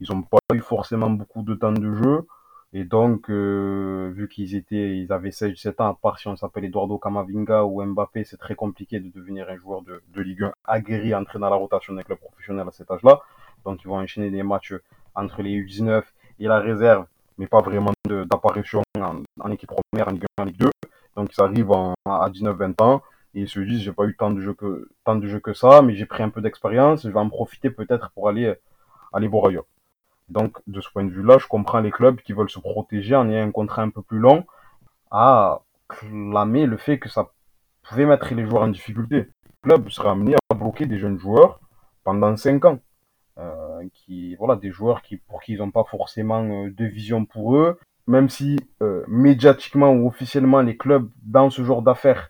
Ils 0.00 0.10
n'ont 0.10 0.22
pas 0.22 0.38
eu 0.54 0.60
forcément 0.60 1.10
beaucoup 1.10 1.42
de 1.42 1.54
temps 1.54 1.72
de 1.72 1.94
jeu. 1.94 2.26
Et 2.72 2.84
donc, 2.84 3.30
vu 3.30 4.28
qu'ils 4.28 4.56
étaient, 4.56 4.98
ils 4.98 5.12
avaient 5.12 5.30
16, 5.30 5.52
17 5.52 5.80
ans, 5.80 5.90
à 5.90 5.94
part 5.94 6.18
si 6.18 6.26
on 6.26 6.36
s'appelle 6.36 6.64
Eduardo 6.64 6.98
Camavinga 6.98 7.64
ou 7.64 7.84
Mbappé, 7.84 8.24
c'est 8.24 8.36
très 8.36 8.56
compliqué 8.56 8.98
de 8.98 9.08
devenir 9.10 9.48
un 9.48 9.56
joueur 9.56 9.82
de, 9.82 10.20
Ligue 10.20 10.42
1 10.42 10.52
aguerri, 10.64 11.14
entrer 11.14 11.38
dans 11.38 11.50
la 11.50 11.54
rotation 11.54 11.94
avec 11.94 12.08
le 12.08 12.16
professionnel 12.16 12.66
à 12.66 12.72
cet 12.72 12.90
âge-là. 12.90 13.20
Donc 13.64 13.82
ils 13.82 13.88
vont 13.88 13.98
enchaîner 13.98 14.30
des 14.30 14.42
matchs 14.42 14.74
entre 15.14 15.42
les 15.42 15.50
U19 15.50 16.02
et 16.40 16.46
la 16.46 16.60
réserve, 16.60 17.06
mais 17.38 17.46
pas 17.46 17.60
vraiment 17.60 17.92
d'apparition 18.04 18.82
en, 18.98 19.50
équipe 19.50 19.70
première, 19.70 20.08
en 20.08 20.12
Ligue 20.12 20.24
1, 20.38 20.42
en 20.42 20.44
Ligue 20.46 20.58
2. 20.58 20.70
Donc 21.16 21.30
ils 21.36 21.42
arrivent 21.42 21.72
à 21.72 22.28
19-20 22.30 22.82
ans 22.82 23.02
et 23.34 23.42
ils 23.42 23.48
se 23.48 23.60
disent 23.60 23.80
j'ai 23.80 23.92
pas 23.92 24.04
eu 24.04 24.16
tant 24.16 24.30
de 24.30 24.40
jeux 24.40 24.54
que 24.54 24.88
tant 25.04 25.16
de 25.16 25.26
jeux 25.26 25.40
que 25.40 25.52
ça, 25.52 25.82
mais 25.82 25.94
j'ai 25.94 26.06
pris 26.06 26.22
un 26.22 26.30
peu 26.30 26.40
d'expérience, 26.40 27.02
je 27.02 27.08
vais 27.08 27.18
en 27.18 27.28
profiter 27.28 27.70
peut-être 27.70 28.10
pour 28.10 28.28
aller 28.28 28.54
aller 29.12 29.28
voir 29.28 29.46
ailleurs. 29.46 29.66
Donc 30.28 30.58
de 30.66 30.80
ce 30.80 30.88
point 30.90 31.04
de 31.04 31.10
vue-là, 31.10 31.38
je 31.38 31.46
comprends 31.46 31.80
les 31.80 31.90
clubs 31.90 32.20
qui 32.20 32.32
veulent 32.32 32.50
se 32.50 32.58
protéger 32.58 33.14
en 33.14 33.28
ayant 33.28 33.46
un 33.46 33.50
contrat 33.50 33.82
un 33.82 33.90
peu 33.90 34.02
plus 34.02 34.18
long 34.18 34.44
à 35.10 35.62
clamer 35.88 36.66
le 36.66 36.76
fait 36.76 36.98
que 36.98 37.08
ça 37.08 37.30
pouvait 37.82 38.06
mettre 38.06 38.34
les 38.34 38.46
joueurs 38.46 38.62
en 38.62 38.68
difficulté. 38.68 39.28
Le 39.44 39.70
club 39.70 39.88
serait 39.90 40.08
amené 40.08 40.34
à 40.50 40.54
bloquer 40.54 40.86
des 40.86 40.98
jeunes 40.98 41.18
joueurs 41.18 41.60
pendant 42.02 42.36
5 42.36 42.64
ans. 42.64 42.78
Euh, 43.36 43.82
qui 43.92 44.36
voilà 44.36 44.54
des 44.54 44.70
joueurs 44.70 45.02
qui 45.02 45.16
pour 45.16 45.42
qui 45.42 45.54
ils 45.54 45.58
n'ont 45.58 45.72
pas 45.72 45.82
forcément 45.82 46.44
euh, 46.44 46.70
de 46.70 46.84
vision 46.84 47.24
pour 47.24 47.56
eux. 47.56 47.80
Même 48.06 48.28
si 48.28 48.60
euh, 48.80 49.02
médiatiquement 49.08 49.90
ou 49.90 50.06
officiellement 50.06 50.60
les 50.60 50.76
clubs 50.76 51.10
dans 51.24 51.50
ce 51.50 51.64
genre 51.64 51.82
d'affaires 51.82 52.28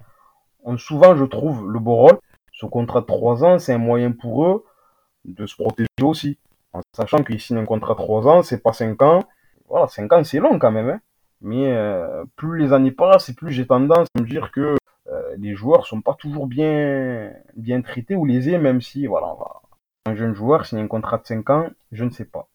ont 0.65 0.79
souvent 0.79 1.15
je 1.15 1.25
trouve 1.25 1.71
le 1.71 1.79
beau 1.79 1.97
rôle. 1.97 2.19
Ce 2.53 2.65
contrat 2.65 3.03
de 3.03 3.07
3 3.07 3.45
ans 3.45 3.59
c'est 3.59 3.75
un 3.75 3.79
moyen 3.79 4.13
pour 4.13 4.47
eux 4.47 4.65
de 5.27 5.45
se 5.45 5.57
protéger 5.57 5.89
aussi. 6.01 6.39
En 6.73 6.81
sachant 6.97 7.23
qu'ils 7.23 7.41
signent 7.41 7.59
un 7.59 7.67
contrat 7.67 7.93
de 7.93 7.99
3 7.99 8.27
ans 8.27 8.43
c'est 8.43 8.63
pas 8.63 8.73
5 8.73 9.03
ans. 9.03 9.25
Voilà 9.69 9.89
5 9.89 10.11
ans 10.11 10.25
c'est 10.25 10.39
long 10.39 10.59
quand 10.59 10.73
même 10.73 10.89
hein. 10.89 11.01
mais 11.43 11.77
plus 12.37 12.59
les 12.59 12.73
années 12.73 12.93
passent 12.93 13.29
et 13.29 13.35
plus 13.35 13.53
j'ai 13.53 13.67
tendance 13.67 14.07
à 14.17 14.23
me 14.23 14.27
dire 14.27 14.53
que 14.53 14.75
les 15.37 15.55
joueurs 15.55 15.87
sont 15.87 16.01
pas 16.01 16.15
toujours 16.15 16.47
bien 16.47 17.31
bien 17.57 17.83
traités 17.83 18.15
ou 18.17 18.25
lésés 18.25 18.57
même 18.57 18.81
si 18.81 19.07
voilà 19.07 19.27
on 19.27 19.35
va 19.35 19.61
un 20.07 20.15
jeune 20.15 20.35
joueur 20.35 20.67
signe 20.67 20.81
un 20.81 20.89
contrat 20.89 21.19
de 21.19 21.27
5 21.27 21.51
ans, 21.51 21.71
je 21.93 22.05
ne 22.05 22.11
sais 22.11 22.27
pas. 22.27 22.49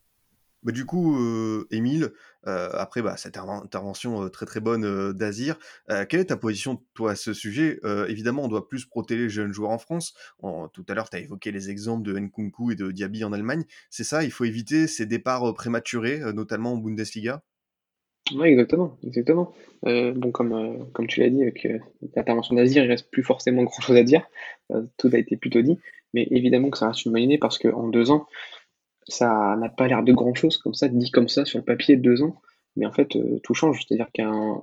Bah, 0.63 0.73
du 0.73 0.85
coup, 0.85 1.17
euh, 1.17 1.67
Émile, 1.71 2.11
euh, 2.47 2.69
après 2.73 3.01
bah, 3.01 3.15
cette 3.15 3.37
intervention 3.37 4.23
euh, 4.23 4.29
très 4.29 4.45
très 4.45 4.59
bonne 4.59 5.13
d'Azir, 5.13 5.57
quelle 6.09 6.19
est 6.19 6.25
ta 6.25 6.37
position 6.37 6.83
toi 6.93 7.11
à 7.11 7.15
ce 7.15 7.33
sujet? 7.33 7.79
Évidemment, 8.07 8.43
on 8.43 8.47
doit 8.49 8.67
plus 8.67 8.85
protéger 8.85 9.23
les 9.23 9.29
jeunes 9.29 9.53
joueurs 9.53 9.71
en 9.71 9.77
France. 9.79 10.13
tout 10.73 10.85
à 10.87 10.93
l'heure, 10.93 11.09
tu 11.09 11.17
as 11.17 11.21
évoqué 11.21 11.51
les 11.51 11.69
exemples 11.69 12.03
de 12.03 12.17
Nkunku 12.19 12.71
et 12.71 12.75
de 12.75 12.91
Diaby 12.91 13.23
en 13.23 13.33
Allemagne. 13.33 13.63
C'est 13.89 14.03
ça, 14.03 14.23
il 14.23 14.31
faut 14.31 14.45
éviter 14.45 14.87
ces 14.87 15.05
départs 15.05 15.53
prématurés, 15.53 16.19
notamment 16.33 16.73
en 16.73 16.77
Bundesliga? 16.77 17.41
Oui, 18.35 18.47
exactement. 18.49 18.97
exactement. 19.05 19.53
bon, 19.83 20.31
comme, 20.31 20.89
comme 20.93 21.07
tu 21.07 21.19
l'as 21.19 21.29
dit, 21.29 21.41
avec 21.41 21.67
l'intervention 22.15 22.55
d'Azir, 22.55 22.83
il 22.83 22.89
reste 22.89 23.09
plus 23.11 23.23
forcément 23.23 23.63
grand 23.63 23.81
chose 23.81 23.95
à 23.95 24.03
dire. 24.03 24.27
tout 24.97 25.09
a 25.11 25.17
été 25.17 25.37
plutôt 25.37 25.61
dit. 25.61 25.77
Mais 26.13 26.27
évidemment 26.31 26.69
que 26.69 26.77
ça 26.77 26.87
reste 26.87 27.05
une 27.05 27.11
bonne 27.11 27.21
idée 27.21 27.37
parce 27.37 27.57
qu'en 27.57 27.87
deux 27.87 28.11
ans, 28.11 28.25
ça 29.07 29.55
n'a 29.59 29.69
pas 29.69 29.87
l'air 29.87 30.03
de 30.03 30.13
grand 30.13 30.33
chose 30.33 30.57
comme 30.57 30.73
ça, 30.73 30.87
dit 30.87 31.11
comme 31.11 31.27
ça 31.27 31.45
sur 31.45 31.59
le 31.59 31.65
papier, 31.65 31.97
deux 31.97 32.21
ans. 32.21 32.41
Mais 32.75 32.85
en 32.85 32.91
fait, 32.91 33.15
euh, 33.15 33.39
tout 33.43 33.53
change. 33.53 33.83
C'est-à-dire 33.85 34.09
qu'un 34.13 34.61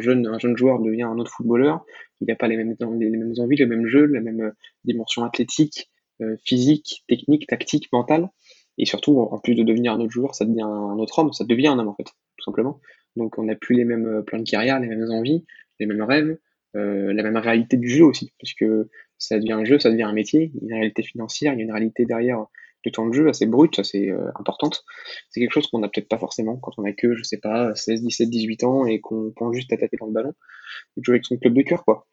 jeune, 0.00 0.26
un 0.26 0.38
jeune 0.38 0.56
joueur 0.56 0.78
devient 0.80 1.02
un 1.02 1.18
autre 1.18 1.32
footballeur. 1.32 1.84
Il 2.20 2.28
n'a 2.28 2.36
pas 2.36 2.46
les 2.46 2.56
mêmes, 2.56 2.76
les 2.78 3.10
mêmes 3.10 3.34
envies, 3.38 3.56
le 3.56 3.66
même 3.66 3.86
jeu, 3.86 4.04
la 4.06 4.20
même 4.20 4.40
euh, 4.40 4.50
dimension 4.84 5.24
athlétique, 5.24 5.90
euh, 6.20 6.36
physique, 6.44 7.04
technique, 7.08 7.46
tactique, 7.46 7.88
mentale. 7.92 8.28
Et 8.76 8.86
surtout, 8.86 9.18
en 9.18 9.38
plus 9.38 9.56
de 9.56 9.64
devenir 9.64 9.94
un 9.94 10.00
autre 10.00 10.12
joueur, 10.12 10.34
ça 10.34 10.44
devient 10.44 10.62
un 10.62 10.98
autre 10.98 11.18
homme. 11.18 11.32
Ça 11.32 11.44
devient 11.44 11.68
un 11.68 11.78
homme, 11.78 11.88
en 11.88 11.94
fait, 11.94 12.04
tout 12.04 12.44
simplement. 12.44 12.80
Donc, 13.18 13.38
on 13.38 13.44
n'a 13.44 13.54
plus 13.54 13.76
les 13.76 13.84
mêmes 13.84 14.22
plans 14.26 14.38
de 14.38 14.48
carrière, 14.48 14.80
les 14.80 14.88
mêmes 14.88 15.10
envies, 15.10 15.44
les 15.78 15.86
mêmes 15.86 16.02
rêves, 16.02 16.38
la 16.74 17.22
même 17.22 17.36
réalité 17.36 17.76
du 17.76 17.88
jeu 17.88 18.04
aussi. 18.04 18.32
Puisque 18.38 18.64
ça 19.18 19.38
devient 19.38 19.52
un 19.52 19.64
jeu, 19.64 19.78
ça 19.78 19.90
devient 19.90 20.04
un 20.04 20.12
métier, 20.12 20.52
il 20.54 20.60
y 20.60 20.64
a 20.64 20.66
une 20.66 20.74
réalité 20.74 21.02
financière, 21.02 21.52
il 21.52 21.58
y 21.58 21.60
a 21.60 21.64
une 21.64 21.72
réalité 21.72 22.04
derrière 22.06 22.46
du 22.84 22.92
temps 22.92 23.06
de 23.06 23.12
jeu 23.12 23.28
assez 23.28 23.46
brute, 23.46 23.78
assez 23.78 24.08
euh, 24.08 24.30
importante. 24.36 24.84
C'est 25.30 25.40
quelque 25.40 25.52
chose 25.52 25.66
qu'on 25.68 25.80
n'a 25.80 25.88
peut-être 25.88 26.08
pas 26.08 26.18
forcément 26.18 26.56
quand 26.56 26.72
on 26.78 26.84
a 26.84 26.92
que, 26.92 27.14
je 27.14 27.22
sais 27.22 27.38
pas, 27.38 27.74
16, 27.74 28.02
17, 28.02 28.30
18 28.30 28.64
ans 28.64 28.86
et 28.86 29.00
qu'on 29.00 29.32
pense 29.34 29.54
juste 29.54 29.72
à 29.72 29.76
taper 29.76 29.96
dans 29.98 30.06
le 30.06 30.12
ballon 30.12 30.34
et 30.96 31.02
jouer 31.02 31.14
avec 31.14 31.24
son 31.24 31.36
club 31.36 31.54
de 31.54 31.62
cœur, 31.62 31.84
quoi. 31.84 32.06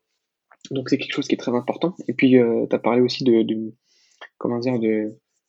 Donc 0.72 0.90
c'est 0.90 0.98
quelque 0.98 1.14
chose 1.14 1.28
qui 1.28 1.36
est 1.36 1.40
très 1.40 1.54
important. 1.54 1.96
Et 2.08 2.14
puis, 2.14 2.38
euh, 2.38 2.66
tu 2.68 2.76
as 2.76 2.80
parlé 2.80 3.02
aussi 3.02 3.24
de, 3.24 3.44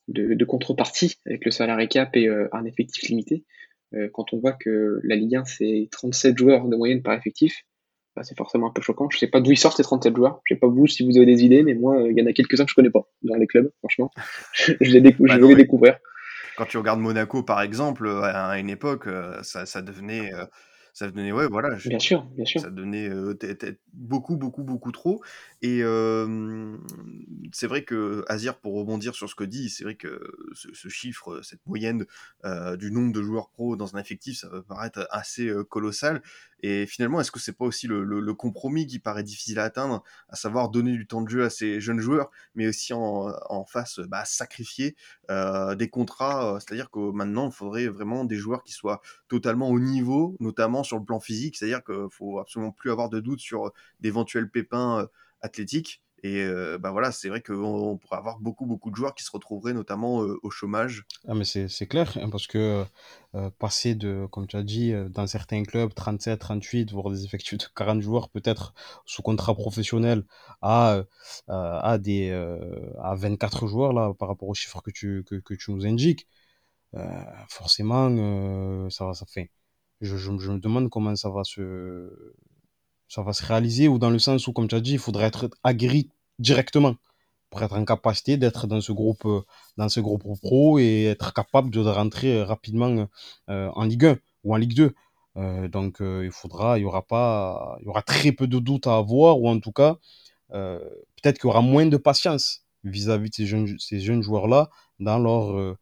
de, 0.08 0.44
contrepartie 0.44 1.16
avec 1.24 1.44
le 1.44 1.50
salarié 1.50 1.88
cap 1.88 2.14
et 2.16 2.28
euh, 2.28 2.48
un 2.52 2.66
effectif 2.66 3.08
limité. 3.08 3.44
Quand 4.12 4.32
on 4.32 4.38
voit 4.38 4.52
que 4.52 5.00
la 5.04 5.16
Ligue 5.16 5.36
1, 5.36 5.44
c'est 5.44 5.88
37 5.90 6.36
joueurs 6.36 6.68
de 6.68 6.76
moyenne 6.76 7.02
par 7.02 7.14
effectif, 7.14 7.64
bah, 8.16 8.22
c'est 8.24 8.36
forcément 8.36 8.68
un 8.68 8.72
peu 8.72 8.80
choquant. 8.80 9.08
Je 9.10 9.18
sais 9.18 9.26
pas 9.26 9.40
d'où 9.40 9.52
ils 9.52 9.58
sortent 9.58 9.76
ces 9.76 9.82
37 9.82 10.16
joueurs. 10.16 10.40
Je 10.44 10.54
sais 10.54 10.58
pas 10.58 10.66
vous 10.66 10.86
si 10.86 11.04
vous 11.04 11.16
avez 11.18 11.26
des 11.26 11.44
idées, 11.44 11.62
mais 11.62 11.74
moi, 11.74 11.98
il 12.08 12.18
y 12.18 12.22
en 12.22 12.26
a 12.26 12.32
quelques-uns 12.32 12.64
que 12.64 12.70
je 12.70 12.74
connais 12.74 12.90
pas 12.90 13.06
dans 13.22 13.36
les 13.36 13.46
clubs, 13.46 13.70
franchement. 13.78 14.10
je 14.54 14.90
les 14.90 15.00
découvre, 15.00 15.28
bah 15.28 15.36
je 15.38 15.46
les 15.46 15.54
découvrir. 15.54 15.98
Quand 16.56 16.64
tu 16.64 16.78
regardes 16.78 17.00
Monaco, 17.00 17.42
par 17.42 17.60
exemple, 17.60 18.08
à 18.08 18.58
une 18.58 18.70
époque, 18.70 19.06
euh, 19.06 19.42
ça, 19.42 19.66
ça 19.66 19.82
devenait 19.82 20.32
euh, 20.32 20.46
ça 20.96 21.06
devenait 21.08 21.30
ouais 21.30 21.46
voilà 21.46 21.76
bien 21.84 21.98
sûr 21.98 22.24
bien 22.36 22.46
sûr 22.46 22.62
ça 22.62 22.70
devenait 22.70 23.10
beaucoup 23.92 24.36
beaucoup 24.36 24.64
beaucoup 24.64 24.92
trop 24.92 25.20
et 25.60 25.82
c'est 27.52 27.66
vrai 27.66 27.84
que 27.84 28.24
Azir, 28.28 28.58
pour 28.58 28.74
rebondir 28.74 29.14
sur 29.14 29.28
ce 29.28 29.34
que 29.34 29.44
dit, 29.44 29.70
c'est 29.70 29.84
vrai 29.84 29.94
que 29.94 30.20
ce, 30.52 30.88
chiffre, 30.88 31.40
cette 31.42 31.64
moyenne 31.66 32.06
du 32.78 32.90
nombre 32.90 33.12
de 33.12 33.22
joueurs 33.22 33.50
pro 33.50 33.76
dans 33.76 33.96
un 33.96 34.00
effectif, 34.00 34.38
ça 34.38 34.48
peut 34.48 34.62
paraître 34.62 35.06
assez 35.10 35.50
colossal. 35.68 36.22
Et 36.60 36.86
finalement, 36.86 37.20
est-ce 37.20 37.30
que 37.30 37.38
c'est 37.38 37.52
pas 37.52 37.66
aussi 37.66 37.86
le, 37.86 38.34
compromis 38.34 38.86
qui 38.86 38.98
paraît 38.98 39.22
difficile 39.22 39.58
à 39.58 39.64
atteindre, 39.64 40.02
à 40.28 40.36
savoir 40.36 40.70
donner 40.70 40.92
du 40.92 41.06
temps 41.06 41.22
de 41.22 41.28
jeu 41.28 41.44
à 41.44 41.50
ces 41.50 41.80
jeunes 41.80 42.00
joueurs, 42.00 42.30
mais 42.54 42.66
aussi 42.66 42.92
en, 42.92 43.64
face 43.66 44.00
bah, 44.00 44.24
sacrifier 44.24 44.96
des 45.28 45.88
contrats, 45.90 46.58
c'est-à-dire 46.60 46.90
que 46.90 47.10
maintenant, 47.12 47.48
il 47.48 47.52
faudrait 47.52 47.88
vraiment 47.88 48.24
des 48.24 48.36
joueurs 48.36 48.62
qui 48.62 48.72
soient 48.72 49.00
totalement 49.28 49.70
au 49.70 49.80
niveau, 49.80 50.36
notamment 50.40 50.82
sur 50.86 50.98
le 50.98 51.04
plan 51.04 51.20
physique, 51.20 51.56
c'est-à-dire 51.56 51.84
qu'il 51.84 52.08
faut 52.10 52.38
absolument 52.38 52.72
plus 52.72 52.90
avoir 52.90 53.08
de 53.10 53.20
doute 53.20 53.40
sur 53.40 53.72
d'éventuels 54.00 54.50
pépins 54.50 55.08
athlétiques. 55.42 56.02
Et 56.22 56.42
euh, 56.42 56.78
bah 56.78 56.90
voilà, 56.90 57.12
c'est 57.12 57.28
vrai 57.28 57.42
qu'on 57.42 57.98
pourrait 57.98 58.16
avoir 58.16 58.38
beaucoup, 58.40 58.64
beaucoup 58.64 58.90
de 58.90 58.96
joueurs 58.96 59.14
qui 59.14 59.22
se 59.22 59.30
retrouveraient 59.30 59.74
notamment 59.74 60.22
euh, 60.22 60.38
au 60.42 60.50
chômage. 60.50 61.04
Ah, 61.28 61.34
mais 61.34 61.44
c'est 61.44 61.86
clair, 61.86 62.16
hein, 62.20 62.30
parce 62.30 62.46
que 62.46 62.84
euh, 63.34 63.50
passer 63.58 63.94
de, 63.94 64.26
comme 64.30 64.46
tu 64.46 64.56
as 64.56 64.62
dit, 64.62 64.92
dans 65.10 65.26
certains 65.26 65.62
clubs, 65.62 65.92
37, 65.94 66.40
38, 66.40 66.92
voire 66.92 67.10
des 67.10 67.24
effectifs 67.24 67.58
de 67.58 67.64
40 67.74 68.00
joueurs 68.00 68.30
peut-être 68.30 68.72
sous 69.04 69.22
contrat 69.22 69.54
professionnel 69.54 70.24
à, 70.62 71.02
à, 71.48 71.98
des, 71.98 72.30
à 73.00 73.14
24 73.14 73.66
joueurs, 73.66 73.92
là, 73.92 74.12
par 74.18 74.28
rapport 74.28 74.48
aux 74.48 74.54
chiffres 74.54 74.80
que 74.80 74.90
tu, 74.90 75.22
que, 75.24 75.36
que 75.36 75.54
tu 75.54 75.70
nous 75.70 75.86
indiques, 75.86 76.26
forcément, 77.48 78.08
ça 78.90 79.06
va, 79.06 79.14
ça 79.14 79.26
fait. 79.26 79.50
Je, 80.00 80.30
me 80.30 80.58
demande 80.58 80.90
comment 80.90 81.16
ça 81.16 81.30
va 81.30 81.42
se 81.44 82.34
ça 83.08 83.22
va 83.22 83.32
se 83.32 83.44
réaliser 83.44 83.88
ou 83.88 83.98
dans 83.98 84.10
le 84.10 84.18
sens 84.18 84.46
où, 84.46 84.52
comme 84.52 84.68
tu 84.68 84.74
as 84.74 84.80
dit, 84.80 84.92
il 84.92 84.98
faudrait 84.98 85.26
être 85.26 85.48
aguerri 85.62 86.10
directement 86.38 86.96
pour 87.50 87.62
être 87.62 87.76
en 87.76 87.84
capacité 87.84 88.36
d'être 88.36 88.66
dans 88.66 88.80
ce 88.80 88.92
groupe, 88.92 89.24
euh, 89.24 89.42
dans 89.76 89.88
ce 89.88 90.00
groupe 90.00 90.24
pro 90.40 90.78
et 90.78 91.04
être 91.04 91.32
capable 91.32 91.70
de 91.70 91.80
rentrer 91.80 92.42
rapidement 92.42 93.08
euh, 93.48 93.70
en 93.74 93.84
Ligue 93.84 94.06
1 94.06 94.18
ou 94.44 94.54
en 94.54 94.56
Ligue 94.56 94.74
2. 94.74 94.94
Euh, 95.36 95.68
donc, 95.68 95.98
il 96.00 96.30
faudra, 96.32 96.78
il 96.78 96.82
y 96.82 96.84
aura 96.84 97.02
pas, 97.02 97.76
il 97.80 97.86
y 97.86 97.88
aura 97.88 98.02
très 98.02 98.32
peu 98.32 98.46
de 98.46 98.58
doutes 98.58 98.86
à 98.86 98.96
avoir 98.96 99.40
ou 99.40 99.48
en 99.48 99.60
tout 99.60 99.72
cas, 99.72 99.96
peut-être 100.50 101.38
qu'il 101.38 101.48
y 101.48 101.50
aura 101.50 101.62
moins 101.62 101.86
de 101.86 101.96
patience 101.96 102.62
vis-à-vis 102.84 103.30
de 103.30 103.34
ces 103.34 103.46
jeunes, 103.46 103.78
ces 103.78 104.00
jeunes 104.00 104.22
joueurs-là 104.22 104.70
dans 105.00 105.18
leur, 105.18 105.76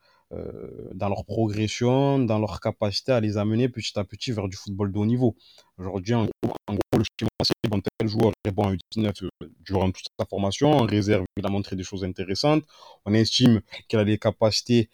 dans 0.94 1.08
leur 1.08 1.24
progression, 1.24 2.18
dans 2.18 2.38
leur 2.38 2.60
capacité 2.60 3.12
à 3.12 3.20
les 3.20 3.36
amener 3.36 3.68
petit 3.68 3.98
à 3.98 4.04
petit 4.04 4.32
vers 4.32 4.48
du 4.48 4.56
football 4.56 4.92
de 4.92 4.98
haut 4.98 5.06
niveau. 5.06 5.36
Aujourd'hui, 5.78 6.14
en, 6.14 6.24
gros, 6.24 6.98
le 6.98 7.04
schéma, 7.18 7.30
c'est 7.42 7.70
bon, 7.70 7.80
tel 7.98 8.08
joueur 8.08 8.32
est 8.44 8.50
bon 8.50 8.68
à 8.68 8.74
U19 8.74 9.28
durant 9.60 9.90
toute 9.90 10.06
sa 10.18 10.26
formation. 10.26 10.72
En 10.72 10.86
réserve, 10.86 11.24
il 11.36 11.46
a 11.46 11.50
montré 11.50 11.76
des 11.76 11.84
choses 11.84 12.04
intéressantes. 12.04 12.64
On 13.04 13.14
estime 13.14 13.60
qu'il 13.88 13.98
a 13.98 14.04
des 14.04 14.18
capacités 14.18 14.88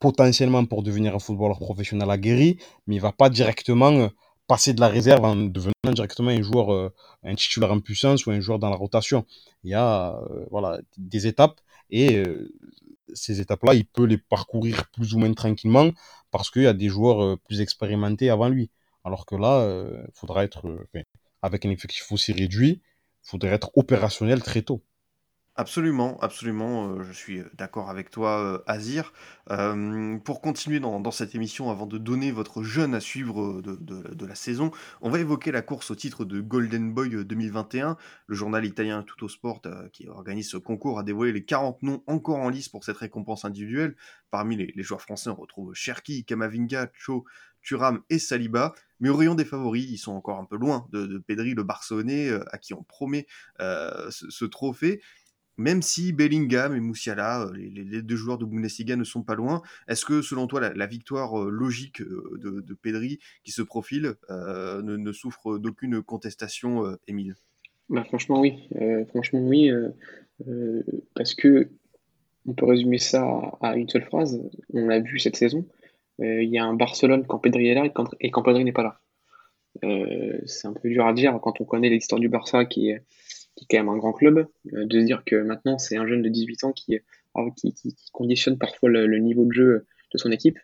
potentiellement 0.00 0.64
pour 0.64 0.82
devenir 0.82 1.14
un 1.14 1.18
footballeur 1.18 1.58
professionnel 1.58 2.10
aguerri, 2.10 2.58
mais 2.86 2.96
il 2.96 3.00
va 3.00 3.12
pas 3.12 3.28
directement 3.28 3.92
euh, 3.92 4.08
passer 4.46 4.72
de 4.74 4.80
la 4.80 4.88
réserve 4.88 5.24
en 5.24 5.36
devenant 5.36 5.72
directement 5.92 6.30
un 6.30 6.42
joueur, 6.42 6.72
euh, 6.72 6.92
un 7.24 7.34
titulaire 7.34 7.72
en 7.72 7.80
puissance 7.80 8.26
ou 8.26 8.30
un 8.30 8.40
joueur 8.40 8.58
dans 8.58 8.70
la 8.70 8.76
rotation. 8.76 9.26
Il 9.64 9.70
y 9.70 9.74
a 9.74 10.16
euh, 10.16 10.46
voilà, 10.50 10.80
des 10.96 11.26
étapes 11.26 11.60
et 11.90 12.24
ces 13.14 13.40
étapes-là, 13.40 13.74
il 13.74 13.86
peut 13.86 14.04
les 14.04 14.18
parcourir 14.18 14.88
plus 14.90 15.14
ou 15.14 15.18
moins 15.18 15.32
tranquillement 15.32 15.90
parce 16.30 16.50
qu'il 16.50 16.62
y 16.62 16.66
a 16.66 16.72
des 16.72 16.88
joueurs 16.88 17.38
plus 17.40 17.60
expérimentés 17.60 18.30
avant 18.30 18.48
lui. 18.48 18.70
Alors 19.06 19.24
que 19.24 19.36
là, 19.36 19.60
il 19.62 19.70
euh, 19.70 20.06
faudra 20.14 20.42
être, 20.42 20.66
euh, 20.66 21.02
avec 21.40 21.64
un 21.64 21.70
effectif 21.70 22.10
aussi 22.10 22.32
réduit, 22.32 22.82
il 22.82 23.28
faudrait 23.30 23.50
être 23.50 23.70
opérationnel 23.76 24.42
très 24.42 24.62
tôt. 24.62 24.82
Absolument, 25.58 26.18
absolument, 26.20 26.90
euh, 26.90 27.02
je 27.02 27.12
suis 27.12 27.42
d'accord 27.54 27.88
avec 27.88 28.10
toi, 28.10 28.62
Azir. 28.66 29.14
pour 29.46 30.42
continuer 30.42 30.80
dans, 30.80 31.10
cette 31.10 31.34
émission, 31.34 31.70
avant 31.70 31.86
de 31.86 31.96
donner 31.96 32.30
votre 32.30 32.62
jeune 32.62 32.94
à 32.94 33.00
suivre 33.00 33.62
de, 33.62 34.26
la 34.26 34.34
saison, 34.34 34.70
on 35.00 35.08
va 35.08 35.18
évoquer 35.18 35.52
la 35.52 35.62
course 35.62 35.90
au 35.90 35.94
titre 35.94 36.26
de 36.26 36.42
Golden 36.42 36.92
Boy 36.92 37.24
2021. 37.24 37.96
Le 38.26 38.34
journal 38.34 38.66
italien 38.66 39.02
Tutto 39.02 39.28
Sport, 39.28 39.62
qui 39.92 40.08
organise 40.08 40.50
ce 40.50 40.58
concours, 40.58 40.98
a 40.98 41.02
dévoilé 41.02 41.32
les 41.32 41.44
40 41.44 41.82
noms 41.82 42.02
encore 42.06 42.38
en 42.38 42.50
lice 42.50 42.68
pour 42.68 42.84
cette 42.84 42.98
récompense 42.98 43.46
individuelle. 43.46 43.96
Parmi 44.30 44.56
les, 44.56 44.82
joueurs 44.82 45.00
français, 45.00 45.30
on 45.30 45.36
retrouve 45.36 45.72
Cherki, 45.72 46.26
Kamavinga, 46.26 46.90
Cho, 46.92 47.24
Turam 47.62 48.02
et 48.10 48.18
Saliba. 48.18 48.74
Mais 49.00 49.08
au 49.08 49.16
rayon 49.16 49.34
des 49.34 49.44
favoris, 49.44 49.86
ils 49.90 49.98
sont 49.98 50.12
encore 50.12 50.38
un 50.38 50.44
peu 50.44 50.56
loin 50.56 50.86
de, 50.92 51.18
Pedri, 51.18 51.54
le 51.54 51.62
Barcelonais, 51.62 52.28
euh, 52.28 52.44
à 52.52 52.58
qui 52.58 52.74
on 52.74 52.82
promet 52.82 53.26
euh, 53.60 54.10
ce, 54.10 54.44
trophée. 54.44 55.00
Même 55.56 55.82
si 55.82 56.12
Bellingham 56.12 56.74
et 56.76 56.80
Moussiala, 56.80 57.46
euh, 57.46 57.52
les, 57.56 58.02
deux 58.02 58.16
joueurs 58.16 58.38
de 58.38 58.44
Bundesliga, 58.44 58.96
ne 58.96 59.04
sont 59.04 59.22
pas 59.22 59.34
loin, 59.34 59.62
est-ce 59.88 60.04
que 60.04 60.22
selon 60.22 60.46
toi 60.46 60.72
la, 60.74 60.86
victoire 60.86 61.36
logique 61.44 62.02
de, 62.02 62.60
de, 62.60 62.74
Pedri 62.74 63.18
qui 63.44 63.52
se 63.52 63.62
profile 63.62 64.14
ne, 64.30 65.12
souffre 65.12 65.58
d'aucune 65.58 66.02
contestation, 66.02 66.96
Émile? 67.08 67.34
Bah, 67.88 68.04
Franchement 68.04 68.40
oui, 68.40 68.68
franchement 69.08 69.40
oui, 69.40 69.70
parce 71.14 71.34
que 71.34 71.68
on 72.46 72.54
peut 72.54 72.66
résumer 72.66 72.98
ça 72.98 73.24
à 73.60 73.76
une 73.76 73.88
seule 73.88 74.04
phrase. 74.04 74.40
On 74.72 74.86
l'a 74.86 75.00
vu 75.00 75.18
cette 75.18 75.36
saison, 75.36 75.66
euh, 76.20 76.42
il 76.42 76.50
y 76.50 76.58
a 76.58 76.64
un 76.64 76.74
Barcelone 76.74 77.26
quand 77.26 77.38
Pedri 77.38 77.68
est 77.68 77.74
là 77.74 77.84
et 77.84 78.30
quand, 78.30 78.42
Pedri 78.42 78.64
n'est 78.64 78.72
pas 78.72 78.82
là. 78.82 79.00
Euh, 79.84 80.38
c'est 80.46 80.66
un 80.66 80.72
peu 80.72 80.88
dur 80.88 81.06
à 81.06 81.12
dire 81.12 81.38
quand 81.42 81.60
on 81.60 81.64
connaît 81.64 81.90
l'histoire 81.90 82.20
du 82.20 82.28
Barça 82.28 82.64
qui 82.64 82.90
est, 82.90 83.02
qui 83.56 83.64
est 83.64 83.66
quand 83.70 83.78
même 83.78 83.88
un 83.88 83.96
grand 83.96 84.12
club, 84.12 84.46
euh, 84.74 84.84
de 84.86 85.00
se 85.00 85.04
dire 85.04 85.22
que 85.24 85.36
maintenant 85.36 85.78
c'est 85.78 85.96
un 85.96 86.06
jeune 86.06 86.22
de 86.22 86.28
18 86.28 86.64
ans 86.64 86.72
qui, 86.72 86.98
qui, 87.56 87.74
qui, 87.74 87.94
conditionne 88.12 88.58
parfois 88.58 88.88
le, 88.88 89.18
niveau 89.18 89.44
de 89.44 89.52
jeu 89.52 89.86
de 90.12 90.18
son 90.18 90.30
équipe. 90.30 90.58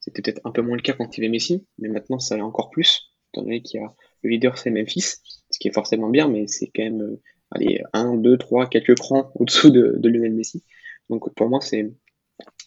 C'était 0.00 0.22
peut-être 0.22 0.40
un 0.44 0.52
peu 0.52 0.62
moins 0.62 0.76
le 0.76 0.82
cas 0.82 0.92
quand 0.92 1.18
il 1.18 1.22
avait 1.22 1.30
Messi, 1.30 1.66
mais 1.78 1.88
maintenant 1.88 2.18
ça 2.18 2.36
l'est 2.36 2.42
encore 2.42 2.70
plus, 2.70 3.10
étant 3.32 3.42
donné 3.42 3.60
qu'il 3.62 3.80
y 3.80 3.84
a 3.84 3.92
le 4.22 4.30
leader 4.30 4.56
c'est 4.56 4.70
Memphis, 4.70 5.16
ce 5.50 5.58
qui 5.58 5.68
est 5.68 5.74
forcément 5.74 6.08
bien, 6.08 6.28
mais 6.28 6.46
c'est 6.46 6.70
quand 6.74 6.84
même 6.84 7.18
allez, 7.50 7.82
1, 7.92 8.16
2, 8.16 8.38
3, 8.38 8.68
quelques 8.68 8.96
crans 8.96 9.30
au-dessous 9.36 9.70
de, 9.70 9.94
de 9.98 10.08
Lionel 10.08 10.34
Messi. 10.34 10.62
Donc 11.10 11.32
pour 11.34 11.48
moi 11.48 11.60
c'est 11.60 11.90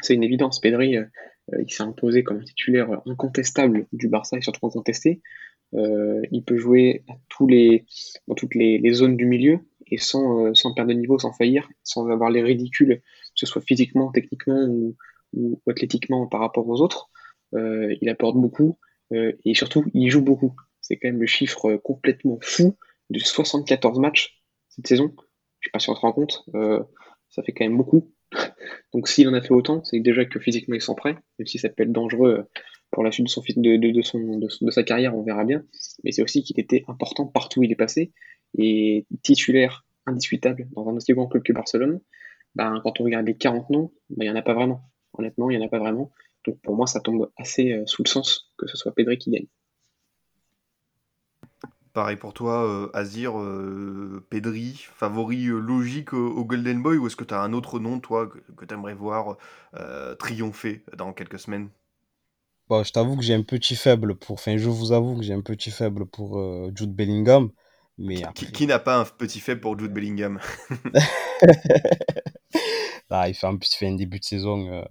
une 0.09 0.23
évidence. 0.23 0.59
Pedri, 0.59 0.97
euh, 0.97 1.05
il 1.59 1.71
s'est 1.71 1.83
imposé 1.83 2.23
comme 2.23 2.39
un 2.39 2.43
titulaire 2.43 3.01
incontestable 3.05 3.87
du 3.93 4.09
Barça 4.09 4.37
et 4.37 4.41
surtout 4.41 4.67
incontesté. 4.67 5.21
Euh, 5.75 6.21
il 6.31 6.43
peut 6.43 6.57
jouer 6.57 7.03
à 7.09 7.13
tous 7.29 7.47
les, 7.47 7.85
dans 8.27 8.35
toutes 8.35 8.55
les, 8.55 8.81
zones 8.93 9.17
du 9.17 9.25
milieu 9.25 9.59
et 9.91 9.97
sans, 9.97 10.45
euh, 10.45 10.53
sans 10.53 10.73
perdre 10.73 10.93
de 10.93 10.97
niveau, 10.97 11.19
sans 11.19 11.33
faillir, 11.33 11.69
sans 11.83 12.07
avoir 12.09 12.29
les 12.29 12.41
ridicules, 12.41 13.01
que 13.01 13.35
ce 13.35 13.45
soit 13.45 13.61
physiquement, 13.61 14.11
techniquement 14.11 14.65
ou, 14.67 14.95
athlétiquement 15.67 16.25
par 16.27 16.39
rapport 16.39 16.67
aux 16.67 16.81
autres. 16.81 17.11
il 17.53 18.09
apporte 18.09 18.35
beaucoup 18.35 18.79
et 19.11 19.53
surtout 19.53 19.85
il 19.93 20.09
joue 20.09 20.23
beaucoup. 20.23 20.55
C'est 20.81 20.97
quand 20.97 21.07
même 21.07 21.21
le 21.21 21.27
chiffre 21.27 21.75
complètement 21.77 22.39
fou 22.41 22.75
de 23.11 23.19
74 23.19 23.99
matchs 23.99 24.41
cette 24.69 24.87
saison. 24.87 25.13
Je 25.59 25.67
sais 25.67 25.71
pas 25.71 25.77
si 25.77 25.89
on 25.91 25.95
se 25.95 26.01
rend 26.01 26.13
compte, 26.13 26.45
ça 27.29 27.43
fait 27.43 27.51
quand 27.51 27.63
même 27.63 27.77
beaucoup. 27.77 28.11
Donc 28.93 29.07
s'il 29.07 29.27
en 29.27 29.33
a 29.33 29.41
fait 29.41 29.53
autant, 29.53 29.83
c'est 29.83 29.99
déjà 29.99 30.25
que 30.25 30.39
physiquement 30.39 30.75
il 30.75 30.81
s'en 30.81 30.95
prêt, 30.95 31.17
même 31.37 31.47
si 31.47 31.57
ça 31.57 31.69
peut 31.69 31.83
être 31.83 31.91
dangereux 31.91 32.29
euh, 32.29 32.43
pour 32.91 33.03
la 33.03 33.11
suite 33.11 33.27
de, 33.27 34.69
sa 34.71 34.83
carrière, 34.83 35.15
on 35.15 35.23
verra 35.23 35.45
bien. 35.45 35.63
Mais 36.03 36.11
c'est 36.11 36.23
aussi 36.23 36.43
qu'il 36.43 36.59
était 36.59 36.83
important 36.87 37.25
partout 37.25 37.59
où 37.59 37.63
il 37.63 37.71
est 37.71 37.75
passé, 37.75 38.11
et 38.57 39.05
titulaire 39.21 39.85
indiscutable 40.05 40.67
dans 40.71 40.87
un 40.89 40.95
aussi 40.95 41.13
grand 41.13 41.27
club 41.27 41.43
que 41.43 41.53
Barcelone. 41.53 42.01
Ben, 42.55 42.81
quand 42.83 42.99
on 42.99 43.03
regarde 43.03 43.27
les 43.27 43.37
40 43.37 43.69
noms, 43.69 43.91
ben, 44.09 44.25
il 44.25 44.31
n'y 44.31 44.31
en 44.31 44.35
a 44.35 44.41
pas 44.41 44.53
vraiment. 44.53 44.81
Honnêtement, 45.13 45.49
il 45.49 45.57
n'y 45.57 45.63
en 45.63 45.67
a 45.67 45.69
pas 45.69 45.79
vraiment. 45.79 46.11
Donc 46.45 46.59
pour 46.61 46.75
moi, 46.75 46.87
ça 46.87 46.99
tombe 46.99 47.31
assez 47.37 47.73
euh, 47.73 47.85
sous 47.85 48.03
le 48.03 48.09
sens 48.09 48.51
que 48.57 48.67
ce 48.67 48.77
soit 48.77 48.93
Pedri 48.93 49.17
qui 49.17 49.31
gagne. 49.31 49.47
Pareil 51.93 52.17
pour 52.17 52.33
toi, 52.33 52.65
euh, 52.65 52.89
Azir, 52.93 53.39
euh, 53.39 54.25
Pedri, 54.29 54.85
favori 54.95 55.45
logique 55.45 56.13
au, 56.13 56.45
Golden 56.45 56.81
Boy, 56.81 56.97
ou 56.97 57.07
est-ce 57.07 57.15
que 57.15 57.23
tu 57.23 57.33
as 57.33 57.41
un 57.41 57.51
autre 57.51 57.79
nom, 57.79 57.99
toi, 57.99 58.27
que, 58.27 58.65
tu 58.65 58.73
aimerais 58.73 58.93
voir 58.93 59.37
triompher 60.19 60.83
dans 60.95 61.13
quelques 61.13 61.39
semaines? 61.39 61.69
Bon, 62.69 62.83
je 62.83 62.91
t'avoue 62.91 63.17
que 63.17 63.23
j'ai 63.23 63.33
un 63.33 63.41
petit 63.41 63.75
faible 63.75 64.15
pour. 64.15 64.35
Enfin, 64.35 64.57
je 64.57 64.69
vous 64.69 64.91
avoue 64.91 65.17
que 65.17 65.23
j'ai 65.23 65.33
un 65.33 65.41
petit 65.41 65.71
faible 65.71 66.05
pour 66.05 66.39
Jude 66.75 66.93
Bellingham. 66.93 67.49
Mais 67.97 68.21
Qui, 68.35 68.67
n'a 68.67 68.79
pas 68.79 68.97
un 68.97 69.05
petit 69.05 69.39
faible 69.39 69.59
pour 69.59 69.77
Jude 69.77 69.93
Bellingham? 69.93 70.39
Ah, 73.11 73.27
il, 73.27 73.33
fait 73.33 73.47
un, 73.47 73.57
il 73.59 73.75
fait 73.75 73.87
un 73.87 73.95
début 73.95 74.19
de 74.19 74.23
saison 74.23 74.85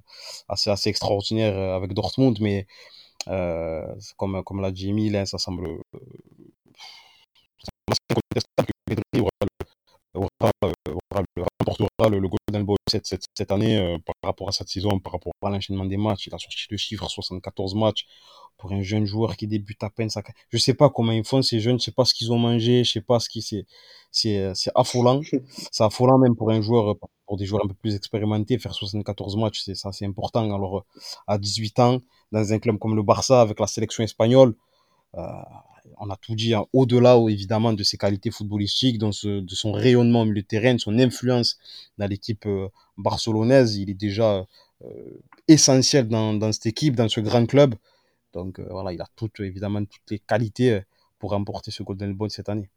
assez, 0.49 0.71
assez 0.71 0.91
extraordinaire 0.91 1.57
avec 1.57 1.93
Dortmund, 1.93 2.37
mais 2.41 2.67
comme, 4.17 4.43
comme 4.43 4.61
l'a 4.61 4.73
dit 4.73 4.89
Emile, 4.89 5.15
hein, 5.15 5.25
ça 5.25 5.39
semble 5.39 5.65
que 5.65 5.99
aura, 10.19 10.51
remportera 11.61 12.09
le, 12.09 12.29
Golden 12.29 12.65
Boy 12.65 12.77
cette, 12.89 13.07
cette, 13.07 13.51
année 13.53 13.79
euh, 13.79 13.99
par 14.05 14.15
rapport 14.23 14.49
à 14.49 14.53
cette 14.53 14.69
saison, 14.69 14.99
par 14.99 15.15
rapport 15.15 15.33
à 15.43 15.51
l'enchaînement 15.51 15.85
des 15.85 15.97
matchs. 15.97 16.27
Il 16.27 16.35
a 16.35 16.39
sorti 16.39 16.67
le 16.71 16.77
chiffre 16.77 17.09
74 17.09 17.75
matchs 17.75 18.07
pour 18.57 18.73
un 18.73 18.83
jeune 18.83 19.05
joueur 19.05 19.37
qui 19.37 19.47
débute 19.47 19.83
à 19.83 19.91
peine 19.91 20.11
sa 20.11 20.23
Je 20.51 20.59
sais 20.59 20.75
pas 20.75 20.91
comment 20.91 21.13
ils 21.13 21.25
font 21.25 21.43
ces 21.43 21.61
jeunes, 21.61 21.79
je 21.79 21.85
sais 21.85 21.93
pas 21.93 22.05
ce 22.05 22.15
qu'ils 22.15 22.33
ont 22.33 22.39
mangé, 22.39 22.85
je 22.85 22.93
sais 22.93 23.01
pas 23.01 23.21
ce 23.21 23.29
qui 23.29 23.43
c'est 23.43 23.67
c'est 24.11 24.53
c'est 24.55 24.73
affolant. 24.75 25.21
C'est 25.73 25.85
affolant 25.85 26.19
même 26.19 26.35
pour 26.35 26.51
un 26.51 26.61
joueur 26.61 26.97
pour 27.27 27.37
des 27.37 27.45
joueurs 27.47 27.65
un 27.65 27.69
peu 27.69 27.75
plus 27.75 27.95
expérimentés 27.95 28.59
faire 28.59 28.75
74 28.75 29.37
matchs, 29.37 29.63
c'est 29.65 29.75
ça 29.75 29.93
c'est 29.93 30.07
important. 30.07 30.53
Alors 30.55 30.85
à 31.27 31.39
18 31.39 31.79
ans 31.81 32.01
dans 32.33 32.53
un 32.53 32.59
club 32.59 32.79
comme 32.79 32.97
le 32.97 33.03
Barça 33.03 33.41
avec 33.41 33.61
la 33.61 33.67
sélection 33.67 34.03
espagnole 34.03 34.55
euh, 35.17 35.21
on 36.01 36.11
a 36.11 36.17
tout 36.17 36.35
dit 36.35 36.55
hein, 36.55 36.65
au-delà 36.73 37.19
évidemment 37.29 37.73
de 37.73 37.83
ses 37.83 37.97
qualités 37.97 38.31
footballistiques, 38.31 38.99
de 38.99 39.11
son 39.13 39.73
rayonnement 39.73 40.23
au 40.23 40.33
de 40.33 40.41
terrain, 40.41 40.75
de 40.75 40.81
son 40.81 40.99
influence 40.99 41.59
dans 41.99 42.07
l'équipe 42.07 42.47
euh, 42.47 42.69
barcelonaise, 42.97 43.77
il 43.77 43.91
est 43.91 43.95
déjà 43.95 44.47
euh, 44.85 45.21
essentiel 45.47 46.09
dans, 46.09 46.53
cette 46.53 46.67
équipe, 46.67 46.97
dans 46.97 47.09
ce 47.09 47.21
grand 47.21 47.47
club. 47.47 47.75
Donc 48.33 48.59
euh, 48.59 48.67
voilà, 48.71 48.93
il 48.93 49.01
a 49.01 49.07
toutes, 49.17 49.41
évidemment 49.41 49.85
toutes 49.85 50.11
les 50.11 50.19
qualités 50.19 50.81
pour 51.19 51.31
remporter 51.31 51.71
ce 51.71 51.83
Golden 51.83 52.15
Boy 52.15 52.31
cette 52.31 52.49
année. 52.49 52.71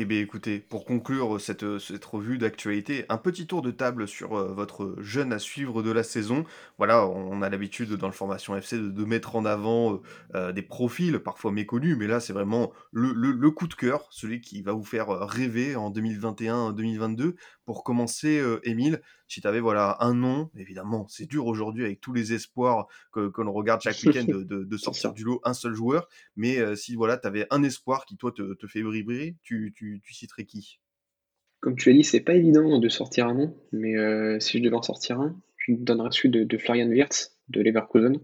Eh 0.00 0.04
bien 0.04 0.20
écoutez, 0.20 0.60
pour 0.60 0.84
conclure 0.84 1.40
cette, 1.40 1.64
revue 2.04 2.38
d'actualité, 2.38 3.04
un 3.08 3.16
petit 3.16 3.48
tour 3.48 3.62
de 3.62 3.72
table 3.72 4.06
sur 4.06 4.38
euh, 4.38 4.52
votre 4.54 4.94
jeune 5.00 5.32
à 5.32 5.40
suivre 5.40 5.82
de 5.82 5.90
la 5.90 6.04
saison. 6.04 6.44
Voilà, 6.76 7.04
on 7.08 7.42
a 7.42 7.48
l'habitude 7.50 7.92
dans 7.94 8.06
le 8.06 8.12
Formation 8.12 8.54
FC 8.56 8.78
de, 8.78 9.04
mettre 9.04 9.34
en 9.34 9.44
avant 9.44 9.94
euh, 9.94 10.00
euh, 10.36 10.52
des 10.52 10.62
profils 10.62 11.18
parfois 11.18 11.50
méconnus, 11.50 11.96
mais 11.98 12.06
là 12.06 12.20
c'est 12.20 12.32
vraiment 12.32 12.70
le, 12.92 13.12
le, 13.12 13.32
le, 13.32 13.50
coup 13.50 13.66
de 13.66 13.74
cœur, 13.74 14.06
celui 14.10 14.40
qui 14.40 14.62
va 14.62 14.70
vous 14.70 14.84
faire 14.84 15.08
rêver 15.08 15.74
en 15.74 15.90
2021-2022. 15.90 17.34
Pour 17.68 17.84
commencer, 17.84 18.38
euh, 18.38 18.60
Émile, 18.66 19.02
si 19.26 19.42
tu 19.42 19.46
avais 19.46 19.60
voilà, 19.60 19.98
un 20.00 20.14
nom, 20.14 20.48
évidemment, 20.56 21.06
c'est 21.10 21.26
dur 21.26 21.44
aujourd'hui 21.44 21.84
avec 21.84 22.00
tous 22.00 22.14
les 22.14 22.32
espoirs 22.32 22.86
que, 23.12 23.28
que 23.28 23.42
l'on 23.42 23.52
regarde 23.52 23.82
chaque 23.82 24.02
week-end 24.06 24.24
de, 24.26 24.42
de, 24.42 24.64
de, 24.64 24.76
sortir 24.78 25.12
du 25.12 25.22
lot 25.22 25.42
un 25.44 25.52
seul 25.52 25.74
joueur, 25.74 26.08
mais 26.34 26.56
euh, 26.60 26.74
si 26.74 26.94
voilà, 26.94 27.18
tu 27.18 27.26
avais 27.26 27.46
un 27.50 27.62
espoir 27.62 28.06
qui, 28.06 28.16
toi, 28.16 28.32
te, 28.32 28.54
te 28.54 28.66
fait 28.66 28.80
vibrer, 28.80 29.36
tu, 29.42 29.74
tu, 29.76 30.00
tu, 30.02 30.14
citerais 30.14 30.46
qui? 30.46 30.80
Comme 31.60 31.76
tu 31.76 31.90
l'as 31.90 31.96
dit, 31.96 32.04
c'est 32.04 32.20
pas 32.20 32.32
évident 32.32 32.78
de 32.78 32.88
sortir 32.88 33.26
un 33.26 33.34
nom, 33.34 33.54
mais 33.72 33.98
euh, 33.98 34.40
si 34.40 34.56
je 34.56 34.62
devais 34.62 34.76
en 34.76 34.80
sortir 34.80 35.20
un, 35.20 35.38
je 35.58 35.74
donnerais 35.74 36.08
celui 36.10 36.30
de, 36.30 36.44
de 36.44 36.56
Florian 36.56 36.88
Wirtz, 36.88 37.36
de 37.50 37.60
Leverkusen. 37.60 38.18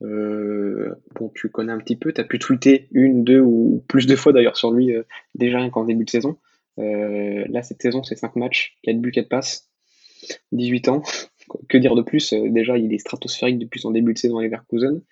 Euh, 0.00 0.94
bon, 1.16 1.30
tu 1.34 1.50
connais 1.50 1.72
un 1.72 1.80
petit 1.80 1.96
peu, 1.96 2.14
tu 2.14 2.20
as 2.22 2.24
pu 2.24 2.38
tweeter 2.38 2.88
une, 2.92 3.24
deux 3.24 3.40
ou 3.40 3.84
plus 3.88 4.06
de 4.06 4.16
fois 4.16 4.32
d'ailleurs 4.32 4.56
sur 4.56 4.72
lui, 4.72 4.94
déjà 5.34 5.68
qu'en 5.68 5.84
début 5.84 6.06
de 6.06 6.10
saison. 6.10 6.38
Euh, 6.80 7.44
là, 7.48 7.62
cette 7.62 7.82
saison, 7.82 8.02
c'est 8.02 8.16
5 8.16 8.36
matchs, 8.36 8.76
4 8.82 9.00
buts, 9.00 9.12
4 9.12 9.28
passes, 9.28 9.70
18 10.52 10.88
ans. 10.88 11.02
Que 11.68 11.78
dire 11.78 11.94
de 11.94 12.02
plus? 12.02 12.32
Euh, 12.32 12.48
Déjà, 12.48 12.78
il 12.78 12.92
est 12.92 12.98
stratosphérique 12.98 13.58
depuis 13.58 13.80
son 13.80 13.90
début 13.90 14.14
de 14.14 14.18
saison 14.18 14.38
à 14.38 14.42
Leverkusen. 14.42 15.02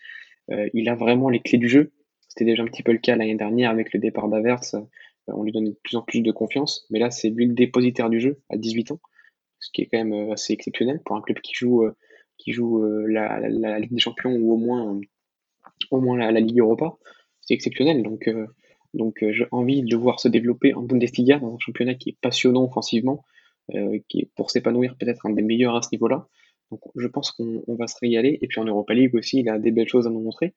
Euh, 0.50 0.68
il 0.72 0.88
a 0.88 0.94
vraiment 0.94 1.28
les 1.28 1.40
clés 1.40 1.58
du 1.58 1.68
jeu. 1.68 1.92
C'était 2.28 2.44
déjà 2.44 2.62
un 2.62 2.66
petit 2.66 2.82
peu 2.82 2.92
le 2.92 2.98
cas 2.98 3.16
l'année 3.16 3.34
dernière 3.34 3.70
avec 3.70 3.92
le 3.92 4.00
départ 4.00 4.28
d'Averts. 4.28 4.74
Euh, 4.74 4.80
on 5.28 5.42
lui 5.42 5.52
donnait 5.52 5.70
de 5.70 5.78
plus 5.82 5.96
en 5.96 6.02
plus 6.02 6.20
de 6.20 6.30
confiance. 6.30 6.86
Mais 6.90 6.98
là, 6.98 7.10
c'est 7.10 7.30
lui 7.30 7.46
le 7.46 7.54
dépositaire 7.54 8.08
du 8.08 8.20
jeu 8.20 8.40
à 8.48 8.56
18 8.56 8.92
ans, 8.92 9.00
ce 9.58 9.70
qui 9.72 9.82
est 9.82 9.86
quand 9.86 10.02
même 10.02 10.30
assez 10.30 10.52
exceptionnel 10.52 11.00
pour 11.04 11.16
un 11.16 11.20
club 11.20 11.38
qui 11.40 11.52
joue, 11.54 11.86
qui 12.38 12.52
joue 12.52 12.82
la, 13.06 13.40
Ligue 13.78 13.92
des 13.92 13.98
Champions 13.98 14.32
ou 14.32 14.52
au 14.52 14.56
moins, 14.56 14.98
au 15.90 16.00
moins 16.00 16.16
la, 16.16 16.32
la 16.32 16.40
Ligue 16.40 16.60
Europa. 16.60 16.96
C'est 17.42 17.52
exceptionnel. 17.52 18.02
Donc, 18.02 18.26
donc 18.98 19.22
euh, 19.22 19.32
j'ai 19.32 19.46
envie 19.52 19.82
de 19.82 19.90
le 19.90 19.96
voir 19.96 20.20
se 20.20 20.28
développer 20.28 20.74
en 20.74 20.82
Bundesliga, 20.82 21.38
dans 21.38 21.54
un 21.54 21.58
championnat 21.58 21.94
qui 21.94 22.10
est 22.10 22.16
passionnant 22.20 22.64
offensivement, 22.64 23.24
euh, 23.74 23.98
qui 24.08 24.20
est 24.20 24.30
pour 24.34 24.50
s'épanouir 24.50 24.96
peut-être 24.98 25.24
un 25.24 25.30
des 25.30 25.42
meilleurs 25.42 25.76
à 25.76 25.82
ce 25.82 25.88
niveau-là. 25.92 26.26
Donc 26.70 26.80
je 26.96 27.06
pense 27.06 27.30
qu'on 27.30 27.62
va 27.68 27.86
se 27.86 27.96
régaler. 28.02 28.38
Et 28.42 28.48
puis 28.48 28.60
en 28.60 28.64
Europa 28.64 28.92
League 28.92 29.14
aussi, 29.14 29.38
il 29.38 29.48
a 29.48 29.58
des 29.58 29.70
belles 29.70 29.88
choses 29.88 30.06
à 30.06 30.10
nous 30.10 30.20
montrer. 30.20 30.52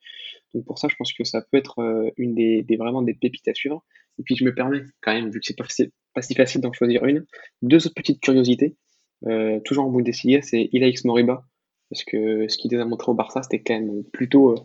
Donc 0.53 0.65
pour 0.65 0.79
ça, 0.79 0.87
je 0.89 0.95
pense 0.97 1.13
que 1.13 1.23
ça 1.23 1.41
peut 1.41 1.57
être 1.57 1.79
euh, 1.79 2.09
une 2.17 2.33
des, 2.33 2.65
vraiment 2.77 3.01
des 3.01 3.13
pépites 3.13 3.47
à 3.47 3.53
suivre. 3.53 3.85
Et 4.19 4.23
puis 4.23 4.35
je 4.35 4.43
me 4.43 4.53
permets 4.53 4.81
quand 5.01 5.13
même, 5.13 5.29
vu 5.29 5.39
que 5.39 5.45
c'est 5.45 5.55
pas, 5.55 5.67
pas 6.13 6.21
si 6.21 6.33
facile 6.33 6.61
d'en 6.61 6.73
choisir 6.73 7.05
une, 7.05 7.25
deux 7.61 7.85
autres 7.85 7.95
petites 7.95 8.19
curiosités. 8.19 8.75
Toujours 9.65 9.85
en 9.85 9.91
Bundesliga, 9.91 10.41
c'est 10.41 10.67
Ilaix 10.73 10.93
Moriba. 11.05 11.45
Parce 11.91 12.03
que 12.03 12.47
ce 12.47 12.57
qu'il 12.57 12.75
a 12.75 12.85
montré 12.85 13.11
au 13.11 13.13
Barça, 13.13 13.43
c'était 13.43 13.61
quand 13.61 13.79
même 13.79 14.03
plutôt 14.11 14.55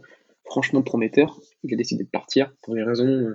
franchement 0.47 0.83
prometteur. 0.83 1.39
Il 1.63 1.75
a 1.75 1.77
décidé 1.77 2.05
de 2.05 2.09
partir 2.09 2.53
pour 2.63 2.75
des 2.75 2.83
raisons 2.83 3.35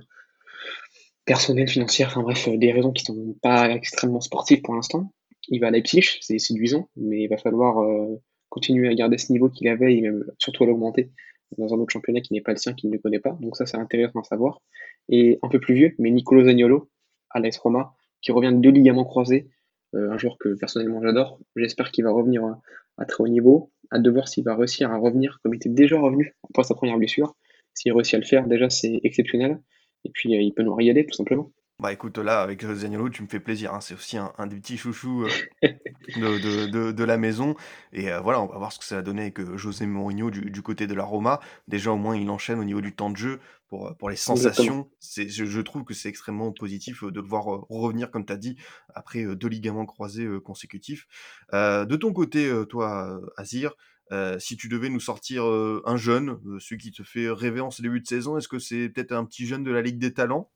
personnelles, 1.26 1.70
financières, 1.70 2.08
enfin 2.10 2.22
bref, 2.22 2.48
euh, 2.48 2.58
des 2.58 2.72
raisons 2.72 2.92
qui 2.92 3.04
sont 3.04 3.36
pas 3.42 3.70
extrêmement 3.70 4.22
sportives 4.22 4.62
pour 4.62 4.76
l'instant. 4.76 5.12
Il 5.50 5.60
va 5.60 5.68
à 5.68 5.72
Leipzig, 5.72 6.20
c'est 6.22 6.38
séduisant, 6.38 6.90
mais 6.96 7.24
il 7.24 7.28
va 7.28 7.38
falloir 7.38 7.80
euh, 7.82 8.22
continuer 8.50 8.88
à 8.90 8.94
garder 8.94 9.18
ce 9.18 9.32
niveau 9.32 9.50
qu'il 9.50 9.68
avait 9.68 9.96
et 9.96 10.02
même 10.02 10.24
surtout 10.38 10.64
à 10.64 10.68
l'augmenter 10.68 11.12
dans 11.58 11.74
un 11.74 11.78
autre 11.78 11.92
championnat 11.92 12.22
qui 12.22 12.34
n'est 12.34 12.42
pas 12.42 12.52
le 12.52 12.58
sien, 12.58 12.74
qu'il 12.74 12.90
ne 12.90 12.98
connaît 12.98 13.20
pas. 13.20 13.38
Donc 13.42 13.58
ça, 13.58 13.66
c'est 13.66 13.78
intéressant 13.78 14.20
à 14.20 14.24
savoir. 14.24 14.62
Et 15.10 15.40
un 15.42 15.50
peu 15.50 15.60
plus 15.60 15.76
vieux, 15.76 15.96
mais 16.00 16.12
Nicolo 16.12 16.46
Zagnolo, 16.46 16.90
à 17.30 17.40
l'AS 17.40 17.58
Roma, 17.58 17.94
qui 18.22 18.32
revient 18.32 18.52
de 18.54 18.60
deux 18.60 18.72
ligaments 18.72 19.04
croisés, 19.04 19.50
euh, 19.96 20.12
un 20.12 20.18
joueur 20.18 20.38
que 20.40 20.56
personnellement 20.58 21.02
j'adore. 21.02 21.40
J'espère 21.56 21.92
qu'il 21.92 22.04
va 22.04 22.12
revenir 22.12 22.46
à, 22.46 22.62
à, 22.98 23.06
très 23.06 23.24
haut 23.24 23.28
niveau, 23.28 23.72
à 23.90 24.00
de 24.00 24.10
voir 24.10 24.28
s'il 24.28 24.44
va 24.44 24.56
réussir 24.56 24.92
à 24.92 24.98
revenir 24.98 25.40
comme 25.44 25.54
il 25.54 25.58
était 25.58 25.70
déjà 25.70 26.00
revenu 26.00 26.36
après 26.50 26.64
sa 26.64 26.76
première 26.76 26.98
blessure. 26.98 27.36
S'il 27.74 27.94
réussit 27.94 28.16
à 28.16 28.18
le 28.20 28.26
faire, 28.26 28.48
déjà 28.48 28.70
c'est 28.70 29.00
exceptionnel. 29.04 29.60
Et 30.06 30.12
puis 30.12 30.36
euh, 30.36 30.42
il 30.42 30.54
peut 30.54 30.64
nous 30.64 30.76
régaler 30.76 31.06
tout 31.06 31.16
simplement. 31.16 31.52
Bah 31.80 31.92
écoute, 31.92 32.20
là, 32.20 32.42
avec 32.42 32.64
Zaniolo, 32.64 33.10
tu 33.10 33.24
me 33.24 33.28
fais 33.28 33.40
plaisir. 33.40 33.74
Hein. 33.74 33.82
C'est 33.82 33.96
aussi 33.96 34.16
un, 34.16 34.34
un, 34.38 34.46
des 34.46 34.58
petits 34.58 34.78
chouchous 34.78 35.24
euh, 35.24 35.30
de, 36.16 36.38
de, 36.38 36.68
de, 36.68 36.92
de, 36.92 37.04
la 37.04 37.18
maison. 37.18 37.56
Et 37.92 38.12
euh, 38.12 38.20
voilà, 38.20 38.40
on 38.40 38.46
va 38.46 38.60
voir 38.60 38.72
ce 38.72 38.78
que 38.78 38.86
ça 38.86 38.98
va 38.98 39.02
donner 39.02 39.22
avec 39.24 39.42
José 39.56 39.88
Mourinho 39.88 40.30
du, 40.30 40.52
du, 40.52 40.62
côté 40.62 40.86
de 40.86 40.94
la 40.94 41.04
Roma. 41.04 41.40
Déjà, 41.68 41.92
au 41.92 41.98
moins, 41.98 42.16
il 42.16 42.30
enchaîne 42.30 42.60
au 42.60 42.64
niveau 42.64 42.82
du 42.82 42.94
temps 42.94 43.10
de 43.10 43.18
jeu 43.18 43.40
pour, 43.68 43.96
pour 43.98 44.12
les 44.12 44.16
sensations. 44.16 44.92
Je, 45.02 45.24
je, 45.28 45.62
trouve 45.62 45.84
que 45.84 45.96
c'est 45.96 46.10
extrêmement 46.10 46.52
positif 46.52 47.04
de 47.04 47.20
le 47.20 47.28
voir 47.28 47.46
revenir, 47.68 48.12
comme 48.12 48.28
tu 48.28 48.34
as 48.34 48.38
dit, 48.38 48.58
après 48.94 49.24
deux 49.36 49.48
ligaments 49.48 49.88
croisés 49.88 50.28
consécutifs. 50.46 51.08
de 51.52 51.96
ton 51.96 52.14
côté, 52.14 52.52
toi, 52.70 53.20
Azir, 53.38 53.74
euh, 54.12 54.38
si 54.40 54.58
tu 54.58 54.68
devais 54.68 54.90
nous 54.90 55.00
sortir 55.00 55.46
euh, 55.46 55.82
un 55.86 55.96
jeune, 55.96 56.38
euh, 56.46 56.60
celui 56.60 56.78
qui 56.78 56.92
te 56.92 57.04
fait 57.04 57.30
rêver 57.30 57.62
en 57.62 57.72
ce 57.72 57.82
début 57.82 58.02
de 58.02 58.08
saison, 58.08 58.38
est-ce 58.38 58.50
que 58.50 58.60
c'est 58.60 58.90
peut-être 58.90 59.14
un 59.14 59.24
petit 59.24 59.46
jeune 59.46 59.64
de 59.64 59.72
la 59.72 59.82
Ligue 59.82 60.00
des 60.00 60.14
Talents? 60.14 60.50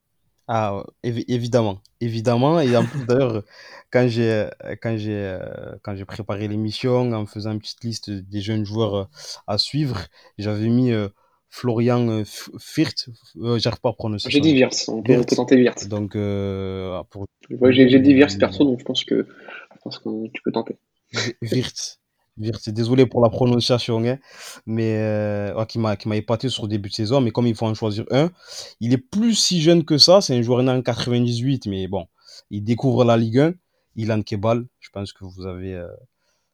Ah, 0.47 0.83
évi 1.03 1.23
évidemment, 1.27 1.81
évidemment. 2.01 2.59
Et 2.59 2.75
en 2.75 2.85
plus, 2.85 2.99
d'ailleurs, 3.07 3.43
quand 3.91 4.07
j'ai, 4.07 4.47
quand 4.81 4.97
j'ai, 4.97 5.39
quand 5.83 5.95
j'ai 5.95 6.05
préparé 6.05 6.47
l'émission, 6.47 7.13
en 7.13 7.25
faisant 7.25 7.53
une 7.53 7.59
petite 7.59 7.83
liste 7.83 8.11
des 8.11 8.41
jeunes 8.41 8.65
joueurs 8.65 9.09
à 9.47 9.57
suivre, 9.57 10.01
j'avais 10.37 10.67
mis 10.67 10.91
Florian 11.49 12.23
Firth. 12.59 13.09
J'arrive 13.35 13.79
pas 13.79 13.89
à 13.89 13.93
prononcer. 13.93 14.29
J'ai 14.29 14.41
dit 14.41 14.53
Wirtz, 14.53 14.87
on 14.89 15.01
peut, 15.01 15.23
tenter 15.23 15.55
Wirtz. 15.55 15.87
Donc, 15.87 16.11
pour... 16.11 17.25
ouais, 17.49 17.73
j'ai 17.73 17.99
dit 17.99 18.13
Wirtz 18.13 18.37
perso, 18.37 18.65
donc 18.65 18.79
je 18.79 18.85
pense 18.85 19.03
que, 19.03 19.25
je 19.73 19.79
pense 19.81 19.97
que 19.97 20.27
tu 20.27 20.41
peux 20.43 20.51
tenter. 20.51 20.77
Wirtz. 21.41 22.01
Désolé 22.37 23.05
pour 23.05 23.21
la 23.21 23.29
prononciation, 23.29 24.03
hein, 24.05 24.17
mais 24.65 24.97
euh, 24.97 25.65
qui 25.65 25.79
m'a 25.79 25.95
épaté 26.17 26.49
sur 26.49 26.63
le 26.63 26.69
début 26.69 26.89
de 26.89 26.93
saison. 26.93 27.21
Mais 27.21 27.31
comme 27.31 27.47
il 27.47 27.55
faut 27.55 27.65
en 27.65 27.73
choisir 27.73 28.03
un, 28.11 28.29
il 28.81 28.91
est 28.93 28.97
plus 28.97 29.35
si 29.35 29.61
jeune 29.61 29.85
que 29.85 29.97
ça. 29.97 30.19
C'est 30.19 30.35
un 30.35 30.41
joueur 30.41 30.61
né 30.61 30.71
en 30.71 30.81
98, 30.81 31.67
mais 31.67 31.87
bon, 31.87 32.07
il 32.49 32.63
découvre 32.63 33.05
la 33.05 33.15
Ligue 33.15 33.39
1. 33.39 33.53
Ilan 33.97 34.21
Kebal, 34.21 34.65
je 34.81 34.89
pense 34.89 35.13
que 35.13 35.23
vous 35.23 35.45
avez 35.45 35.73
euh, 35.73 35.87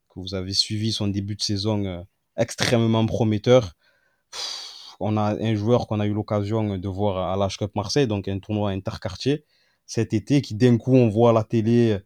que 0.10 0.20
vous 0.20 0.36
avez 0.36 0.54
suivi 0.54 0.92
son 0.92 1.08
début 1.08 1.36
de 1.36 1.42
saison 1.42 1.84
euh, 1.86 2.02
extrêmement 2.38 3.06
prometteur. 3.08 3.74
On 5.00 5.18
a 5.18 5.36
un 5.42 5.56
joueur 5.56 5.88
qu'on 5.88 6.00
a 6.00 6.06
eu 6.06 6.14
l'occasion 6.14 6.78
de 6.78 6.88
voir 6.88 7.32
à 7.32 7.48
l'H 7.48 7.58
Cup 7.58 7.72
Marseille, 7.76 8.06
donc 8.06 8.28
un 8.28 8.38
tournoi 8.38 8.70
interquartier 8.70 9.46
cet 9.92 10.14
été, 10.14 10.42
qui 10.42 10.56
d'un 10.56 10.78
coup 10.78 10.96
on 10.96 11.10
voit 11.10 11.32
à 11.32 11.34
la 11.34 11.44
télé 11.44 12.00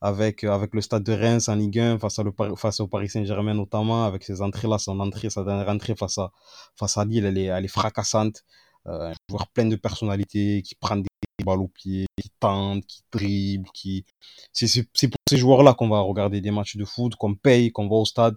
avec, 0.00 0.42
avec 0.42 0.74
le 0.74 0.80
stade 0.80 1.04
de 1.04 1.12
Reims 1.12 1.48
en 1.48 1.54
Ligue 1.54 1.78
1 1.78 1.98
face, 2.00 2.18
à 2.18 2.24
le, 2.24 2.32
face 2.56 2.80
au 2.80 2.88
Paris 2.88 3.08
Saint-Germain 3.08 3.54
notamment, 3.54 4.04
avec 4.04 4.24
ses 4.24 4.42
entrées 4.42 4.66
là, 4.66 4.76
son 4.78 4.98
entrée, 4.98 5.30
sa 5.30 5.44
dernière 5.44 5.68
entrée 5.68 5.94
face 5.94 6.18
à, 6.18 6.32
face 6.74 6.98
à 6.98 7.04
Lille, 7.04 7.24
elle 7.26 7.38
est, 7.38 7.44
elle 7.44 7.64
est 7.64 7.68
fracassante. 7.68 8.44
Euh, 8.88 9.10
un 9.10 9.14
joueur 9.30 9.46
plein 9.48 9.66
de 9.66 9.76
personnalité, 9.76 10.62
qui 10.62 10.74
prend 10.74 10.96
des 10.96 11.06
balles 11.44 11.60
au 11.60 11.68
pied, 11.68 12.06
qui 12.20 12.30
tente, 12.40 12.84
qui 12.86 13.02
dribble, 13.12 13.68
qui... 13.72 14.04
C'est 14.52 14.82
pour 15.08 15.20
ces 15.28 15.36
joueurs-là 15.36 15.74
qu'on 15.74 15.88
va 15.88 16.00
regarder 16.00 16.40
des 16.40 16.50
matchs 16.50 16.76
de 16.76 16.84
foot, 16.84 17.14
qu'on 17.14 17.36
paye, 17.36 17.70
qu'on 17.70 17.88
va 17.88 17.96
au 17.96 18.04
stade. 18.04 18.36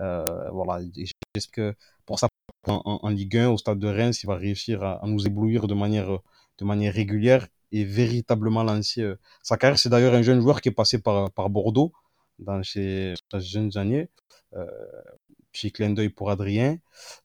Euh, 0.00 0.50
voilà, 0.50 0.84
j'espère 0.96 1.52
que 1.52 1.76
pour 2.06 2.18
ça, 2.18 2.26
en, 2.66 2.98
en, 3.02 3.08
Ligue 3.08 3.36
1, 3.36 3.50
au 3.50 3.58
stade 3.58 3.78
de 3.78 3.86
Reims, 3.86 4.24
il 4.24 4.26
va 4.26 4.34
réussir 4.34 4.82
à, 4.82 5.04
à 5.04 5.06
nous 5.06 5.24
éblouir 5.28 5.68
de 5.68 5.74
manière, 5.74 6.18
de 6.58 6.64
manière 6.64 6.92
régulière 6.92 7.46
et 7.72 7.84
véritablement 7.84 8.62
lancé 8.62 9.02
euh, 9.02 9.16
sa 9.42 9.56
carrière. 9.56 9.78
C'est 9.78 9.88
d'ailleurs 9.88 10.14
un 10.14 10.22
jeune 10.22 10.40
joueur 10.40 10.60
qui 10.60 10.68
est 10.68 10.72
passé 10.72 11.00
par, 11.00 11.30
Bordeaux 11.50 11.92
dans 12.38 12.62
ses, 12.62 13.14
jeunes 13.34 13.76
années. 13.76 14.08
Euh, 14.54 14.66
petit 15.52 15.72
clin 15.72 15.90
d'œil 15.90 16.10
pour 16.10 16.30
Adrien. 16.30 16.78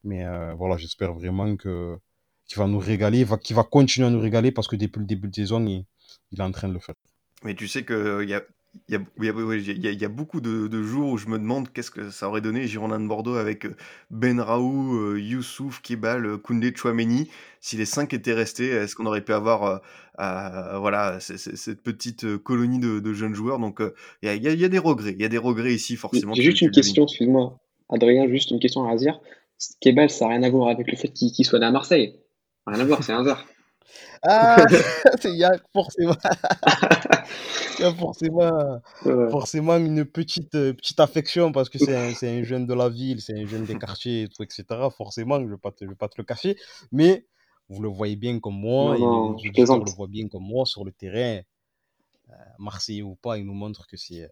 Mais 0.03 0.25
euh, 0.25 0.53
voilà, 0.55 0.77
j'espère 0.77 1.13
vraiment 1.13 1.55
que 1.55 1.97
qu'il 2.45 2.59
va 2.59 2.67
nous 2.67 2.79
régaler, 2.79 3.25
qu'il 3.43 3.57
va 3.57 3.63
continuer 3.63 4.07
à 4.07 4.09
nous 4.09 4.21
régaler 4.21 4.53
parce 4.53 4.69
que 4.69 4.77
depuis 4.77 4.99
le 4.99 5.05
début 5.05 5.27
de 5.27 5.35
saison, 5.35 5.65
il, 5.65 5.83
il 6.31 6.39
est 6.39 6.43
en 6.43 6.51
train 6.51 6.69
de 6.69 6.73
le 6.73 6.79
faire. 6.79 6.95
Mais 7.43 7.55
tu 7.55 7.67
sais 7.67 7.85
qu'il 7.85 8.29
y 8.29 8.33
a, 8.33 8.41
Il 8.89 8.93
y 8.93 8.97
a, 8.97 8.99
il 9.17 9.25
y 9.25 9.29
a- 9.29 9.33
oui, 9.33 9.63
il 9.65 9.83
y 9.83 9.87
a- 9.87 9.91
il 9.91 10.01
y 10.01 10.05
a 10.05 10.09
beaucoup 10.09 10.39
de, 10.39 10.67
de 10.67 10.83
jours 10.83 11.09
où 11.11 11.17
je 11.17 11.27
me 11.27 11.39
demande 11.39 11.71
qu'est-ce 11.73 11.89
que 11.91 12.09
ça 12.11 12.27
aurait 12.29 12.41
donné 12.41 12.67
Girondin 12.67 12.99
de 12.99 13.07
Bordeaux 13.07 13.35
avec 13.35 13.65
euh, 13.65 13.75
Ben 14.11 14.39
Raou, 14.39 14.95
euh, 14.97 15.19
Youssouf, 15.19 15.81
Kebal, 15.81 16.25
euh, 16.25 16.37
Koundé, 16.37 16.71
Chouameni. 16.75 17.29
Si 17.59 17.75
les 17.75 17.85
cinq 17.85 18.13
étaient 18.13 18.33
restés, 18.33 18.67
est-ce 18.67 18.95
qu'on 18.95 19.05
aurait 19.07 19.23
pu 19.23 19.33
avoir 19.33 19.81
euh, 20.19 20.79
voilà, 20.79 21.19
c- 21.19 21.37
c- 21.37 21.55
cette 21.55 21.81
petite 21.81 22.37
colonie 22.37 22.79
de, 22.79 22.99
de 22.99 23.13
jeunes 23.13 23.33
joueurs? 23.33 23.57
Donc 23.59 23.79
il 24.21 24.27
y, 24.27 24.29
a, 24.29 24.35
il 24.35 24.43
y 24.43 24.65
a- 24.65 24.69
des 24.69 24.77
regrets. 24.79 25.11
Il 25.13 25.21
y 25.21 25.25
a 25.25 25.29
des 25.29 25.37
regrets 25.37 25.73
ici, 25.73 25.95
forcément. 25.95 26.33
Juste 26.35 26.61
une 26.61 26.71
question, 26.71 27.03
excuse-moi. 27.05 27.57
Adrien, 27.89 28.27
juste 28.27 28.51
une 28.51 28.59
question 28.59 28.83
à 28.83 28.89
Razir. 28.89 29.19
Kebal, 29.81 30.09
ça 30.09 30.25
n'a 30.25 30.31
rien 30.35 30.43
à 30.43 30.49
voir 30.49 30.67
avec 30.69 30.89
le 30.91 30.97
fait 30.97 31.07
qu'il 31.07 31.31
qu'il 31.31 31.45
soit 31.45 31.59
né 31.59 31.65
à 31.65 31.71
Marseille. 31.71 32.15
Rien 32.67 32.79
à 32.79 32.85
voir, 32.85 33.03
c'est 33.03 33.13
un 33.13 33.21
hasard. 33.21 33.43
Ah, 34.23 34.65
il 35.25 35.35
y 35.37 35.43
a 35.43 35.51
forcément, 35.73 36.15
y 37.79 37.83
a 37.83 37.93
forcément, 37.93 38.81
Ouais. 39.05 39.29
forcément 39.29 39.77
une 39.77 40.05
petite, 40.05 40.55
euh, 40.55 40.73
petite 40.73 40.99
affection 40.99 41.51
parce 41.51 41.69
que 41.69 41.77
c'est 41.79 41.95
un, 41.95 42.13
un 42.39 42.43
jeune 42.43 42.65
de 42.65 42.73
la 42.73 42.89
ville, 42.89 43.21
c'est 43.21 43.37
un 43.39 43.45
jeune 43.45 43.65
des 43.65 43.75
quartiers, 43.77 44.23
et 44.23 44.27
tout, 44.29 44.43
etc. 44.43 44.89
Forcément, 44.91 45.39
je 45.39 45.45
ne 45.45 45.51
vais, 45.51 45.57
pas 45.57 45.71
te- 45.71 45.83
je 45.85 45.89
vais 45.89 45.95
pas 45.95 46.07
te 46.09 46.15
le 46.17 46.23
cacher. 46.23 46.57
Mais 46.91 47.25
vous 47.69 47.81
le 47.81 47.89
voyez 47.89 48.15
bien 48.15 48.39
comme 48.39 48.55
moi, 48.59 48.97
Non, 48.97 48.97
et 48.97 48.99
non, 48.99 49.33
les 49.33 49.33
je 49.37 49.49
auditeurs 49.49 49.53
plaisante. 49.53 49.85
le 49.85 49.91
voient 49.91 50.07
bien 50.07 50.27
comme 50.27 50.43
moi 50.43 50.65
sur 50.65 50.83
le 50.85 50.91
terrain. 50.91 51.41
Euh, 52.31 52.33
Marseillais 52.59 53.01
ou 53.03 53.15
pas, 53.15 53.37
il 53.37 53.45
nous 53.45 53.53
montre 53.53 53.87
que 53.87 53.97
c'est 53.97 54.29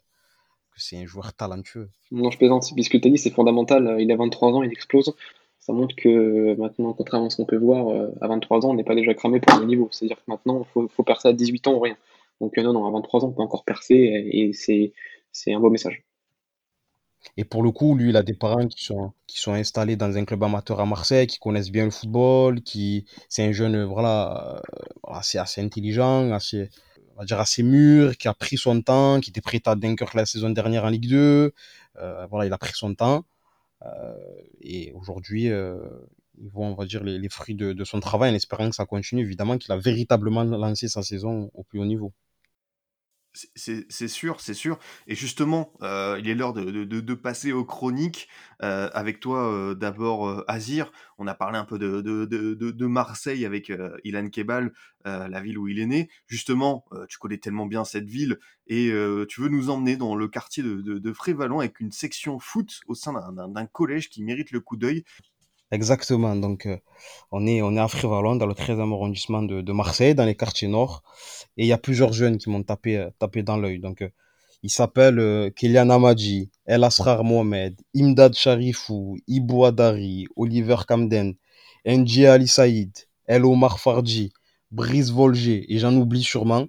un 0.97 1.05
joueur 1.05 1.33
talentueux. 1.33 1.89
Non, 2.11 2.31
je 2.31 2.37
plaisante. 2.37 2.71
Puis 2.73 2.83
ce 2.83 2.89
que 2.89 2.97
tu 2.97 3.07
as 3.07 3.11
dit, 3.11 3.17
c'est 3.17 3.29
fondamental. 3.31 3.97
Il 3.99 4.11
a 4.11 4.15
23 4.15 4.51
ans, 4.53 4.63
il 4.63 4.71
explose. 4.71 5.15
Ça 5.65 5.73
montre 5.73 5.95
que 5.95 6.55
maintenant, 6.59 6.93
contrairement 6.93 7.25
à 7.25 7.29
ce 7.31 7.37
qu'on 7.37 7.45
peut 7.45 7.57
voir, 7.57 7.87
euh, 7.89 8.11
à 8.21 8.27
23 8.27 8.67
ans, 8.67 8.69
on 8.69 8.73
n'est 8.75 8.83
pas 8.83 8.93
déjà 8.93 9.15
cramé 9.15 9.39
pour 9.39 9.59
le 9.59 9.65
niveau. 9.65 9.89
C'est-à-dire 9.91 10.17
que 10.17 10.21
maintenant, 10.27 10.63
il 10.75 10.87
faut, 10.87 11.03
percer 11.03 11.29
à 11.29 11.33
18 11.33 11.67
ans 11.67 11.73
ou 11.73 11.79
rien. 11.79 11.97
Donc, 12.39 12.55
euh, 12.55 12.61
non, 12.61 12.71
non, 12.71 12.85
à 12.85 12.91
23 12.91 13.25
ans, 13.25 13.29
on 13.29 13.31
peut 13.31 13.41
encore 13.41 13.63
percer 13.63 13.95
et, 13.95 14.53
c'est, 14.53 14.93
un 15.51 15.59
beau 15.59 15.71
message. 15.71 16.03
Et 17.35 17.45
pour 17.45 17.63
le 17.63 17.71
coup, 17.71 17.95
lui, 17.95 18.09
il 18.09 18.15
a 18.15 18.21
des 18.21 18.35
parents 18.35 18.67
qui 18.67 18.85
sont, 18.85 19.11
installés 19.47 19.95
dans 19.95 20.15
un 20.15 20.23
club 20.23 20.43
amateur 20.43 20.79
à 20.79 20.85
Marseille, 20.85 21.25
qui 21.25 21.39
connaissent 21.39 21.71
bien 21.71 21.85
le 21.85 21.91
football, 21.91 22.61
qui, 22.61 23.07
c'est 23.27 23.43
un 23.43 23.51
jeune, 23.51 23.73
euh, 23.73 23.85
voilà, 23.87 24.61
euh, 25.07 25.11
assez, 25.11 25.61
intelligent, 25.61 26.31
assez, 26.31 26.69
on 27.15 27.21
va 27.21 27.25
dire 27.25 27.39
assez 27.39 27.63
mûr, 27.63 28.17
qui 28.17 28.27
a 28.27 28.35
pris 28.35 28.57
son 28.57 28.83
temps, 28.83 29.19
qui 29.19 29.31
était 29.31 29.41
prêt 29.41 29.63
à 29.65 29.73
Dunkerque 29.73 30.13
la 30.13 30.27
saison 30.27 30.51
dernière 30.51 30.85
en 30.85 30.89
Ligue 30.89 31.09
2. 31.09 31.53
Euh, 31.97 32.27
voilà, 32.27 32.45
il 32.45 32.53
a 32.53 32.57
pris 32.59 32.73
son 32.75 32.93
temps. 32.93 33.25
Et 34.61 34.91
aujourd'hui, 34.93 35.49
euh, 35.49 35.77
il 36.37 36.49
voit, 36.49 36.65
on 36.65 36.75
va 36.75 36.85
dire, 36.85 37.03
les, 37.03 37.19
les 37.19 37.29
fruits 37.29 37.55
de, 37.55 37.73
de 37.73 37.83
son 37.83 37.99
travail 37.99 38.31
en 38.31 38.35
espérant 38.35 38.69
que 38.69 38.75
ça 38.75 38.85
continue. 38.85 39.21
Évidemment 39.21 39.57
qu'il 39.57 39.71
a 39.71 39.77
véritablement 39.77 40.43
lancé 40.43 40.87
sa 40.87 41.03
saison 41.03 41.51
au 41.53 41.63
plus 41.63 41.79
haut 41.79 41.85
niveau. 41.85 42.13
C'est- 43.55 44.07
sûr, 44.07 44.39
c'est 44.39 44.53
sûr. 44.53 44.79
Et 45.07 45.15
justement, 45.15 45.73
euh, 45.81 46.17
il 46.19 46.29
est 46.29 46.35
l'heure 46.35 46.53
de, 46.53 47.13
passer 47.13 47.51
aux 47.51 47.65
chroniques. 47.65 48.29
Euh, 48.63 48.89
avec 48.93 49.19
toi, 49.19 49.51
euh, 49.51 49.75
d'abord, 49.75 50.43
Azir. 50.47 50.91
On 51.17 51.27
a 51.27 51.35
parlé 51.35 51.57
un 51.57 51.65
peu 51.65 51.77
de, 51.77 52.85
Marseille 52.85 53.45
avec 53.45 53.71
Ilan 54.03 54.29
Kebal, 54.29 54.73
la 55.05 55.41
ville 55.41 55.57
où 55.57 55.67
il 55.67 55.79
est 55.79 55.85
né. 55.85 56.09
Justement, 56.27 56.85
tu 57.09 57.17
connais 57.17 57.37
tellement 57.37 57.65
bien 57.65 57.83
cette 57.83 58.07
ville 58.07 58.39
et 58.67 58.91
tu 59.29 59.41
veux 59.41 59.49
nous 59.49 59.69
emmener 59.69 59.97
dans 59.97 60.15
le 60.15 60.27
quartier 60.27 60.63
de, 60.63 61.13
Frévalon 61.13 61.59
avec 61.59 61.79
une 61.79 61.91
section 61.91 62.39
foot 62.39 62.81
au 62.87 62.95
sein 62.95 63.13
d'un 63.31 63.65
collège 63.65 64.09
qui 64.09 64.23
mérite 64.23 64.51
le 64.51 64.59
coup 64.59 64.77
d'œil. 64.77 65.03
Exactement. 65.71 66.35
Donc, 66.35 66.65
euh, 66.67 66.77
on 67.31 67.45
est, 67.47 67.61
on 67.61 67.75
est 67.75 67.79
à 67.79 67.87
Frévalon, 67.87 68.35
dans 68.35 68.45
le 68.45 68.53
13e 68.53 68.93
arrondissement 68.93 69.43
de, 69.43 69.71
Marseille, 69.71 70.15
dans 70.15 70.25
les 70.25 70.35
quartiers 70.35 70.67
nord. 70.67 71.03
Et 71.57 71.63
il 71.63 71.67
y 71.67 71.73
a 71.73 71.77
plusieurs 71.77 72.13
jeunes 72.13 72.37
qui 72.37 72.49
m'ont 72.49 72.63
tapé, 72.63 72.97
euh, 72.97 73.09
tapé 73.19 73.43
dans 73.43 73.57
l'œil. 73.57 73.79
Donc, 73.79 74.01
euh, 74.01 74.09
ils 74.63 74.69
s'appellent 74.69 75.19
euh, 75.19 75.49
Kylian 75.49 75.89
Amadji, 75.89 76.49
El 76.65 76.83
Asrar 76.83 77.23
Mohamed, 77.23 77.79
Imdad 77.93 78.33
Sharifou, 78.33 79.17
Ibou 79.27 79.65
Adari, 79.65 80.27
Oliver 80.35 80.77
Kamden, 80.87 81.35
Ndji 81.85 82.25
Ali 82.25 82.47
Saïd, 82.47 82.91
El 83.27 83.45
Omar 83.45 83.79
Farji, 83.79 84.31
Brice 84.71 85.11
Volger, 85.11 85.65
et 85.73 85.77
j'en 85.77 85.95
oublie 85.95 86.23
sûrement. 86.23 86.65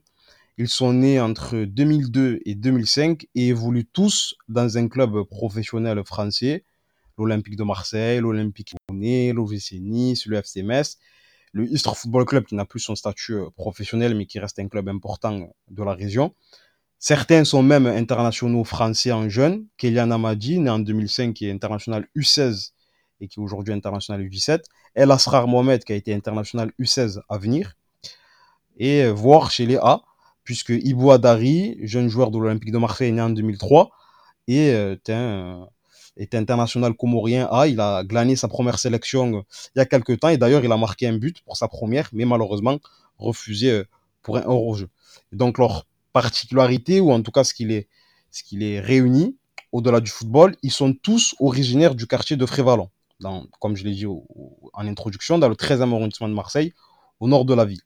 Ils 0.59 0.69
sont 0.69 0.93
nés 0.93 1.21
entre 1.21 1.57
2002 1.65 2.41
et 2.45 2.55
2005 2.55 3.27
et 3.35 3.49
évoluent 3.49 3.89
tous 3.93 4.35
dans 4.49 4.79
un 4.79 4.89
club 4.89 5.23
professionnel 5.25 6.03
français 6.05 6.65
l'Olympique 7.19 7.57
de 7.57 7.65
Marseille, 7.65 8.21
l'Olympique 8.21 8.75
Lyonnais, 8.89 9.33
l'OVC 9.33 9.81
Nice, 9.81 10.27
le 10.27 10.37
FC 10.37 10.63
le 11.53 11.65
Istres 11.73 11.97
Football 11.97 12.27
Club 12.27 12.45
qui 12.45 12.55
n'a 12.55 12.67
plus 12.67 12.81
son 12.81 12.95
statut 12.95 13.35
euh, 13.35 13.51
professionnel 13.57 14.15
mais 14.15 14.27
qui 14.27 14.39
reste 14.39 14.59
un 14.59 14.69
club 14.69 14.89
important 14.89 15.49
de 15.71 15.83
la 15.83 15.95
région. 15.95 16.35
Certains 16.99 17.45
sont 17.45 17.63
même 17.63 17.87
internationaux 17.87 18.65
français 18.65 19.13
en 19.13 19.29
jeunes. 19.29 19.67
Kélian 19.77 20.11
Amadi, 20.11 20.59
né 20.59 20.71
en 20.71 20.79
2005, 20.79 21.35
qui 21.35 21.47
est 21.47 21.51
international 21.51 22.07
U16 22.17 22.73
et 23.21 23.29
qui 23.29 23.39
est 23.39 23.43
aujourd'hui 23.43 23.73
international 23.73 24.23
U17. 24.23 24.63
El 24.95 25.11
Asrar 25.11 25.47
Mohamed, 25.47 25.85
qui 25.85 25.93
a 25.93 25.97
été 25.97 26.15
international 26.15 26.73
U16 26.81 27.21
à 27.29 27.39
venir. 27.39 27.75
Et 28.79 29.05
euh, 29.05 29.13
voir 29.13 29.51
chez 29.51 29.67
les 29.67 29.77
A, 29.77 30.03
puisque 30.43 30.71
Ibou 30.71 31.11
Adari, 31.11 31.79
jeune 31.83 32.09
joueur 32.09 32.31
de 32.31 32.39
l'Olympique 32.39 32.73
de 32.73 32.79
Marseille, 32.79 33.13
né 33.13 33.21
en 33.21 33.31
2003, 33.31 33.91
et 34.49 34.71
euh, 34.73 34.97
un 35.09 35.69
est 36.17 36.35
international 36.35 36.95
comorien 36.95 37.49
A. 37.51 37.67
Il 37.67 37.81
a 37.81 38.05
glané 38.05 38.37
sa 38.37 38.49
première 38.49 38.79
sélection 38.79 39.39
euh, 39.39 39.43
il 39.75 39.79
y 39.79 39.81
a 39.81 39.87
quelques 39.87 40.21
temps 40.21 40.29
et 40.29 40.39
d'ailleurs 40.39 40.65
il 40.65 40.73
a 40.73 40.77
marqué 40.77 41.07
un 41.07 41.17
but 41.17 41.41
pour 41.43 41.57
sa 41.57 41.69
première, 41.69 42.09
mais 42.13 42.25
malheureusement 42.25 42.79
refusé 43.19 43.71
euh, 43.71 43.85
pour 44.23 44.37
un 44.37 44.45
hors-jeu. 44.47 44.89
Donc 45.33 45.59
leur 45.59 45.87
particularité, 46.13 47.01
ou 47.01 47.13
en 47.13 47.23
tout 47.23 47.31
cas 47.31 47.45
ce 47.45 47.55
qui 47.55 47.65
les, 47.65 47.89
ce 48.31 48.43
qui 48.43 48.57
les 48.57 48.81
réunit 48.81 49.37
au-delà 49.73 50.01
du 50.01 50.11
football, 50.11 50.57
ils 50.63 50.73
sont 50.73 50.95
tous 50.95 51.35
originaires 51.39 51.95
du 51.95 52.07
quartier 52.07 52.37
de 52.37 52.47
Frévalon, 52.47 52.89
comme 53.61 53.77
je 53.77 53.85
l'ai 53.85 53.93
dit 53.93 54.07
en 54.07 54.87
introduction, 54.87 55.39
dans 55.39 55.49
le 55.49 55.55
13e 55.55 55.93
arrondissement 55.93 56.29
de 56.29 56.35
Marseille, 56.35 56.73
au 57.21 57.29
nord 57.29 57.45
de 57.45 57.55
la 57.55 57.65
ville. 57.65 57.83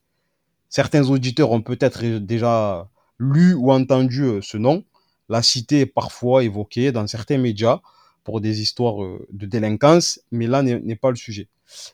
Certains 0.69 1.09
auditeurs 1.09 1.51
ont 1.51 1.63
peut-être 1.63 2.05
déjà 2.19 2.89
lu 3.19 3.55
ou 3.55 3.73
entendu 3.73 4.23
euh, 4.23 4.41
ce 4.41 4.57
nom. 4.57 4.85
La 5.29 5.43
cité 5.43 5.81
est 5.81 5.87
parfois 5.87 6.45
évoquée 6.45 6.93
dans 6.93 7.07
certains 7.07 7.39
médias 7.39 7.81
pour 8.25 8.41
des 8.41 8.61
histoires 8.61 9.03
euh, 9.03 9.27
de 9.33 9.47
délinquance, 9.47 10.21
mais 10.31 10.47
là 10.47 10.63
n'est 10.63 10.97
pas 10.97 11.11
le 11.11 11.17
sujet. 11.17 11.49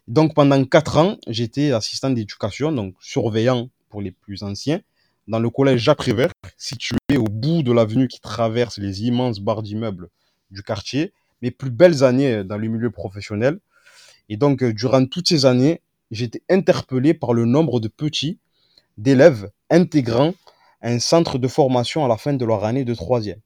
Donc 0.08 0.34
pendant 0.34 0.64
quatre 0.64 0.96
ans, 0.96 1.16
j'étais 1.26 1.72
assistant 1.72 2.10
d'éducation, 2.10 2.72
donc 2.72 2.94
surveillant 3.00 3.68
pour 3.88 4.02
les 4.02 4.10
plus 4.10 4.42
anciens, 4.42 4.80
dans 5.28 5.38
le 5.38 5.50
collège 5.50 5.80
Jacques 5.80 5.98
Prévert, 5.98 6.30
situé 6.56 6.96
au 7.16 7.24
bout 7.24 7.62
de 7.62 7.72
l'avenue 7.72 8.08
qui 8.08 8.20
traverse 8.20 8.78
les 8.78 9.02
immenses 9.02 9.40
barres 9.40 9.62
d'immeubles 9.62 10.08
du 10.50 10.62
quartier, 10.62 11.12
mes 11.42 11.50
plus 11.50 11.70
belles 11.70 12.04
années 12.04 12.32
euh, 12.32 12.44
dans 12.44 12.58
le 12.58 12.68
milieu 12.68 12.90
professionnel. 12.90 13.58
Et 14.28 14.36
donc, 14.36 14.62
euh, 14.62 14.72
durant 14.72 15.04
toutes 15.06 15.28
ces 15.28 15.46
années, 15.46 15.80
j'étais 16.10 16.42
interpellé 16.48 17.14
par 17.14 17.32
le 17.32 17.44
nombre 17.44 17.80
de 17.80 17.88
petits, 17.88 18.38
d'élèves 18.98 19.50
intégrant 19.70 20.34
un 20.82 20.98
centre 20.98 21.38
de 21.38 21.48
formation 21.48 22.04
à 22.04 22.08
la 22.08 22.16
fin 22.16 22.32
de 22.32 22.44
leur 22.44 22.64
année 22.64 22.84
de 22.84 22.94
troisième. 22.94 23.40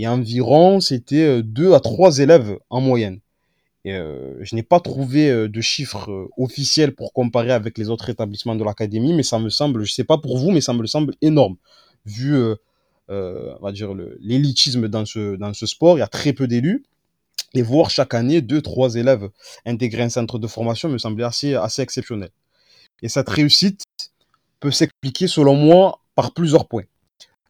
Et 0.00 0.08
environ, 0.08 0.80
c'était 0.80 1.26
euh, 1.26 1.42
deux 1.42 1.74
à 1.74 1.80
trois 1.80 2.20
élèves 2.20 2.56
en 2.70 2.80
moyenne. 2.80 3.20
Et, 3.84 3.92
euh, 3.92 4.34
je 4.40 4.54
n'ai 4.54 4.62
pas 4.62 4.80
trouvé 4.80 5.28
euh, 5.28 5.46
de 5.46 5.60
chiffres 5.60 6.30
officiels 6.38 6.94
pour 6.94 7.12
comparer 7.12 7.52
avec 7.52 7.76
les 7.76 7.90
autres 7.90 8.08
établissements 8.08 8.56
de 8.56 8.64
l'académie, 8.64 9.12
mais 9.12 9.22
ça 9.22 9.38
me 9.38 9.50
semble, 9.50 9.84
je 9.84 9.92
sais 9.92 10.04
pas 10.04 10.16
pour 10.16 10.38
vous, 10.38 10.52
mais 10.52 10.62
ça 10.62 10.72
me 10.72 10.86
semble 10.86 11.12
énorme. 11.20 11.56
Vu, 12.06 12.34
on 13.10 13.58
va 13.60 13.72
dire, 13.72 13.92
l'élitisme 14.20 14.88
dans 14.88 15.04
ce, 15.04 15.36
dans 15.36 15.52
ce 15.52 15.66
sport, 15.66 15.98
il 15.98 16.00
y 16.00 16.02
a 16.02 16.08
très 16.08 16.32
peu 16.32 16.46
d'élus. 16.46 16.82
Et 17.52 17.60
voir 17.60 17.90
chaque 17.90 18.14
année 18.14 18.40
deux, 18.40 18.62
trois 18.62 18.94
élèves 18.94 19.28
intégrer 19.66 20.04
un 20.04 20.08
centre 20.08 20.38
de 20.38 20.46
formation 20.46 20.88
me 20.88 20.96
semblait 20.96 21.24
assez, 21.24 21.56
assez 21.56 21.82
exceptionnel. 21.82 22.30
Et 23.02 23.10
cette 23.10 23.28
réussite 23.28 23.82
peut 24.60 24.70
s'expliquer, 24.70 25.26
selon 25.26 25.56
moi, 25.56 26.00
par 26.14 26.32
plusieurs 26.32 26.68
points. 26.68 26.84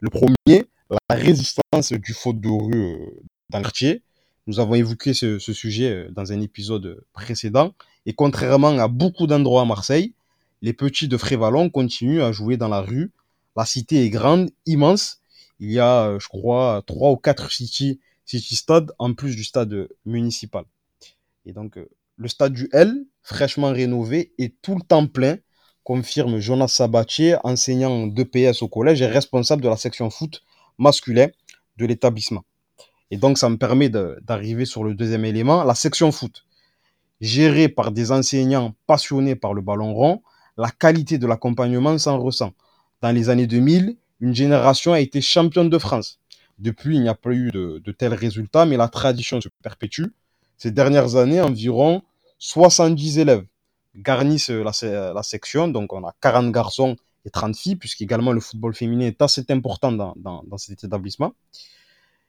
Le 0.01 0.11
premier, 0.11 0.67
la 0.91 1.17
résistance 1.17 1.93
du 1.93 2.13
faute 2.13 2.41
de 2.41 2.49
rue 2.49 2.95
euh, 2.95 3.23
dans 3.51 3.63
quartier. 3.63 4.03
Nous 4.47 4.59
avons 4.59 4.75
évoqué 4.75 5.15
ce, 5.15 5.39
sujet 5.39 5.91
euh, 5.91 6.11
dans 6.11 6.33
un 6.33 6.41
épisode 6.41 7.05
précédent. 7.13 7.75
Et 8.07 8.15
contrairement 8.15 8.79
à 8.79 8.89
beaucoup 8.89 9.27
d'endroits 9.27 9.63
à 9.63 9.65
Marseille, 9.65 10.15
les 10.63 10.73
petits 10.73 11.09
de 11.09 11.17
Frévalon 11.17 11.71
continuent 11.71 12.23
à 12.23 12.33
jouer 12.33 12.57
dans 12.57 12.69
la 12.69 12.81
rue. 12.81 13.13
La 13.57 13.65
cité 13.65 14.05
est 14.05 14.11
grande, 14.11 14.51
immense. 14.67 15.21
Il 15.61 15.71
y 15.71 15.79
a, 15.79 16.07
euh, 16.07 16.19
je 16.19 16.29
crois, 16.29 16.83
trois 16.87 17.11
ou 17.13 17.17
quatre 17.17 17.53
city, 17.53 18.01
city 18.25 18.57
stades 18.57 18.93
en 18.99 19.15
plus 19.15 19.37
du 19.37 19.45
stade 19.45 19.89
municipal. 20.05 20.65
Et 21.47 21.53
donc, 21.53 21.79
le 22.17 22.29
stade 22.29 22.53
du 22.53 22.69
L, 22.73 23.07
fraîchement 23.23 23.73
rénové, 23.73 24.33
est 24.39 24.61
tout 24.61 24.75
le 24.75 24.83
temps 24.83 25.07
plein, 25.07 25.39
confirme 25.85 26.39
Jonas 26.39 26.69
Sabatier, 26.69 27.37
enseignant 27.45 28.07
d'EPS 28.07 28.63
au 28.63 28.69
collège 28.69 29.01
et 29.03 29.07
responsable 29.07 29.63
de 29.63 29.69
la 29.69 29.77
section 29.77 30.11
foot 30.11 30.43
masculin 30.81 31.29
de 31.77 31.87
l'établissement. 31.87 32.45
Et 33.13 33.17
donc, 33.17 33.39
ça 33.39 33.49
me 33.49 33.57
permet 33.57 33.89
d'arriver 33.89 34.65
sur 34.65 34.83
le 34.83 34.95
deuxième 34.95 35.25
élément, 35.25 35.63
la 35.65 35.75
section 35.75 36.11
foot. 36.11 36.45
Gérée 37.21 37.69
par 37.69 37.93
des 37.93 38.13
enseignants 38.13 38.75
passionnés 38.87 39.37
par 39.37 39.53
le 39.53 39.63
ballon 39.63 39.93
rond, 39.95 40.23
la 40.57 40.71
qualité 40.71 41.19
de 41.19 41.27
l'accompagnement 41.27 41.97
s'en 41.99 42.19
ressent. 42.19 42.53
Dans 43.03 43.13
les 43.13 43.29
années 43.29 43.47
2000, 43.47 43.97
une 44.21 44.35
génération 44.35 44.93
a 44.93 45.01
été 45.01 45.21
championne 45.21 45.69
de 45.69 45.79
France. 45.79 46.19
Depuis, 46.59 46.97
il 46.97 47.03
n'y 47.03 47.09
a 47.09 47.15
pas 47.15 47.31
eu 47.31 47.51
de, 47.51 47.93
tels 47.93 48.15
résultats, 48.15 48.67
mais 48.67 48.77
la 48.77 48.89
tradition 48.89 49.41
se 49.41 49.49
perpétue. 49.63 50.05
Ces 50.57 50.71
dernières 50.71 51.17
années, 51.17 51.41
environ 51.41 52.03
70 52.39 53.19
élèves 53.19 53.47
garnissent 53.97 54.51
la 54.51 55.23
section. 55.23 55.69
Donc, 55.69 55.93
on 55.93 56.05
a 56.05 56.15
40 56.21 56.53
garçons 56.53 56.97
et 57.25 57.31
30 57.31 57.57
filles, 57.57 57.77
puisqu'également 57.77 58.33
le 58.33 58.41
football 58.41 58.75
féminin 58.75 59.07
est 59.07 59.21
assez 59.23 59.45
important 59.51 59.93
dans, 59.93 60.15
dans, 60.17 60.59
cet 60.59 60.85
établissement. 60.85 61.35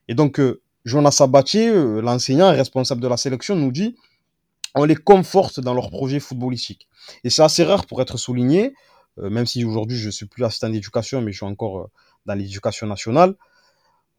Et 0.07 0.15
donc, 0.15 0.39
euh, 0.39 0.61
Jonas 0.85 1.11
Sabatier, 1.11 1.69
euh, 1.69 2.01
l'enseignant 2.01 2.51
responsable 2.51 3.01
de 3.01 3.07
la 3.07 3.17
sélection, 3.17 3.55
nous 3.55 3.71
dit 3.71 3.95
on 4.73 4.85
les 4.85 4.95
conforte 4.95 5.59
dans 5.59 5.73
leur 5.73 5.89
projet 5.89 6.19
footballistique. 6.19 6.87
Et 7.23 7.29
c'est 7.29 7.41
assez 7.41 7.63
rare 7.63 7.85
pour 7.85 8.01
être 8.01 8.17
souligné, 8.17 8.73
euh, 9.19 9.29
même 9.29 9.45
si 9.45 9.65
aujourd'hui 9.65 9.97
je 9.97 10.09
suis 10.09 10.25
plus 10.25 10.43
assistant 10.43 10.69
d'éducation, 10.69 11.21
mais 11.21 11.31
je 11.31 11.37
suis 11.37 11.45
encore 11.45 11.89
dans 12.25 12.35
l'éducation 12.35 12.87
nationale. 12.87 13.35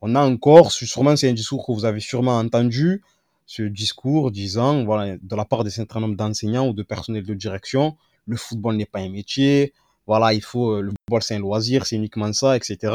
On 0.00 0.14
a 0.14 0.20
encore, 0.20 0.72
sûrement 0.72 1.16
c'est 1.16 1.28
un 1.28 1.32
discours 1.32 1.66
que 1.66 1.72
vous 1.72 1.84
avez 1.84 2.00
sûrement 2.00 2.38
entendu, 2.38 3.02
ce 3.46 3.62
discours 3.62 4.30
disant, 4.30 4.84
voilà, 4.84 5.16
de 5.20 5.36
la 5.36 5.44
part 5.44 5.64
d'un 5.64 5.70
certain 5.70 6.00
nombre 6.00 6.16
d'enseignants 6.16 6.68
ou 6.68 6.72
de 6.72 6.82
personnels 6.82 7.24
de 7.24 7.34
direction, 7.34 7.96
le 8.26 8.36
football 8.36 8.76
n'est 8.76 8.86
pas 8.86 9.00
un 9.00 9.08
métier, 9.08 9.72
voilà, 10.07 10.32
il 10.32 10.42
faut, 10.42 10.80
le 10.80 10.90
football 10.90 11.22
c'est 11.22 11.36
un 11.36 11.40
loisir, 11.40 11.86
c'est 11.86 11.96
uniquement 11.96 12.32
ça, 12.32 12.57
etc. 12.57 12.94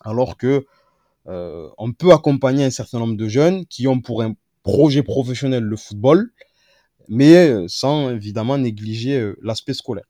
Alors 0.00 0.36
que 0.36 0.66
euh, 1.28 1.68
on 1.78 1.92
peut 1.92 2.12
accompagner 2.12 2.64
un 2.64 2.70
certain 2.70 2.98
nombre 2.98 3.16
de 3.16 3.28
jeunes 3.28 3.64
qui 3.66 3.86
ont 3.86 4.00
pour 4.00 4.22
un 4.22 4.34
projet 4.62 5.02
professionnel 5.02 5.62
le 5.62 5.76
football, 5.76 6.32
mais 7.08 7.48
euh, 7.48 7.66
sans 7.68 8.10
évidemment 8.10 8.58
négliger 8.58 9.18
euh, 9.18 9.36
l'aspect 9.42 9.74
scolaire. 9.74 10.06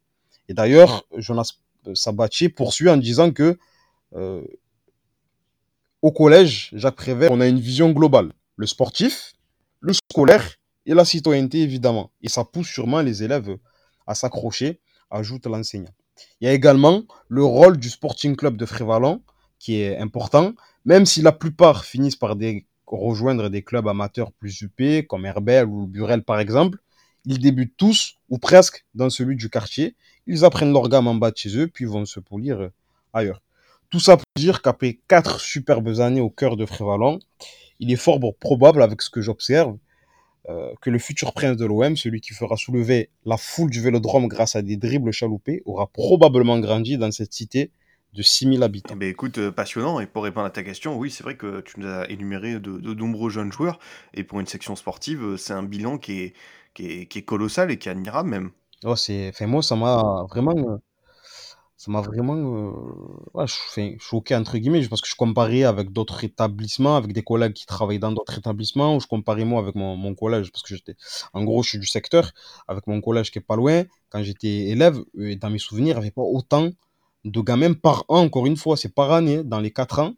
Et 0.48 0.54
d'ailleurs, 0.54 1.04
Jonas 1.16 1.54
Sabatier 1.94 2.48
poursuit 2.48 2.88
en 2.88 2.96
disant 2.96 3.32
que 3.32 3.58
euh, 4.14 4.42
au 6.02 6.12
collège, 6.12 6.70
Jacques 6.74 6.96
Prévert, 6.96 7.30
on 7.32 7.40
a 7.40 7.46
une 7.46 7.60
vision 7.60 7.90
globale. 7.90 8.32
Le 8.56 8.66
sportif, 8.66 9.32
le 9.80 9.92
scolaire 9.92 10.56
et 10.84 10.94
la 10.94 11.04
citoyenneté, 11.04 11.60
évidemment. 11.60 12.10
Et 12.22 12.28
ça 12.28 12.44
pousse 12.44 12.68
sûrement 12.68 13.00
les 13.00 13.22
élèves 13.22 13.56
à 14.06 14.14
s'accrocher, 14.14 14.80
ajoute 15.10 15.46
l'enseignant. 15.46 15.92
Il 16.40 16.46
y 16.46 16.48
a 16.48 16.52
également 16.52 17.04
le 17.28 17.44
rôle 17.44 17.76
du 17.76 17.88
Sporting 17.88 18.36
Club 18.36 18.56
de 18.56 18.66
Frévalon, 18.66 19.22
qui 19.58 19.80
est 19.80 19.96
important, 19.98 20.54
même 20.84 21.06
si 21.06 21.22
la 21.22 21.32
plupart 21.32 21.84
finissent 21.84 22.16
par 22.16 22.36
rejoindre 22.86 23.48
des 23.48 23.62
clubs 23.62 23.88
amateurs 23.88 24.32
plus 24.32 24.62
UP, 24.62 25.06
comme 25.06 25.24
Herbel 25.24 25.66
ou 25.66 25.86
Burel 25.86 26.22
par 26.22 26.40
exemple, 26.40 26.78
ils 27.24 27.38
débutent 27.38 27.76
tous, 27.76 28.16
ou 28.28 28.38
presque, 28.38 28.84
dans 28.94 29.10
celui 29.10 29.36
du 29.36 29.48
quartier. 29.48 29.94
Ils 30.26 30.44
apprennent 30.44 30.72
leur 30.72 30.88
gamme 30.88 31.06
en 31.06 31.14
bas 31.14 31.30
de 31.30 31.36
chez 31.36 31.56
eux, 31.56 31.68
puis 31.68 31.84
vont 31.84 32.04
se 32.04 32.20
polir 32.20 32.60
euh, 32.60 32.72
ailleurs. 33.12 33.42
Tout 33.90 34.00
ça 34.00 34.16
pour 34.16 34.26
dire 34.36 34.62
qu'après 34.62 34.98
quatre 35.06 35.40
superbes 35.40 36.00
années 36.00 36.20
au 36.20 36.30
cœur 36.30 36.56
de 36.56 36.66
Frévalon, 36.66 37.20
il 37.78 37.92
est 37.92 37.96
fort 37.96 38.20
probable, 38.40 38.82
avec 38.82 39.02
ce 39.02 39.10
que 39.10 39.20
j'observe, 39.20 39.76
euh, 40.48 40.72
que 40.80 40.90
le 40.90 40.98
futur 40.98 41.32
prince 41.32 41.56
de 41.56 41.64
l'OM, 41.64 41.96
celui 41.96 42.20
qui 42.20 42.32
fera 42.34 42.56
soulever 42.56 43.10
la 43.24 43.36
foule 43.36 43.70
du 43.70 43.80
vélodrome 43.80 44.26
grâce 44.26 44.56
à 44.56 44.62
des 44.62 44.76
dribbles 44.76 45.12
chaloupés, 45.12 45.62
aura 45.66 45.86
probablement 45.86 46.58
grandi 46.58 46.98
dans 46.98 47.12
cette 47.12 47.32
cité 47.32 47.70
de 48.12 48.22
6000 48.22 48.62
habitants. 48.62 48.94
Eh 48.94 48.98
ben, 48.98 49.08
écoute, 49.08 49.38
euh, 49.38 49.52
passionnant. 49.52 50.00
Et 50.00 50.06
pour 50.06 50.24
répondre 50.24 50.46
à 50.46 50.50
ta 50.50 50.62
question, 50.62 50.98
oui, 50.98 51.10
c'est 51.10 51.22
vrai 51.22 51.36
que 51.36 51.60
tu 51.60 51.80
nous 51.80 51.86
as 51.86 52.10
énuméré 52.10 52.54
de, 52.54 52.78
de 52.78 52.94
nombreux 52.94 53.30
jeunes 53.30 53.52
joueurs. 53.52 53.78
Et 54.14 54.24
pour 54.24 54.40
une 54.40 54.46
section 54.46 54.76
sportive, 54.76 55.22
euh, 55.22 55.36
c'est 55.36 55.52
un 55.52 55.62
bilan 55.62 55.98
qui 55.98 56.20
est, 56.20 56.34
qui 56.74 56.86
est, 56.86 57.06
qui 57.06 57.18
est 57.20 57.22
colossal 57.22 57.70
et 57.70 57.78
qui 57.78 57.88
est 57.88 57.92
admirable 57.92 58.28
même. 58.28 58.50
Oh, 58.84 58.96
c'est, 58.96 59.28
enfin, 59.28 59.46
moi, 59.46 59.62
ça 59.62 59.76
m'a 59.76 60.26
vraiment, 60.28 60.80
ça 61.82 61.90
m'a 61.90 62.00
vraiment 62.00 62.36
euh, 62.36 62.70
ouais, 63.34 63.42
enfin, 63.42 63.94
choqué, 63.98 64.36
entre 64.36 64.56
guillemets, 64.56 64.86
parce 64.86 65.02
que 65.02 65.08
je 65.08 65.16
comparais 65.16 65.64
avec 65.64 65.90
d'autres 65.90 66.22
établissements, 66.22 66.94
avec 66.94 67.12
des 67.12 67.24
collègues 67.24 67.54
qui 67.54 67.66
travaillent 67.66 67.98
dans 67.98 68.12
d'autres 68.12 68.38
établissements, 68.38 68.94
ou 68.94 69.00
je 69.00 69.08
comparais 69.08 69.44
moi 69.44 69.60
avec 69.60 69.74
mon, 69.74 70.14
collège, 70.14 70.52
parce 70.52 70.62
que 70.62 70.76
j'étais, 70.76 70.94
en 71.32 71.42
gros, 71.42 71.64
je 71.64 71.70
suis 71.70 71.78
du 71.80 71.88
secteur, 71.88 72.30
avec 72.68 72.86
mon 72.86 73.00
collège 73.00 73.32
qui 73.32 73.40
est 73.40 73.48
pas 73.52 73.56
loin. 73.56 73.82
Quand 74.10 74.22
j'étais 74.22 74.68
élève, 74.74 74.96
euh, 75.18 75.34
dans 75.34 75.50
mes 75.50 75.58
souvenirs, 75.58 75.96
il 75.96 75.98
n'y 75.98 76.04
avait 76.04 76.12
pas 76.12 76.22
autant 76.22 76.70
de 77.24 77.40
gamins 77.40 77.72
par 77.72 78.04
an, 78.06 78.20
encore 78.20 78.46
une 78.46 78.56
fois, 78.56 78.76
c'est 78.76 78.94
par 78.94 79.10
année, 79.10 79.42
dans 79.42 79.58
les 79.58 79.72
quatre 79.72 79.98
ans, 79.98 80.14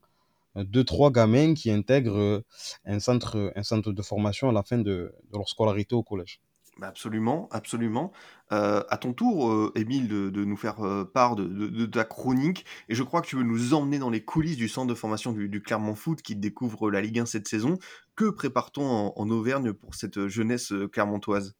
euh, 0.58 0.64
deux, 0.64 0.84
trois 0.84 1.10
gamins 1.10 1.54
qui 1.54 1.70
intègrent 1.70 2.18
euh, 2.18 2.44
un 2.84 3.00
centre, 3.00 3.52
un 3.56 3.62
centre 3.62 3.90
de 3.90 4.02
formation 4.02 4.50
à 4.50 4.52
la 4.52 4.64
fin 4.64 4.76
de 4.76 5.14
leur 5.32 5.48
scolarité 5.48 5.94
au 5.94 6.02
collège. 6.02 6.40
Bah, 6.78 6.88
absolument, 6.88 7.48
absolument. 7.52 8.10
Euh, 8.52 8.82
à 8.88 8.96
ton 8.96 9.12
tour, 9.12 9.48
euh, 9.48 9.72
Émile, 9.76 10.08
de, 10.08 10.44
nous 10.44 10.56
faire 10.56 10.84
euh, 10.84 11.04
part 11.04 11.36
de, 11.36 11.86
ta 11.86 12.04
chronique, 12.04 12.64
et 12.88 12.94
je 12.94 13.02
crois 13.04 13.20
que 13.22 13.28
tu 13.28 13.36
veux 13.36 13.44
nous 13.44 13.74
emmener 13.74 13.98
dans 13.98 14.10
les 14.10 14.22
coulisses 14.22 14.56
du 14.56 14.68
centre 14.68 14.88
de 14.88 14.94
formation 14.94 15.32
du, 15.32 15.62
Clermont 15.62 15.94
Foot 15.94 16.20
qui 16.20 16.34
découvre 16.34 16.90
la 16.90 17.00
Ligue 17.00 17.20
1 17.20 17.26
cette 17.26 17.46
saison. 17.46 17.78
Que 18.16 18.30
prépare-t-on 18.30 18.84
en, 18.84 19.30
Auvergne 19.30 19.72
pour 19.72 19.94
cette 19.94 20.26
jeunesse 20.26 20.72
euh, 20.72 20.88
clermontoise? 20.88 21.54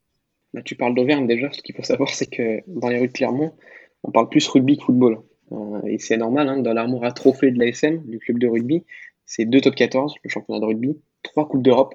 Là, 0.52 0.62
tu 0.62 0.74
parles 0.74 0.94
d'Auvergne 0.94 1.26
déjà, 1.26 1.50
ce 1.52 1.62
qu'il 1.62 1.74
faut 1.74 1.82
savoir, 1.82 2.08
c'est 2.10 2.26
que 2.26 2.60
dans 2.66 2.88
les 2.88 2.98
rues 2.98 3.08
de 3.08 3.12
Clermont, 3.12 3.56
on 4.02 4.10
parle 4.10 4.28
plus 4.28 4.46
rugby 4.48 4.76
que 4.76 4.84
football. 4.84 5.18
Et 5.86 5.98
c'est 5.98 6.16
normal, 6.16 6.48
hein, 6.48 6.58
dans 6.58 6.72
l'armoire 6.72 7.04
à 7.04 7.12
trophées 7.12 7.52
de 7.52 7.58
l'ASM, 7.58 8.02
du 8.06 8.18
club 8.18 8.38
de 8.38 8.48
rugby, 8.48 8.84
c'est 9.24 9.44
deux 9.44 9.60
top 9.60 9.74
14, 9.74 10.14
le 10.22 10.30
championnat 10.30 10.60
de 10.60 10.64
rugby, 10.64 10.98
trois 11.22 11.48
Coupes 11.48 11.62
d'Europe, 11.62 11.94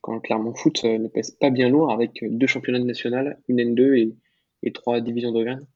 quand 0.00 0.14
le 0.14 0.20
Clermont 0.20 0.54
Foot 0.54 0.80
euh, 0.84 0.98
ne 0.98 1.08
pèse 1.08 1.30
pas 1.32 1.50
bien 1.50 1.68
lourd 1.68 1.92
avec 1.92 2.18
deux 2.22 2.46
championnats 2.46 2.78
nationaux, 2.78 3.30
une 3.48 3.60
N2 3.60 4.14
et, 4.62 4.72
trois 4.72 5.00
divisions 5.00 5.32
d'Auvergne. 5.32 5.66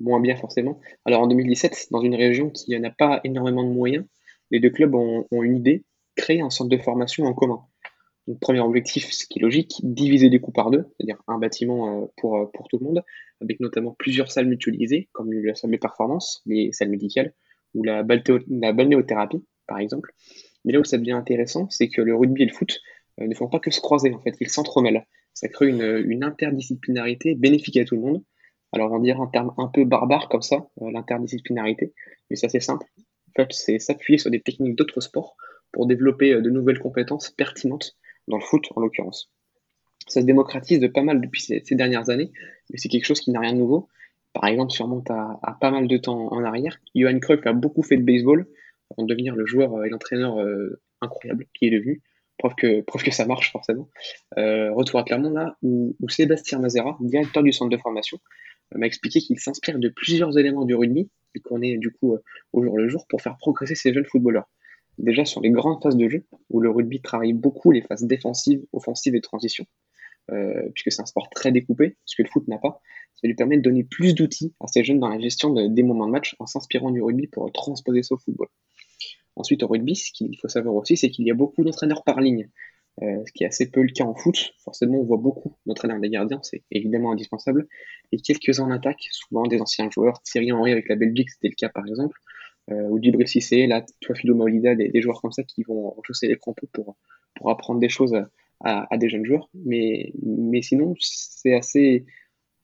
Moins 0.00 0.20
bien 0.20 0.36
forcément. 0.36 0.80
Alors 1.04 1.22
en 1.22 1.26
2017, 1.26 1.88
dans 1.90 2.00
une 2.00 2.14
région 2.14 2.50
qui 2.50 2.78
n'a 2.78 2.90
pas 2.90 3.20
énormément 3.24 3.62
de 3.62 3.68
moyens, 3.68 4.04
les 4.50 4.60
deux 4.60 4.70
clubs 4.70 4.94
ont, 4.94 5.26
une 5.30 5.56
idée, 5.56 5.84
créer 6.16 6.40
un 6.40 6.50
centre 6.50 6.70
de 6.70 6.82
formation 6.82 7.24
en 7.24 7.34
commun. 7.34 7.60
Donc, 8.26 8.40
premier 8.40 8.60
objectif, 8.60 9.12
ce 9.12 9.26
qui 9.26 9.38
est 9.38 9.42
logique, 9.42 9.80
diviser 9.82 10.30
des 10.30 10.40
coûts 10.40 10.52
par 10.52 10.70
deux, 10.70 10.86
c'est-à-dire 10.96 11.22
un 11.28 11.38
bâtiment 11.38 12.02
euh, 12.02 12.06
pour, 12.16 12.38
euh, 12.38 12.46
pour 12.54 12.68
tout 12.68 12.78
le 12.78 12.86
monde, 12.86 13.02
avec 13.40 13.60
notamment 13.60 13.94
plusieurs 13.98 14.30
salles 14.30 14.46
mutualisées, 14.46 15.08
comme 15.12 15.30
la 15.32 15.54
salle 15.54 15.70
de 15.70 15.76
performance, 15.76 16.42
les 16.46 16.72
salles 16.72 16.88
médicales, 16.88 17.34
ou 17.74 17.82
la, 17.82 18.02
balnéothérapie, 18.02 19.44
par 19.66 19.78
exemple. 19.78 20.12
Mais 20.64 20.72
là 20.72 20.80
où 20.80 20.84
ça 20.84 20.96
devient 20.96 21.12
intéressant, 21.12 21.68
c'est 21.68 21.88
que 21.88 22.00
le 22.00 22.14
rugby 22.16 22.42
et 22.42 22.46
le 22.46 22.52
foot 22.52 22.80
euh, 22.80 22.80
ne 23.18 23.34
font 23.34 23.48
pas 23.48 23.60
que 23.60 23.70
se 23.70 23.80
croiser, 23.80 24.12
en 24.12 24.20
fait, 24.20 24.36
ils 24.40 24.50
s'entremêlent. 24.50 25.06
Ça 25.32 25.48
crée 25.48 25.68
une, 25.68 26.02
une 26.06 26.24
interdisciplinarité 26.24 27.34
bénéfique 27.34 27.76
à 27.76 27.84
tout 27.84 27.96
le 27.96 28.02
monde. 28.02 28.24
Alors, 28.72 28.90
on 28.92 28.98
dire 28.98 29.20
un 29.20 29.28
terme 29.28 29.54
un 29.56 29.68
peu 29.68 29.84
barbare 29.84 30.28
comme 30.28 30.42
ça, 30.42 30.68
euh, 30.82 30.90
l'interdisciplinarité, 30.90 31.94
mais 32.28 32.36
c'est 32.36 32.46
assez 32.46 32.60
simple. 32.60 32.86
En 32.98 33.42
fait, 33.42 33.52
c'est 33.52 33.78
s'appuyer 33.78 34.18
sur 34.18 34.30
des 34.30 34.40
techniques 34.40 34.76
d'autres 34.76 35.00
sports 35.00 35.36
pour 35.72 35.86
développer 35.86 36.32
euh, 36.32 36.40
de 36.40 36.50
nouvelles 36.50 36.78
compétences 36.80 37.30
pertinentes 37.30 37.96
dans 38.28 38.38
le 38.38 38.42
foot 38.42 38.66
en 38.74 38.80
l'occurrence. 38.80 39.30
Ça 40.06 40.20
se 40.20 40.26
démocratise 40.26 40.80
de 40.80 40.86
pas 40.86 41.02
mal 41.02 41.20
depuis 41.20 41.40
ces, 41.40 41.62
dernières 41.70 42.10
années, 42.10 42.30
mais 42.70 42.78
c'est 42.78 42.88
quelque 42.88 43.06
chose 43.06 43.20
qui 43.20 43.30
n'a 43.30 43.40
rien 43.40 43.52
de 43.52 43.58
nouveau. 43.58 43.88
Par 44.32 44.46
exemple, 44.46 44.72
si 44.72 44.82
on 44.82 44.86
remonte 44.86 45.10
à, 45.10 45.38
pas 45.60 45.70
mal 45.70 45.88
de 45.88 45.96
temps 45.96 46.32
en 46.32 46.44
arrière, 46.44 46.78
Johan 46.94 47.18
Cruyff 47.20 47.46
a 47.46 47.52
beaucoup 47.52 47.82
fait 47.82 47.96
de 47.96 48.02
baseball 48.02 48.46
avant 48.90 49.06
de 49.06 49.08
devenir 49.12 49.34
le 49.34 49.46
joueur 49.46 49.74
euh, 49.74 49.84
et 49.84 49.88
l'entraîneur 49.88 50.40
euh, 50.40 50.80
incroyable 51.00 51.46
qui 51.54 51.66
est 51.66 51.70
devenu. 51.70 52.02
Preuve 52.38 52.54
que, 52.56 53.10
ça 53.10 53.26
marche 53.26 53.52
forcément. 53.52 53.88
Euh, 54.38 54.72
retour 54.72 54.98
à 55.00 55.04
Clermont 55.04 55.30
là, 55.30 55.56
où, 55.62 55.96
Sébastien 56.08 56.58
Mazera, 56.58 56.96
directeur 57.00 57.42
du 57.42 57.52
centre 57.52 57.70
de 57.70 57.80
formation, 57.80 58.18
euh, 58.74 58.78
m'a 58.78 58.86
expliqué 58.86 59.20
qu'il 59.20 59.38
s'inspire 59.38 59.78
de 59.78 59.88
plusieurs 59.88 60.36
éléments 60.38 60.64
du 60.64 60.74
rugby 60.74 61.10
et 61.34 61.40
qu'on 61.40 61.62
est 61.62 61.76
du 61.78 61.90
coup 61.90 62.14
euh, 62.14 62.22
au 62.52 62.62
jour 62.62 62.76
le 62.76 62.88
jour 62.88 63.06
pour 63.08 63.22
faire 63.22 63.36
progresser 63.38 63.74
ces 63.74 63.92
jeunes 63.94 64.04
footballeurs 64.04 64.48
déjà 64.98 65.24
sur 65.24 65.40
les 65.40 65.50
grandes 65.50 65.82
phases 65.82 65.96
de 65.96 66.08
jeu, 66.08 66.24
où 66.50 66.60
le 66.60 66.70
rugby 66.70 67.00
travaille 67.00 67.32
beaucoup 67.32 67.72
les 67.72 67.82
phases 67.82 68.04
défensives, 68.04 68.62
offensives 68.72 69.14
et 69.14 69.20
transition, 69.20 69.66
euh, 70.30 70.68
puisque 70.72 70.92
c'est 70.92 71.02
un 71.02 71.06
sport 71.06 71.28
très 71.30 71.52
découpé, 71.52 71.96
ce 72.04 72.16
que 72.16 72.22
le 72.22 72.28
foot 72.28 72.46
n'a 72.48 72.58
pas. 72.58 72.80
Ça 73.14 73.26
lui 73.26 73.34
permet 73.34 73.56
de 73.56 73.62
donner 73.62 73.84
plus 73.84 74.14
d'outils 74.14 74.54
à 74.60 74.66
ces 74.68 74.84
jeunes 74.84 75.00
dans 75.00 75.08
la 75.08 75.18
gestion 75.18 75.50
de- 75.50 75.66
des 75.66 75.82
moments 75.82 76.06
de 76.06 76.12
match 76.12 76.36
en 76.38 76.46
s'inspirant 76.46 76.90
du 76.90 77.02
rugby 77.02 77.26
pour 77.26 77.50
transposer 77.52 78.02
ça 78.02 78.14
au 78.14 78.18
football. 78.18 78.48
Ensuite, 79.36 79.62
au 79.62 79.68
rugby, 79.68 79.96
ce 79.96 80.12
qu'il 80.12 80.36
faut 80.40 80.48
savoir 80.48 80.74
aussi, 80.76 80.96
c'est 80.96 81.10
qu'il 81.10 81.26
y 81.26 81.30
a 81.30 81.34
beaucoup 81.34 81.64
d'entraîneurs 81.64 82.04
par 82.04 82.20
ligne, 82.20 82.48
euh, 83.02 83.22
ce 83.26 83.32
qui 83.32 83.44
est 83.44 83.46
assez 83.46 83.70
peu 83.70 83.82
le 83.82 83.92
cas 83.92 84.04
en 84.04 84.14
foot. 84.14 84.52
Forcément, 84.64 85.00
on 85.00 85.04
voit 85.04 85.16
beaucoup 85.16 85.56
d'entraîneurs 85.66 86.00
des 86.00 86.10
gardiens, 86.10 86.40
c'est 86.42 86.62
évidemment 86.70 87.12
indispensable, 87.12 87.66
et 88.12 88.18
quelques-uns 88.18 88.64
en 88.64 88.70
attaque, 88.70 89.08
souvent 89.10 89.44
des 89.44 89.60
anciens 89.60 89.90
joueurs. 89.90 90.22
Thierry 90.22 90.52
Henry 90.52 90.72
avec 90.72 90.88
la 90.88 90.96
Belgique, 90.96 91.30
c'était 91.30 91.48
le 91.48 91.54
cas 91.56 91.68
par 91.68 91.86
exemple, 91.86 92.18
euh, 92.70 92.88
ou 92.88 93.02
Djibril 93.02 93.28
Cissé, 93.28 93.66
là, 93.66 93.84
toi 94.00 94.14
Maolida, 94.24 94.74
des, 94.74 95.02
joueurs 95.02 95.20
comme 95.20 95.32
ça 95.32 95.42
qui 95.42 95.62
vont 95.64 95.90
rechausser 95.90 96.28
les 96.28 96.36
crampons 96.36 96.66
pour, 96.72 96.96
pour 97.34 97.50
apprendre 97.50 97.80
des 97.80 97.88
choses 97.88 98.14
à, 98.14 98.28
à- 98.60 98.86
à 98.94 98.96
des 98.98 99.08
jeunes 99.08 99.24
joueurs. 99.26 99.50
Mais, 99.54 100.12
mais 100.22 100.62
sinon, 100.62 100.94
c'est 101.00 101.54
assez, 101.54 102.06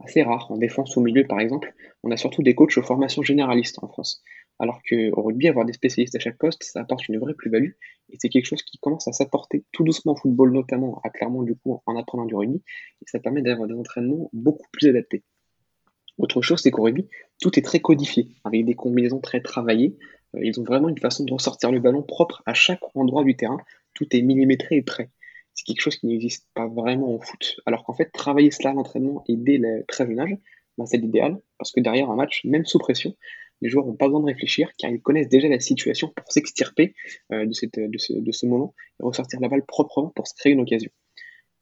assez 0.05 0.23
rare. 0.23 0.51
En 0.51 0.57
défense 0.57 0.97
au 0.97 1.01
milieu, 1.01 1.27
par 1.27 1.41
exemple, 1.41 1.75
on 2.03 2.11
a 2.11 2.17
surtout 2.17 2.43
des 2.43 2.55
coachs 2.55 2.77
aux 2.79 2.83
formations 2.83 3.23
généralistes 3.23 3.83
en 3.83 3.89
France. 3.89 4.23
Alors 4.59 4.81
qu'au 4.89 5.23
rugby, 5.23 5.49
avoir 5.49 5.65
des 5.65 5.73
spécialistes 5.73 6.15
à 6.17 6.19
chaque 6.19 6.37
poste, 6.37 6.63
ça 6.65 6.81
apporte 6.81 7.09
une 7.09 7.19
vraie 7.19 7.35
plus-value. 7.35 7.73
Et 8.11 8.17
c'est 8.19 8.29
quelque 8.29 8.47
chose 8.47 8.63
qui 8.63 8.79
commence 8.79 9.09
à 9.09 9.13
s'apporter 9.13 9.65
tout 9.73 9.85
doucement 9.85 10.13
au 10.13 10.17
football, 10.17 10.53
notamment 10.53 11.01
à 11.05 11.11
Clermont, 11.11 11.43
du 11.43 11.55
coup, 11.55 11.81
en 11.87 11.97
apprenant 11.97 12.27
du 12.27 12.35
rugby. 12.35 12.63
Et 13.03 13.07
ça 13.07 13.21
permet 13.21 13.43
d'avoir 13.43 13.69
des 13.69 13.75
entraînements 13.75 14.29
beaucoup 14.33 14.67
plus 14.73 14.89
adaptés. 14.89 15.23
Autre 16.19 16.43
chose, 16.43 16.61
c'est 16.61 16.71
qu'au 16.71 16.83
rugby, 16.83 17.09
tout 17.41 17.59
est 17.59 17.63
très 17.63 17.81
codifié, 17.81 18.29
avec 18.45 18.65
des 18.65 18.75
combinaisons 18.75 19.21
très 19.21 19.41
travaillées, 19.41 19.97
Euh, 20.35 20.41
ils 20.43 20.61
ont 20.61 20.65
vraiment 20.65 20.89
une 20.89 20.99
façon 20.99 21.25
de 21.25 21.33
ressortir 21.33 21.73
le 21.73 21.81
ballon 21.81 22.03
propre 22.03 22.43
à 22.47 22.55
chaque 22.55 22.81
endroit 22.95 23.25
du 23.25 23.37
terrain. 23.37 23.59
Tout 23.95 24.07
est 24.15 24.23
millimétré 24.23 24.77
et 24.77 24.83
prêt. 24.83 25.11
C'est 25.55 25.65
quelque 25.65 25.81
chose 25.81 25.97
qui 25.97 26.07
n'existe 26.07 26.49
pas 26.55 26.67
vraiment 26.67 27.15
au 27.15 27.21
foot. 27.21 27.57
Alors 27.67 27.85
qu'en 27.85 27.95
fait, 27.95 28.11
travailler 28.13 28.51
cela 28.51 28.71
à 28.71 28.73
l'entraînement 28.73 29.25
et 29.29 29.37
dès 29.37 29.59
le 29.59 29.85
très 29.87 30.07
jeune 30.07 30.21
âge, 30.21 30.37
ben, 30.79 30.87
c'est 30.87 30.97
l'idéal, 30.97 31.39
parce 31.59 31.73
que 31.73 31.81
derrière 31.81 32.11
un 32.11 32.17
match, 32.17 32.43
même 32.45 32.65
sous 32.65 32.79
pression, 32.79 33.15
les 33.61 33.69
joueurs 33.69 33.87
n'ont 33.87 33.97
pas 33.97 34.07
besoin 34.07 34.21
de 34.21 34.27
réfléchir, 34.27 34.71
car 34.79 34.91
ils 34.91 35.01
connaissent 35.01 35.29
déjà 35.29 35.49
la 35.49 35.61
situation 35.61 36.09
pour 36.09 36.33
s'extirper 36.33 36.95
euh, 37.33 37.47
de, 37.47 37.53
cette, 37.53 37.79
de, 37.79 37.99
ce, 37.99 38.15
de, 38.15 38.33
ce, 38.33 38.47
moment 38.47 38.75
et 39.01 39.05
ressortir 39.05 39.41
la 39.41 39.49
balle 39.49 39.65
proprement 39.67 40.09
pour 40.09 40.27
se 40.27 40.35
créer 40.35 40.53
une 40.53 40.61
occasion. 40.61 40.91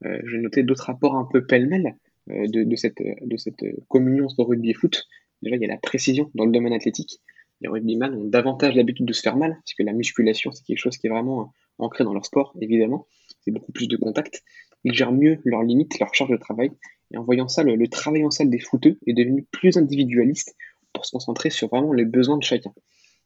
Euh, 0.05 0.20
J'ai 0.26 0.39
noté 0.39 0.62
d'autres 0.62 0.84
rapports 0.84 1.16
un 1.16 1.24
peu 1.24 1.45
pêle-mêle 1.45 1.97
euh, 2.30 2.47
de, 2.47 2.62
de, 2.62 2.76
cette, 2.76 3.03
de 3.03 3.36
cette 3.36 3.64
communion 3.89 4.26
entre 4.26 4.45
rugby 4.45 4.70
et 4.70 4.74
foot. 4.74 5.09
Déjà, 5.43 5.57
il 5.57 5.62
y 5.62 5.64
a 5.64 5.68
la 5.68 5.78
précision 5.78 6.30
dans 6.34 6.45
le 6.45 6.53
domaine 6.53 6.72
athlétique. 6.72 7.20
Les 7.61 7.68
rugbyman 7.68 8.14
ont 8.14 8.24
davantage 8.24 8.76
l'habitude 8.76 9.07
de 9.07 9.12
se 9.12 9.22
faire 9.22 9.36
mal, 9.36 9.59
puisque 9.64 9.80
la 9.80 9.93
musculation, 9.93 10.53
c'est 10.53 10.64
quelque 10.64 10.78
chose 10.78 10.97
qui 10.97 11.09
est 11.09 11.11
vraiment 11.11 11.53
ancré 11.78 12.05
dans 12.05 12.14
leur 12.14 12.24
sport, 12.24 12.55
évidemment. 12.61 13.07
C'est 13.41 13.51
beaucoup 13.51 13.72
plus 13.72 13.89
de 13.89 13.97
contact. 13.97 14.43
Ils 14.84 14.95
gèrent 14.95 15.12
mieux 15.12 15.39
leurs 15.45 15.62
limites, 15.62 15.99
leur 15.99 16.14
charge 16.14 16.30
de 16.30 16.36
travail. 16.36 16.70
Et 17.12 17.16
en 17.16 17.24
voyant 17.24 17.49
ça, 17.49 17.62
le, 17.62 17.89
travail 17.89 18.24
en 18.24 18.30
salle 18.30 18.51
des 18.51 18.59
footeux 18.59 18.99
est 19.07 19.14
devenu 19.14 19.47
plus 19.51 19.76
individualiste 19.76 20.55
pour 20.93 21.07
se 21.07 21.12
concentrer 21.12 21.51
sur 21.51 21.68
vraiment 21.68 21.93
les 21.93 22.05
besoins 22.05 22.39
de 22.39 22.43
chacun. 22.43 22.72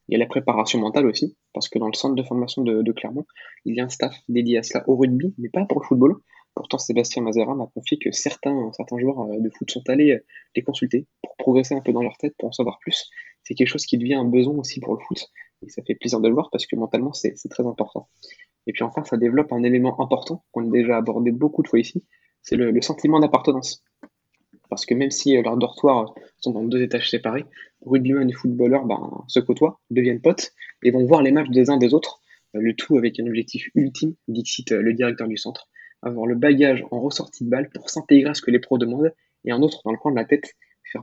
Il 0.09 0.13
y 0.13 0.17
a 0.17 0.19
la 0.19 0.27
préparation 0.27 0.79
mentale 0.79 1.07
aussi, 1.07 1.37
parce 1.53 1.69
que 1.69 1.79
dans 1.79 1.87
le 1.87 1.95
centre 1.95 2.15
de 2.15 2.23
formation 2.23 2.63
de, 2.63 2.93
Clermont, 2.93 3.27
il 3.65 3.77
y 3.77 3.81
a 3.81 3.85
un 3.85 3.89
staff 3.89 4.15
dédié 4.29 4.59
à 4.59 4.63
cela 4.63 4.85
au 4.89 4.97
rugby, 4.97 5.35
mais 5.39 5.49
pas 5.49 5.65
pour 5.65 5.81
le 5.81 5.87
football. 5.87 6.17
Pourtant, 6.55 6.79
Sébastien 6.79 7.23
Mazera 7.23 7.55
m'a 7.55 7.67
confié 7.73 7.99
que 7.99 8.11
certains, 8.13 8.71
certains 8.77 8.99
joueurs 8.99 9.27
de 9.27 9.51
foot 9.51 9.71
sont 9.71 9.89
allés 9.89 10.21
les 10.55 10.63
consulter 10.63 11.07
pour 11.23 11.37
progresser 11.37 11.75
un 11.75 11.81
peu 11.81 11.93
dans 11.93 12.03
leur 12.03 12.17
tête, 12.19 12.35
pour 12.39 12.49
en 12.49 12.53
savoir 12.53 12.79
plus. 12.81 13.11
C'est 13.45 13.55
quelque 13.55 13.69
chose 13.69 13.87
qui 13.87 13.97
devient 13.97 14.15
un 14.15 14.25
besoin 14.25 14.55
aussi 14.55 14.81
pour 14.81 14.95
le 14.95 15.01
foot. 15.01 15.31
Et 15.63 15.69
ça 15.69 15.83
fait 15.83 15.95
plaisir 15.95 16.21
de 16.21 16.29
le 16.29 16.35
voir 16.35 16.51
parce 16.51 16.67
que 16.67 16.77
mentalement, 16.77 17.13
c'est 17.13 17.35
très 17.49 17.67
important. 17.67 18.09
Et 18.67 18.73
puis 18.73 18.85
enfin, 18.85 19.05
ça 19.05 19.17
développe 19.17 19.53
un 19.53 19.63
élément 19.63 20.01
important 20.01 20.45
qu'on 20.53 20.69
a 20.69 20.71
déjà 20.71 20.97
abordé 20.97 21.33
beaucoup 21.33 21.63
de 21.63 21.69
fois 21.69 21.79
ici, 21.79 22.05
c'est 22.43 22.57
le, 22.57 22.81
sentiment 22.81 23.21
d'appartenance. 23.21 23.85
Parce 24.69 24.87
que 24.87 24.95
même 24.95 25.11
si 25.11 25.41
leurs 25.41 25.57
dortoirs 25.57 26.15
sont 26.39 26.53
dans 26.53 26.65
deux 26.65 26.83
étages 26.83 27.11
séparés, 27.11 27.45
rugbyman 27.83 28.29
et 28.29 28.33
footballeurs 28.33 28.87
ben, 28.87 29.25
se 29.29 29.41
côtoient, 29.41 29.81
deviennent 29.91 30.21
potes 30.21 30.53
et 30.83 30.91
vont 30.91 31.05
voir 31.07 31.23
les 31.23 31.31
matchs 31.31 31.51
des 31.51 31.71
uns 31.71 31.77
des 31.77 31.95
autres, 31.95 32.21
le 32.55 32.75
tout 32.75 32.97
avec 32.97 33.19
un 33.21 33.27
objectif 33.27 33.69
ultime, 33.75 34.15
dit 34.29 34.45
le 34.71 34.93
directeur 34.93 35.29
du 35.29 35.37
centre, 35.37 35.69
avoir 36.03 36.27
le 36.27 36.35
bagage 36.35 36.85
en 36.91 37.01
ressortie 37.01 37.45
de 37.45 37.51
balle 37.51 37.71
pour 37.71 37.91
s'intégrer 37.91 38.31
à 38.31 38.35
ce 38.35 38.43
que 38.43 38.51
les 38.51 38.59
pros 38.59 38.79
demandent, 38.79 39.15
et 39.45 39.53
un 39.53 39.63
autre 39.63 39.83
dans 39.85 39.93
le 39.93 39.99
coin 39.99 40.13
de 40.13 40.17
la 40.17 40.25
tête, 40.25 40.55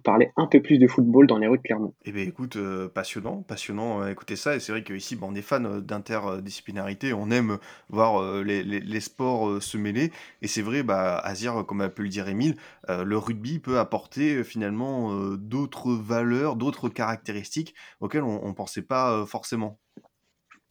parler 0.04 0.32
un 0.38 0.48
peu 0.48 0.62
plus 0.62 0.78
de 0.78 0.88
football 0.88 1.28
dans 1.28 1.38
les 1.38 1.48
rues 1.48 1.58
de 1.58 1.64
Clermont. 1.64 1.94
Eh 2.06 2.12
bien 2.12 2.24
écoute, 2.24 2.56
euh, 2.56 2.88
passionnant, 2.90 3.42
passionnant, 3.42 4.02
euh, 4.02 4.10
écoutez 4.10 4.36
ça, 4.36 4.56
et 4.56 4.60
c'est 4.60 4.72
vrai 4.72 4.84
qu'ici, 4.84 5.16
bah, 5.16 5.28
on 5.30 5.36
est 5.36 5.42
fan 5.42 5.82
d'interdisciplinarité, 5.82 7.14
on 7.14 7.30
aime 7.32 7.58
voir 7.90 8.22
euh, 8.22 8.44
les, 8.44 9.00
sports 9.00 9.62
se 9.62 9.78
mêler, 9.78 10.12
et 10.42 10.48
c'est 10.48 10.62
vrai, 10.62 10.84
bah, 10.84 11.18
Azir, 11.18 11.66
comme 11.66 11.82
a 11.82 11.90
pu 11.90 12.04
le 12.04 12.10
dire 12.10 12.28
Emile, 12.28 12.56
le 12.88 13.18
rugby 13.18 13.60
peut 13.60 13.80
apporter 13.80 14.44
finalement 14.44 15.14
d'autres 15.36 15.94
valeurs, 15.94 16.56
d'autres 16.56 16.90
caractéristiques 16.90 17.76
auxquelles 18.02 18.24
on 18.24 18.48
ne 18.48 18.54
pensait 18.54 18.82
pas 18.82 19.26
forcément. 19.26 19.80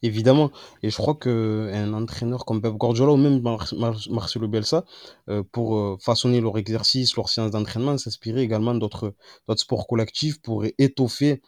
Évidemment. 0.02 0.52
Et 0.84 0.90
je 0.90 0.96
crois 0.96 1.16
qu'un 1.16 1.92
entraîneur 1.92 2.44
comme 2.44 2.62
Pep 2.62 2.72
Guardiola 2.74 3.12
ou 3.12 3.16
même 3.16 3.40
Mar 3.42 3.66
Mar 3.76 3.96
Marcelo 4.10 4.46
Bielsa, 4.46 4.84
euh, 5.28 5.42
pour 5.50 5.76
euh, 5.76 5.96
façonner 6.00 6.40
leur 6.40 6.56
exercice, 6.56 7.16
leur 7.16 7.28
séance 7.28 7.50
d'entraînement, 7.50 7.98
s'inspirer 7.98 8.42
également 8.42 8.74
d'autres 8.76 9.14
sports 9.56 9.88
collectifs 9.88 10.40
pour 10.40 10.64
étoffer 10.78 11.42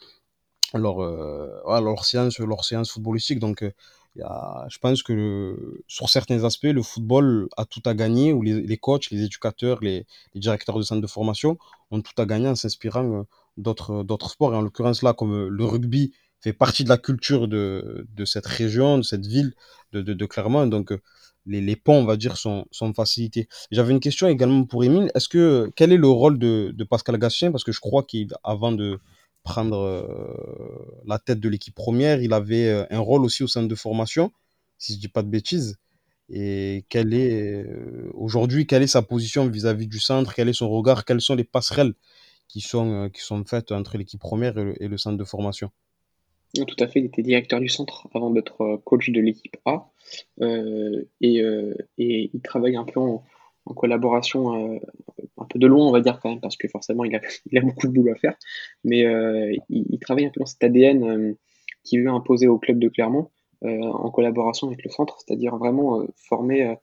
leur, 0.75 1.01
euh, 1.03 1.97
séance, 2.03 2.91
footballistique. 2.91 3.39
Donc, 3.39 3.65
y 4.17 4.23
a, 4.23 4.67
je 4.69 4.79
pense 4.79 5.05
que 5.05 5.83
sur 5.87 6.09
certains 6.09 6.43
aspects, 6.45 6.65
le 6.65 6.83
football 6.83 7.49
a 7.57 7.65
tout 7.67 7.83
à 7.85 7.95
gagner, 7.95 8.33
ou 8.33 8.43
les, 8.43 8.61
les 8.63 8.77
coachs, 8.79 9.11
les 9.13 9.23
éducateurs, 9.23 9.79
les, 9.81 10.07
les, 10.35 10.41
directeurs 10.41 10.77
de 10.77 10.83
centres 10.83 11.03
de 11.03 11.07
formation 11.07 11.57
ont 11.93 12.01
tout 12.03 12.21
à 12.21 12.27
gagner 12.27 12.49
en 12.49 12.57
s'inspirant 12.57 13.27
d'autres 13.57 14.31
sports. 14.31 14.55
Et 14.55 14.57
en 14.57 14.63
l'occurrence, 14.63 15.03
là, 15.03 15.13
comme 15.15 15.47
le 15.47 15.65
rugby 15.65 16.13
fait 16.41 16.53
partie 16.53 16.85
de 16.85 16.89
la 16.89 16.99
culture 16.99 17.49
de, 17.49 18.07
cette 18.25 18.47
région, 18.47 18.99
de 18.99 19.03
cette 19.03 19.27
ville 19.27 19.55
de, 19.93 20.27
Clermont. 20.27 20.67
Donc, 20.67 20.93
les, 21.47 21.61
les 21.61 21.77
ponts, 21.77 22.01
on 22.01 22.05
va 22.05 22.17
dire, 22.17 22.37
sont, 22.37 22.67
facilités. 22.95 23.49
J'avais 23.71 23.93
une 23.93 24.01
question 24.01 24.29
également 24.29 24.65
pour 24.65 24.85
Émile. 24.85 25.11
Est-ce 25.15 25.29
que, 25.29 25.71
quel 25.77 25.93
est 25.93 25.97
le 25.97 26.09
rôle 26.09 26.39
de, 26.39 26.85
Pascal 26.89 27.19
Gastien 27.19 27.51
Parce 27.51 27.65
que 27.65 27.73
je 27.73 27.81
crois 27.81 28.05
qu'avant 28.05 28.73
de 28.73 28.99
prendre 29.43 29.79
euh, 29.79 31.01
la 31.07 31.19
tête 31.19 31.41
de 31.41 31.49
l'équipe 31.49 31.75
première, 31.75 32.21
il 32.23 32.33
avait 32.33 32.87
un 32.91 32.99
rôle 33.01 33.25
aussi 33.25 33.43
au 33.43 33.47
centre 33.47 33.69
de 33.69 33.75
formation, 33.75 34.33
si 34.79 34.95
je 34.95 34.99
dis 34.99 35.09
pas 35.09 35.23
de 35.23 35.29
bêtises. 35.29 35.77
Et 36.33 36.85
euh, 36.95 38.11
aujourd'hui, 38.15 38.67
quelle 38.67 38.83
est 38.83 38.87
sa 38.87 39.03
position 39.03 39.49
vis-à-vis 39.49 39.87
-vis 39.87 39.89
du 39.89 39.99
centre? 39.99 40.33
Quel 40.35 40.49
est 40.49 40.53
son 40.53 40.71
regard? 40.71 41.05
Quelles 41.05 41.21
sont 41.21 41.35
les 41.35 41.45
passerelles 41.45 41.95
qui 42.49 42.61
sont, 42.61 43.11
faites 43.47 43.73
entre 43.73 43.99
l'équipe 43.99 44.21
première 44.21 44.57
et 44.59 44.89
le 44.89 44.99
centre 44.99 45.17
de 45.19 45.25
formation? 45.25 45.71
Tout 46.55 46.77
à 46.83 46.89
fait, 46.89 47.01
il 47.01 47.07
était 47.07 47.23
directeur 47.23 47.61
du 47.61 47.69
centre 47.69 48.09
avant 48.15 48.31
d'être 48.31 48.81
coach 48.85 49.11
de 49.11 49.21
l'équipe 49.21 49.57
A. 49.65 49.91
Euh, 50.41 51.05
et, 51.21 51.43
euh, 51.43 51.75
et, 51.99 52.31
il 52.33 52.41
travaille 52.43 52.77
un 52.77 52.85
peu 52.85 52.99
en, 53.01 53.25
collaboration, 53.77 54.75
euh, 54.75 54.79
un 55.39 55.45
peu 55.45 55.61
de 55.61 55.67
loin, 55.69 55.87
on 55.87 55.93
va 55.93 56.01
dire 56.01 56.19
quand 56.21 56.29
même, 56.29 56.41
parce 56.41 56.57
que 56.57 56.67
forcément, 56.67 57.05
il 57.05 57.15
a, 57.15 57.21
beaucoup 57.63 57.87
de 57.87 57.93
boulot 57.93 58.13
à 58.13 58.17
faire. 58.17 58.35
Mais 58.83 59.01
il, 59.69 59.87
il, 59.91 59.99
travaille 60.01 60.27
un 60.27 60.31
peu 60.31 60.41
dans 60.41 60.47
cet 60.47 60.65
ADN 60.65 61.37
qui 61.85 61.99
veut 61.99 62.09
imposer 62.09 62.49
au 62.49 62.59
club 62.59 62.79
de 62.79 62.89
Clermont 62.89 63.31
en 63.63 64.11
collaboration 64.11 64.69
avec 64.69 64.83
le 64.83 64.91
centre, 64.91 65.19
c'est-à-dire 65.21 65.57
vraiment 65.57 66.05
former, 66.17 66.75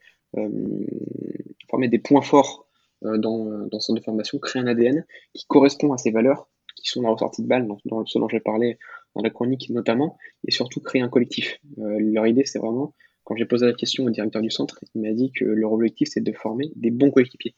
former 1.70 1.88
des 1.90 2.00
points 2.00 2.22
forts 2.22 2.68
dans, 3.02 3.68
dans 3.68 3.80
centre 3.80 4.00
de 4.00 4.06
formation, 4.06 4.38
créer 4.38 4.62
un 4.62 4.68
ADN 4.68 5.06
qui 5.34 5.46
correspond 5.48 5.92
à 5.92 5.98
ses 5.98 6.12
valeurs, 6.12 6.48
qui 6.76 6.88
sont 6.88 7.02
dans 7.02 7.12
la 7.12 7.18
sortie 7.18 7.42
de 7.42 7.48
balle, 7.48 7.68
ce 8.06 8.20
dont 8.20 8.30
j'ai 8.30 8.40
parlé 8.40 8.78
dans 9.18 9.24
la 9.24 9.30
chronique 9.30 9.70
notamment, 9.70 10.18
et 10.48 10.52
surtout 10.52 10.80
créer 10.80 11.02
un 11.02 11.10
collectif. 11.10 11.60
Euh, 11.80 11.98
leur 12.00 12.28
idée, 12.28 12.46
c'est 12.46 12.60
vraiment, 12.60 12.94
quand 13.24 13.36
j'ai 13.36 13.46
posé 13.46 13.66
la 13.66 13.74
question 13.74 14.06
au 14.06 14.10
directeur 14.10 14.42
du 14.42 14.52
centre, 14.52 14.80
il 14.96 15.02
m'a 15.02 15.12
dit 15.12 15.32
que 15.32 15.44
leur 15.44 15.72
objectif, 15.74 16.08
c'est 16.12 16.22
de 16.22 16.32
former 16.32 16.72
des 16.76 16.92
bons 16.92 17.12
coéquipiers. 17.12 17.56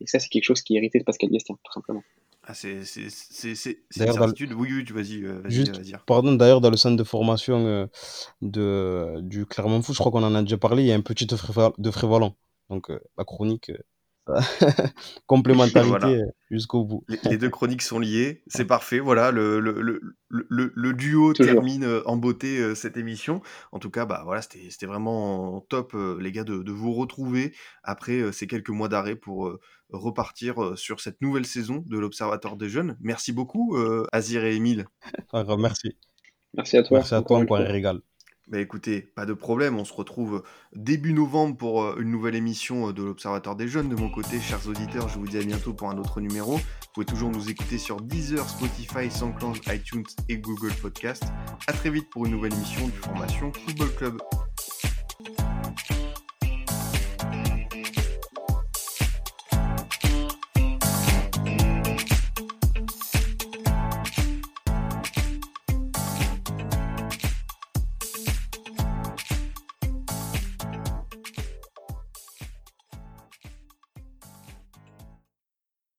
Et 0.00 0.06
ça, 0.06 0.18
c'est 0.18 0.28
quelque 0.28 0.44
chose 0.44 0.62
qui 0.62 0.74
est 0.74 0.78
hérité 0.78 0.98
de 0.98 1.04
Pascal 1.04 1.30
Gastien, 1.30 1.56
tout 1.62 1.72
simplement. 1.72 2.02
Ah, 2.44 2.54
c'est 2.54 2.72
une 2.72 2.82
certitude. 3.90 4.54
Oui, 4.54 4.68
oui, 4.72 4.84
vas-y, 4.92 5.20
vas 5.22 5.34
vas 5.34 5.48
Juste, 5.50 5.78
vas 5.78 5.98
pardon, 6.06 6.32
d'ailleurs, 6.32 6.60
dans 6.60 6.70
le 6.70 6.76
centre 6.76 6.96
de 6.96 7.04
formation 7.04 7.66
euh, 7.66 7.86
de, 8.40 9.20
du 9.20 9.44
Clermont 9.44 9.82
Foot, 9.82 9.94
je 9.94 10.00
crois 10.00 10.10
qu'on 10.10 10.24
en 10.24 10.34
a 10.34 10.42
déjà 10.42 10.56
parlé, 10.56 10.84
il 10.84 10.86
y 10.86 10.92
a 10.92 10.94
un 10.94 11.02
petit 11.02 11.26
de 11.26 11.90
Frévalon. 11.90 12.34
Donc, 12.70 12.90
euh, 12.90 12.98
la 13.18 13.24
chronique, 13.24 13.70
Complémentarité 15.26 15.88
voilà. 15.88 16.24
jusqu'au 16.50 16.84
bout. 16.84 17.04
Les, 17.08 17.18
les, 17.30 17.38
deux 17.38 17.50
chroniques 17.50 17.82
sont 17.82 17.98
liées, 17.98 18.42
c'est 18.46 18.64
parfait. 18.64 18.98
Voilà, 18.98 19.30
le, 19.30 19.60
le, 19.60 19.72
le, 20.28 20.72
le, 20.74 20.92
duo 20.92 21.32
Toujours. 21.32 21.52
termine 21.52 21.84
euh, 21.84 22.02
en 22.06 22.16
beauté 22.16 22.58
euh, 22.58 22.74
cette 22.74 22.96
émission. 22.96 23.42
En 23.72 23.78
tout 23.78 23.90
cas, 23.90 24.06
bah 24.06 24.22
voilà, 24.24 24.42
c'était 24.42 24.86
vraiment 24.86 25.60
top, 25.68 25.94
euh, 25.94 26.18
les 26.20 26.32
gars, 26.32 26.44
de, 26.44 26.62
de, 26.62 26.72
vous 26.72 26.92
retrouver 26.92 27.54
après 27.82 28.32
ces 28.32 28.46
quelques 28.46 28.70
mois 28.70 28.88
d'arrêt 28.88 29.16
pour 29.16 29.52
repartir 29.90 30.76
sur 30.76 31.00
cette 31.00 31.20
nouvelle 31.20 31.46
saison 31.46 31.84
de 31.86 31.98
l'Observatoire 31.98 32.56
des 32.56 32.68
jeunes. 32.68 32.96
Merci 33.00 33.32
beaucoup, 33.32 33.76
Azir 34.12 34.44
et 34.44 34.54
Emile. 34.54 34.86
merci. 35.58 35.96
Merci 36.54 36.76
à 36.76 36.82
toi. 36.82 36.98
Merci 36.98 37.14
à 37.14 37.22
toi, 37.22 37.38
encore 37.38 37.58
un 37.58 37.64
régal. 37.64 38.00
Bah 38.50 38.58
écoutez, 38.58 39.00
pas 39.00 39.26
de 39.26 39.32
problème, 39.32 39.78
on 39.78 39.84
se 39.84 39.92
retrouve 39.92 40.42
début 40.74 41.12
novembre 41.12 41.56
pour 41.56 41.96
une 42.00 42.10
nouvelle 42.10 42.34
émission 42.34 42.90
de 42.90 43.00
l'Observatoire 43.04 43.54
des 43.54 43.68
Jeunes. 43.68 43.88
De 43.88 43.94
mon 43.94 44.10
côté, 44.10 44.40
chers 44.40 44.66
auditeurs, 44.66 45.08
je 45.08 45.20
vous 45.20 45.26
dis 45.28 45.38
à 45.38 45.42
bientôt 45.44 45.72
pour 45.72 45.88
un 45.88 45.96
autre 45.98 46.20
numéro. 46.20 46.56
Vous 46.56 46.92
pouvez 46.92 47.06
toujours 47.06 47.30
nous 47.30 47.48
écouter 47.48 47.78
sur 47.78 48.00
Deezer, 48.00 48.48
Spotify, 48.48 49.08
SoundCloud, 49.08 49.58
iTunes 49.68 50.02
et 50.28 50.38
Google 50.38 50.72
Podcast. 50.82 51.22
A 51.68 51.72
très 51.72 51.90
vite 51.90 52.10
pour 52.10 52.26
une 52.26 52.32
nouvelle 52.32 52.52
émission 52.52 52.86
du 52.86 52.96
Formation 52.96 53.52
Football 53.52 53.94
Club. 53.94 54.18